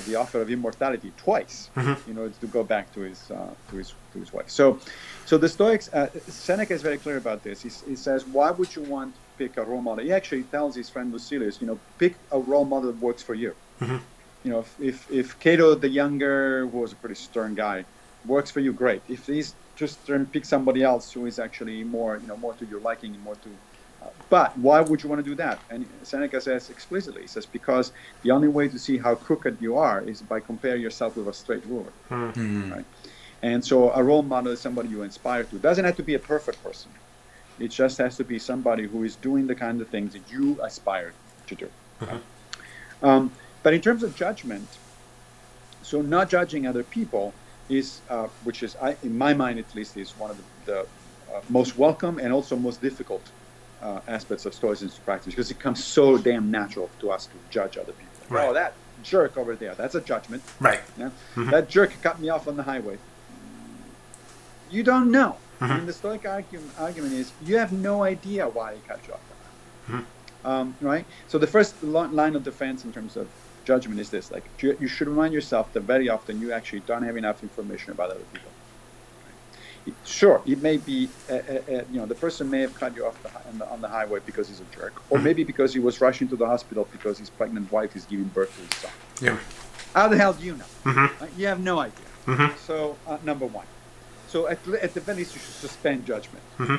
[0.08, 2.10] the offer of immortality twice mm-hmm.
[2.10, 4.50] in order to go back to his uh, to his to his wife.
[4.50, 4.80] So,
[5.26, 7.62] so the Stoics, uh, Seneca is very clear about this.
[7.62, 10.04] He, he says, why would you want to pick a role model?
[10.04, 13.36] He actually tells his friend Lucilius, you know, pick a role model that works for
[13.36, 13.56] you.
[13.82, 13.98] Mm-hmm
[14.44, 17.86] you know, if, if, if Cato the younger was a pretty stern guy,
[18.26, 19.02] works for you, great.
[19.10, 22.54] If he's just trying to pick somebody else who is actually more, you know, more
[22.56, 23.50] to your liking and more to,
[24.02, 25.60] uh, but why would you want to do that?
[25.70, 27.92] And Seneca says explicitly, he says, because
[28.24, 31.34] the only way to see how crooked you are is by compare yourself with a
[31.34, 32.74] straight ruler, mm-hmm.
[32.74, 32.86] right?
[33.42, 35.56] And so a role model is somebody you inspire to.
[35.56, 36.92] It doesn't have to be a perfect person.
[37.58, 40.60] It just has to be somebody who is doing the kind of things that you
[40.62, 41.14] aspire
[41.48, 41.70] to do.
[42.02, 42.12] Mm-hmm.
[42.12, 42.22] Right?
[43.02, 43.32] Um,
[43.64, 44.68] but in terms of judgment,
[45.82, 47.34] so not judging other people
[47.70, 50.80] is, uh, which is, I, in my mind at least, is one of the, the
[51.34, 53.22] uh, most welcome and also most difficult
[53.82, 57.78] uh, aspects of Stoicism practice because it comes so damn natural to us to judge
[57.78, 58.08] other people.
[58.30, 58.48] Right.
[58.48, 58.74] Oh, that
[59.04, 60.44] jerk over there, that's a judgment.
[60.60, 60.82] Right.
[60.98, 61.50] Mm-hmm.
[61.50, 62.98] That jerk cut me off on the highway.
[64.70, 65.38] You don't know.
[65.60, 65.64] Mm-hmm.
[65.64, 69.14] I mean, the Stoic argument, argument is you have no idea why he cut you
[69.14, 69.20] off.
[69.88, 70.48] Mm-hmm.
[70.48, 71.06] Um, right?
[71.28, 73.28] So the first line of defense in terms of
[73.72, 77.06] judgment is this: like you, you should remind yourself that very often you actually don't
[77.10, 78.52] have enough information about other people.
[80.06, 83.04] Sure, it may be, uh, uh, uh, you know, the person may have cut you
[83.08, 85.82] off the, on, the, on, the, highway because he's a jerk, or maybe because he
[85.88, 88.92] was rushing to the hospital because his pregnant wife is giving birth to his son.
[89.28, 89.38] Yeah.
[89.96, 90.72] How the hell do you know?
[90.86, 91.24] Mm-hmm.
[91.24, 92.10] Uh, you have no idea.
[92.28, 92.58] Mm-hmm.
[92.68, 93.66] So, uh, number one.
[94.28, 96.44] So, at, at the very least, you should suspend judgment.
[96.60, 96.78] Mm-hmm.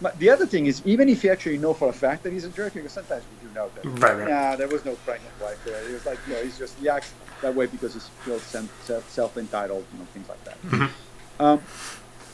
[0.00, 2.44] But the other thing is, even if you actually know for a fact that he's
[2.44, 3.84] a jerk, because sometimes we know that.
[3.84, 4.28] Right, right.
[4.28, 5.82] Yeah, there was no pregnant wife there.
[5.88, 7.12] It was like, you know, he's just he acts
[7.42, 10.62] that way because he's feels self entitled, you know, things like that.
[10.62, 11.42] Mm-hmm.
[11.42, 11.62] Um,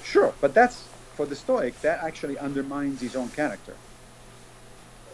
[0.03, 1.81] sure, but that's for the Stoic.
[1.83, 3.75] That actually undermines his own character.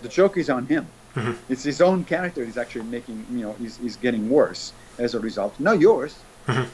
[0.03, 0.87] The joke is on him.
[1.15, 1.53] Mm-hmm.
[1.53, 2.45] It's his own character.
[2.45, 5.59] He's actually making, you know, he's, he's getting worse as a result.
[5.59, 6.19] Not yours.
[6.47, 6.69] Mm-hmm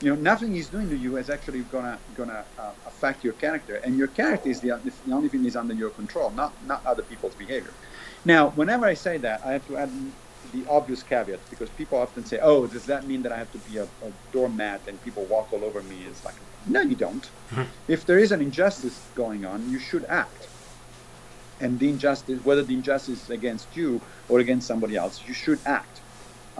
[0.00, 3.76] you know nothing he's doing to you is actually gonna gonna uh, affect your character
[3.76, 7.02] and your character is the, the only thing is under your control not not other
[7.02, 7.72] people's behavior
[8.24, 9.90] now whenever i say that i have to add
[10.52, 13.58] the obvious caveat because people often say oh does that mean that i have to
[13.70, 16.34] be a, a doormat and people walk all over me it's like
[16.66, 17.62] no you don't mm-hmm.
[17.88, 20.48] if there is an injustice going on you should act
[21.60, 25.58] and the injustice whether the injustice is against you or against somebody else you should
[25.64, 26.00] act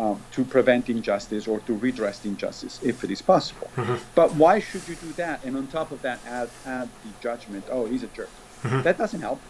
[0.00, 3.70] um, to prevent injustice or to redress the injustice if it is possible.
[3.76, 3.96] Mm-hmm.
[4.14, 5.44] But why should you do that?
[5.44, 8.30] And on top of that, add, add the judgment oh, he's a jerk.
[8.62, 8.82] Mm-hmm.
[8.82, 9.40] That doesn't help.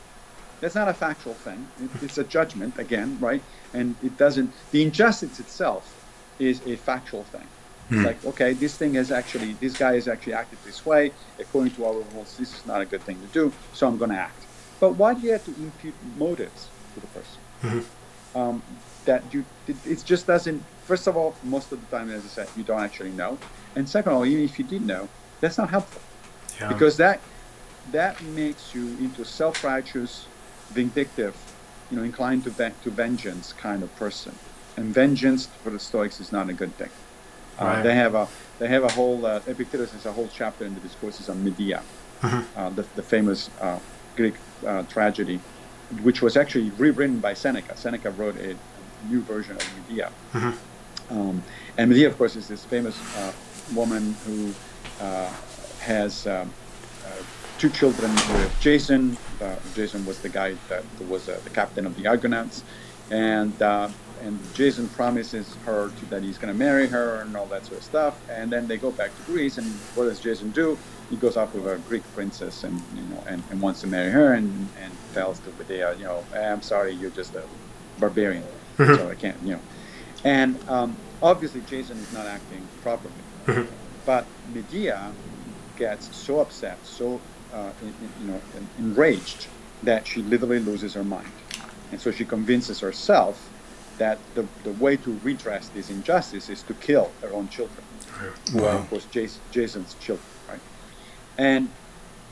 [0.61, 1.67] That's not a factual thing.
[1.83, 3.43] It, it's a judgment, again, right?
[3.73, 5.97] And it doesn't, the injustice itself
[6.39, 7.47] is a factual thing.
[7.91, 8.05] Mm-hmm.
[8.05, 11.13] Like, okay, this thing is actually, this guy has actually acted this way.
[11.39, 14.11] According to our rules, this is not a good thing to do, so I'm going
[14.11, 14.45] to act.
[14.79, 17.41] But why do you have to impute motives to the person?
[17.63, 18.39] Mm-hmm.
[18.39, 18.63] Um,
[19.07, 22.29] that you it, it just doesn't first of all, most of the time, as I
[22.29, 23.39] said, you don't actually know,
[23.75, 25.09] and second of all, even if you did know,
[25.41, 26.03] that's not helpful
[26.61, 26.69] Yeah.
[26.73, 27.21] because that
[27.93, 30.27] that makes you into a self-righteous,
[30.71, 31.37] vindictive,
[31.91, 34.35] you know, inclined to ve- to vengeance kind of person,
[34.77, 36.91] and vengeance for the Stoics is not a good thing.
[37.59, 37.83] Uh, Right.
[37.83, 38.29] they have a
[38.59, 41.83] they have a whole uh, Epictetus has a whole chapter in the discourses on Medea,
[42.57, 43.79] uh, the, the famous uh,
[44.17, 44.35] Greek
[44.67, 45.41] uh, tragedy,
[46.03, 47.77] which was actually rewritten by Seneca.
[47.77, 48.57] Seneca wrote a,
[49.09, 50.11] new version of Medea.
[51.11, 51.43] Um,
[51.79, 53.33] and Medea, of course, is this famous uh,
[53.75, 54.53] woman who
[55.01, 55.31] uh,
[55.81, 56.45] has um, uh,
[57.61, 59.19] two children with Jason.
[59.39, 62.65] Uh, Jason was the guy that was uh, the captain of the Argonauts,
[63.11, 63.89] and uh,
[64.23, 67.79] and Jason promises her to, that he's going to marry her and all that sort
[67.79, 68.19] of stuff.
[68.31, 70.79] And then they go back to Greece, and what does Jason do?
[71.11, 74.11] He goes off with a Greek princess, and you know, and, and wants to marry
[74.11, 77.43] her, and, and tells to Medea, you know, I'm sorry, you're just a
[77.99, 78.45] barbarian,
[78.79, 79.61] so I can't, you know.
[80.25, 83.67] And um, obviously, Jason is not acting properly.
[84.07, 84.25] But
[84.55, 85.13] Medea
[85.77, 87.21] gets so upset, so
[87.53, 87.71] uh,
[88.21, 88.41] you know,
[88.79, 89.47] enraged
[89.83, 91.31] that she literally loses her mind,
[91.91, 93.49] and so she convinces herself
[93.99, 97.85] that the, the way to redress this injustice is to kill her own children.
[98.55, 100.61] Well, of course, Jason, Jason's children, right?
[101.39, 101.69] And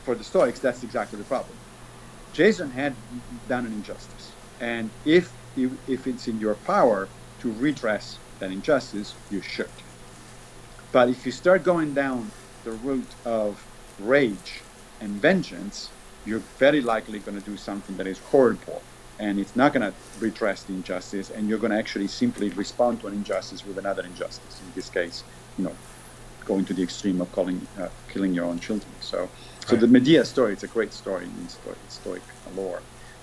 [0.03, 1.55] for the Stoics, that's exactly the problem.
[2.33, 2.95] Jason had
[3.47, 5.31] done an injustice, and if
[5.87, 7.09] if it's in your power
[7.41, 9.69] to redress that injustice, you should.
[10.91, 12.31] But if you start going down
[12.63, 13.65] the route of
[13.99, 14.61] rage
[15.01, 15.89] and vengeance,
[16.25, 18.81] you're very likely going to do something that is horrible,
[19.19, 23.01] and it's not going to redress the injustice, and you're going to actually simply respond
[23.01, 24.61] to an injustice with another injustice.
[24.65, 25.23] In this case,
[25.57, 25.75] you know,
[26.45, 28.91] going to the extreme of calling, uh, killing your own children.
[29.01, 29.29] So,
[29.65, 32.21] so the Medea story is a great story in Stoic, Stoic
[32.55, 32.81] lore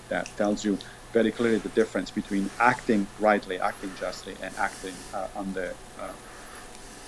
[0.08, 0.78] that tells you
[1.12, 6.12] very clearly the difference between acting rightly, acting justly, and acting uh, under uh,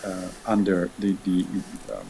[0.04, 1.44] uh, under the, the
[1.92, 2.06] um,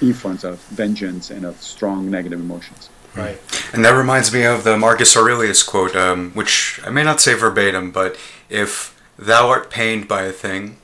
[0.00, 2.90] influence of vengeance and of strong negative emotions.
[3.14, 3.38] Right.
[3.72, 7.34] And that reminds me of the Marcus Aurelius quote, um, which I may not say
[7.34, 8.16] verbatim, but
[8.50, 10.76] if thou art pained by a thing,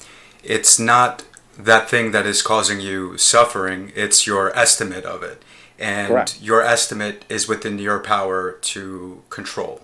[0.42, 1.24] it's not
[1.58, 5.42] that thing that is causing you suffering, it's your estimate of it.
[5.78, 6.40] And Correct.
[6.40, 9.82] your estimate is within your power to control,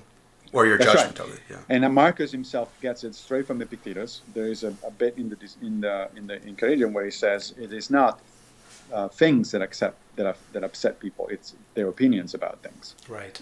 [0.53, 1.29] or your That's judgment right.
[1.29, 1.41] of it.
[1.51, 1.57] Yeah.
[1.69, 4.23] And Marcus himself gets it straight from Epictetus.
[4.33, 7.11] There is a, a bit in the in the in the in Enchiridion where he
[7.11, 8.21] says it is not
[8.93, 12.95] uh, things that accept that up, that upset people; it's their opinions about things.
[13.09, 13.41] Right.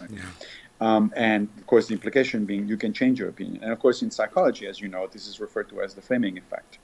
[0.80, 3.62] Um, and of course, the implication being you can change your opinion.
[3.62, 6.36] And of course, in psychology, as you know, this is referred to as the framing
[6.36, 6.78] effect,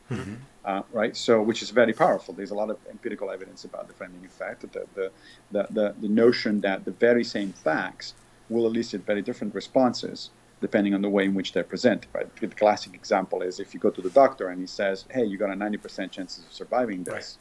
[0.65, 1.15] uh, right?
[1.15, 2.33] So, which is very powerful.
[2.33, 4.63] There's a lot of empirical evidence about the framing effect.
[4.73, 5.11] The the,
[5.51, 8.15] the, the, the notion that the very same facts
[8.49, 10.31] will elicit very different responses
[10.61, 12.09] depending on the way in which they're presented.
[12.15, 12.35] Right?
[12.37, 15.37] The classic example is if you go to the doctor and he says, "Hey, you
[15.37, 17.39] got a 90% chance of surviving this."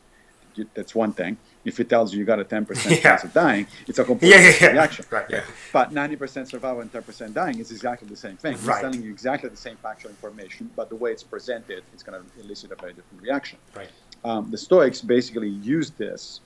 [0.56, 1.38] You, that's one thing.
[1.64, 2.98] If he tells you you got a 10% Yeah.
[2.98, 5.06] chance of dying, it's a complete Yeah, yeah, reaction.
[5.10, 5.26] Right.
[5.30, 5.44] Yeah.
[5.72, 8.58] But 90% survival and 10% dying is exactly the same thing.
[8.64, 8.82] Right.
[8.82, 12.40] telling you exactly the same factual information, but the way it's presented it's going to
[12.44, 13.60] elicit a very different reaction.
[13.76, 13.90] Right.
[14.24, 16.42] Um, the Stoics basically use this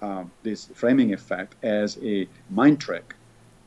[0.00, 3.14] um, this framing effect as a mind trick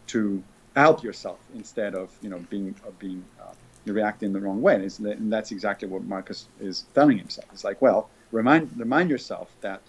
[0.07, 0.41] to
[0.75, 3.51] help yourself instead of you know being of being uh,
[3.85, 4.75] reacting the wrong way.
[4.75, 7.47] It's- and that's exactly what Marcus is telling himself.
[7.51, 9.81] It's like, well, remind remind yourself that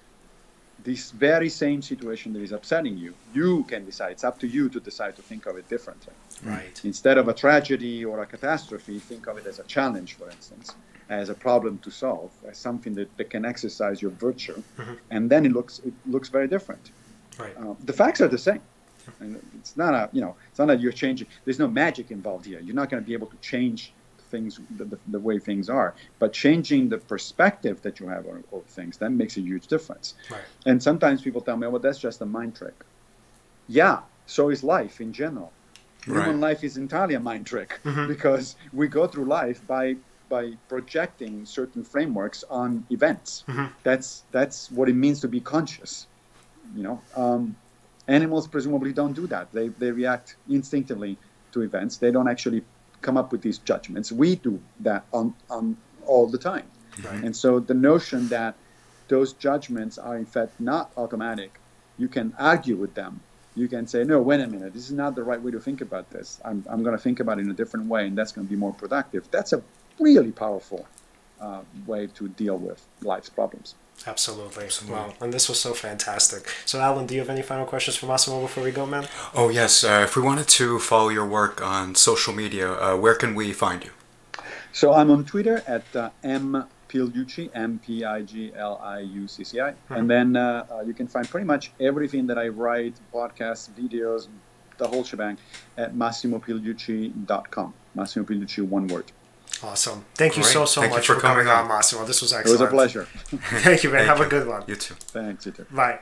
[0.84, 4.12] this very same situation that is upsetting you, you can decide.
[4.12, 6.12] It's up to you to decide to think of it differently.
[6.42, 6.80] Right.
[6.84, 10.74] Instead of a tragedy or a catastrophe, think of it as a challenge, for instance,
[11.08, 14.60] as a problem to solve, as something that, that can exercise your virtue,
[15.10, 16.90] and then it looks it looks very different.
[17.38, 17.56] Right.
[17.56, 18.60] Uh, the facts are the same.
[19.18, 21.26] And it's not a you know it's not that you're changing.
[21.44, 22.60] There's no magic involved here.
[22.60, 23.92] You're not going to be able to change
[24.32, 28.64] things the, the, way things are, but changing the perspective that you have on, of
[28.64, 30.14] things that makes a huge difference.
[30.30, 30.40] Right.
[30.66, 32.78] And sometimes people tell me, well, that's just a mind trick.
[33.68, 35.52] Yeah, so is life in general.
[36.06, 36.24] Right.
[36.24, 37.78] Human life is entirely a mind trick
[38.12, 39.96] because we go through life by
[40.28, 43.44] by projecting certain frameworks on events.
[43.82, 46.06] That's that's what it means to be conscious.
[46.74, 47.54] You know, um,
[48.08, 49.52] animals presumably don't do that.
[49.52, 51.12] They they react instinctively
[51.52, 51.98] to events.
[51.98, 52.62] They don't actually
[53.02, 54.10] come up with these judgments.
[54.12, 55.76] We do that on on
[56.06, 56.66] all the time.
[57.04, 57.22] Right.
[57.24, 58.54] And so the notion that
[59.08, 61.60] those judgments are in fact not automatic,
[61.98, 63.20] you can argue with them.
[63.54, 65.82] You can say, no, wait a minute, this is not the right way to think
[65.82, 66.40] about this.
[66.42, 68.50] I'm, I'm going to think about it in a different way, and that's going to
[68.50, 69.30] be more productive.
[69.30, 69.62] That's a
[70.00, 70.86] really powerful
[71.42, 73.74] uh, way to deal with life's problems.
[74.06, 74.68] Absolutely.
[74.88, 75.12] Wow.
[75.20, 76.48] And this was so fantastic.
[76.64, 79.06] So, Alan, do you have any final questions for Massimo before we go, man?
[79.34, 79.84] Oh yes.
[79.84, 83.52] Uh, if we wanted to follow your work on social media, uh, where can we
[83.52, 83.90] find you?
[84.72, 89.28] So I'm on Twitter at uh, m Pigliucci, M P I G L I U
[89.28, 92.48] C C I, and then uh, uh, you can find pretty much everything that I
[92.48, 94.28] write, podcasts, videos,
[94.78, 95.38] the whole shebang
[95.76, 97.74] at MassimoPigliucci.com.
[97.94, 99.12] Massimo Pigliucci, one word.
[99.62, 100.04] Awesome.
[100.14, 100.52] Thank you Great.
[100.52, 101.68] so, so Thank you much for for coming coming on, on.
[101.68, 102.04] Massimo.
[102.04, 102.60] This was excellent.
[102.60, 103.04] It was a pleasure.
[103.62, 104.06] Thank you, man.
[104.06, 104.24] Thank Have you.
[104.24, 104.64] a good one.
[104.66, 104.94] You too.
[104.94, 105.66] Thanks, you too.
[105.70, 106.00] Bye.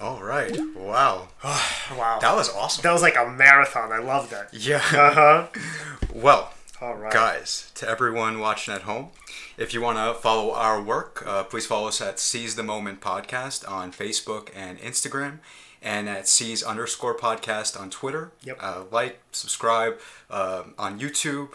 [0.00, 0.56] All right.
[0.76, 1.28] Wow.
[1.96, 2.18] Wow.
[2.20, 2.82] That was awesome.
[2.82, 3.92] That was like a marathon.
[3.92, 4.52] I loved that.
[4.52, 4.82] Yeah.
[4.94, 5.46] Uh huh.
[6.14, 7.12] Well, All right.
[7.12, 9.08] guys, to everyone watching at home,
[9.56, 13.00] if you want to follow our work, uh, please follow us at Seize the Moment
[13.00, 15.38] Podcast on Facebook and Instagram,
[15.82, 18.32] and at Seize underscore podcast on Twitter.
[18.42, 18.56] Yep.
[18.60, 19.98] Uh, like, subscribe
[20.30, 21.50] uh, on YouTube,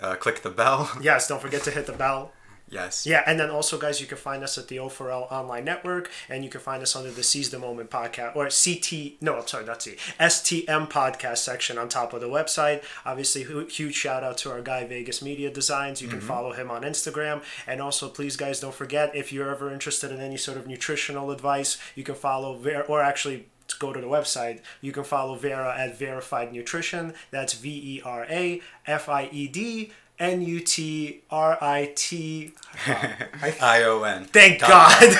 [0.00, 0.90] uh, click the bell.
[1.00, 2.32] Yes, don't forget to hit the bell.
[2.68, 3.06] yes.
[3.06, 6.42] Yeah, and then also, guys, you can find us at the O4L Online Network, and
[6.44, 9.64] you can find us under the Seize the Moment podcast, or CT, no, I'm sorry,
[9.64, 12.82] not C, STM podcast section on top of the website.
[13.04, 16.02] Obviously, huge shout out to our guy, Vegas Media Designs.
[16.02, 17.42] You can follow him on Instagram.
[17.66, 21.30] And also, please, guys, don't forget, if you're ever interested in any sort of nutritional
[21.30, 25.76] advice, you can follow, or actually, to go to the website, you can follow Vera
[25.76, 27.14] at Verafied Nutrition.
[27.30, 32.52] That's V E R A F I E D N U T R I T.
[32.86, 34.24] I O N.
[34.26, 35.00] Thank God.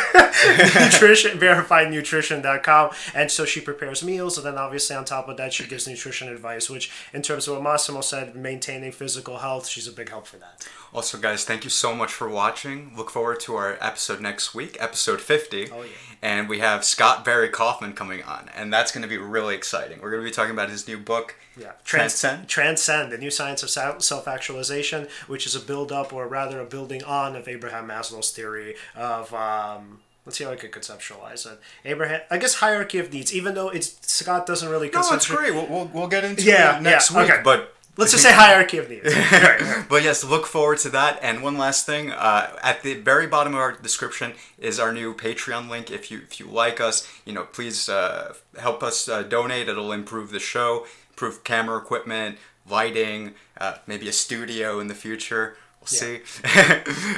[0.75, 2.91] nutrition, verafiednutrition.com.
[3.15, 4.37] And so she prepares meals.
[4.37, 7.55] And then obviously on top of that, she gives nutrition advice, which in terms of
[7.55, 10.67] what Massimo said, maintaining physical health, she's a big help for that.
[10.93, 12.93] Also, guys, thank you so much for watching.
[12.97, 15.71] Look forward to our episode next week, episode 50.
[15.71, 15.89] Oh, yeah.
[16.23, 20.01] And we have Scott Barry Kaufman coming on, and that's going to be really exciting.
[20.01, 21.73] We're going to be talking about his new book, Yeah.
[21.85, 22.49] Transcend.
[22.49, 26.65] Transcend, the new science of self actualization, which is a build up, or rather a
[26.65, 29.33] building on, of Abraham Maslow's theory of.
[29.35, 31.61] Um, Let's see how I could conceptualize it.
[31.85, 33.33] Abraham, I guess hierarchy of needs.
[33.33, 34.91] Even though it's Scott doesn't really.
[34.91, 35.55] No, it's great.
[35.55, 37.31] We'll, we'll, we'll get into Yeah, it next yeah, week.
[37.31, 37.43] okay.
[37.45, 39.05] But Let's just say hierarchy of needs.
[39.89, 41.19] But yes, look forward to that.
[41.23, 45.15] And one last thing, uh, at the very bottom of our description is our new
[45.15, 45.91] Patreon link.
[45.93, 49.69] If you if you like us, you know, please uh, help us uh, donate.
[49.69, 52.37] It'll improve the show, improve camera equipment,
[52.69, 55.57] lighting, uh, maybe a studio in the future.
[55.91, 56.21] We'll see.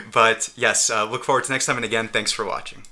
[0.12, 1.77] but yes, uh, look forward to next time.
[1.77, 2.82] And again, thanks for watching.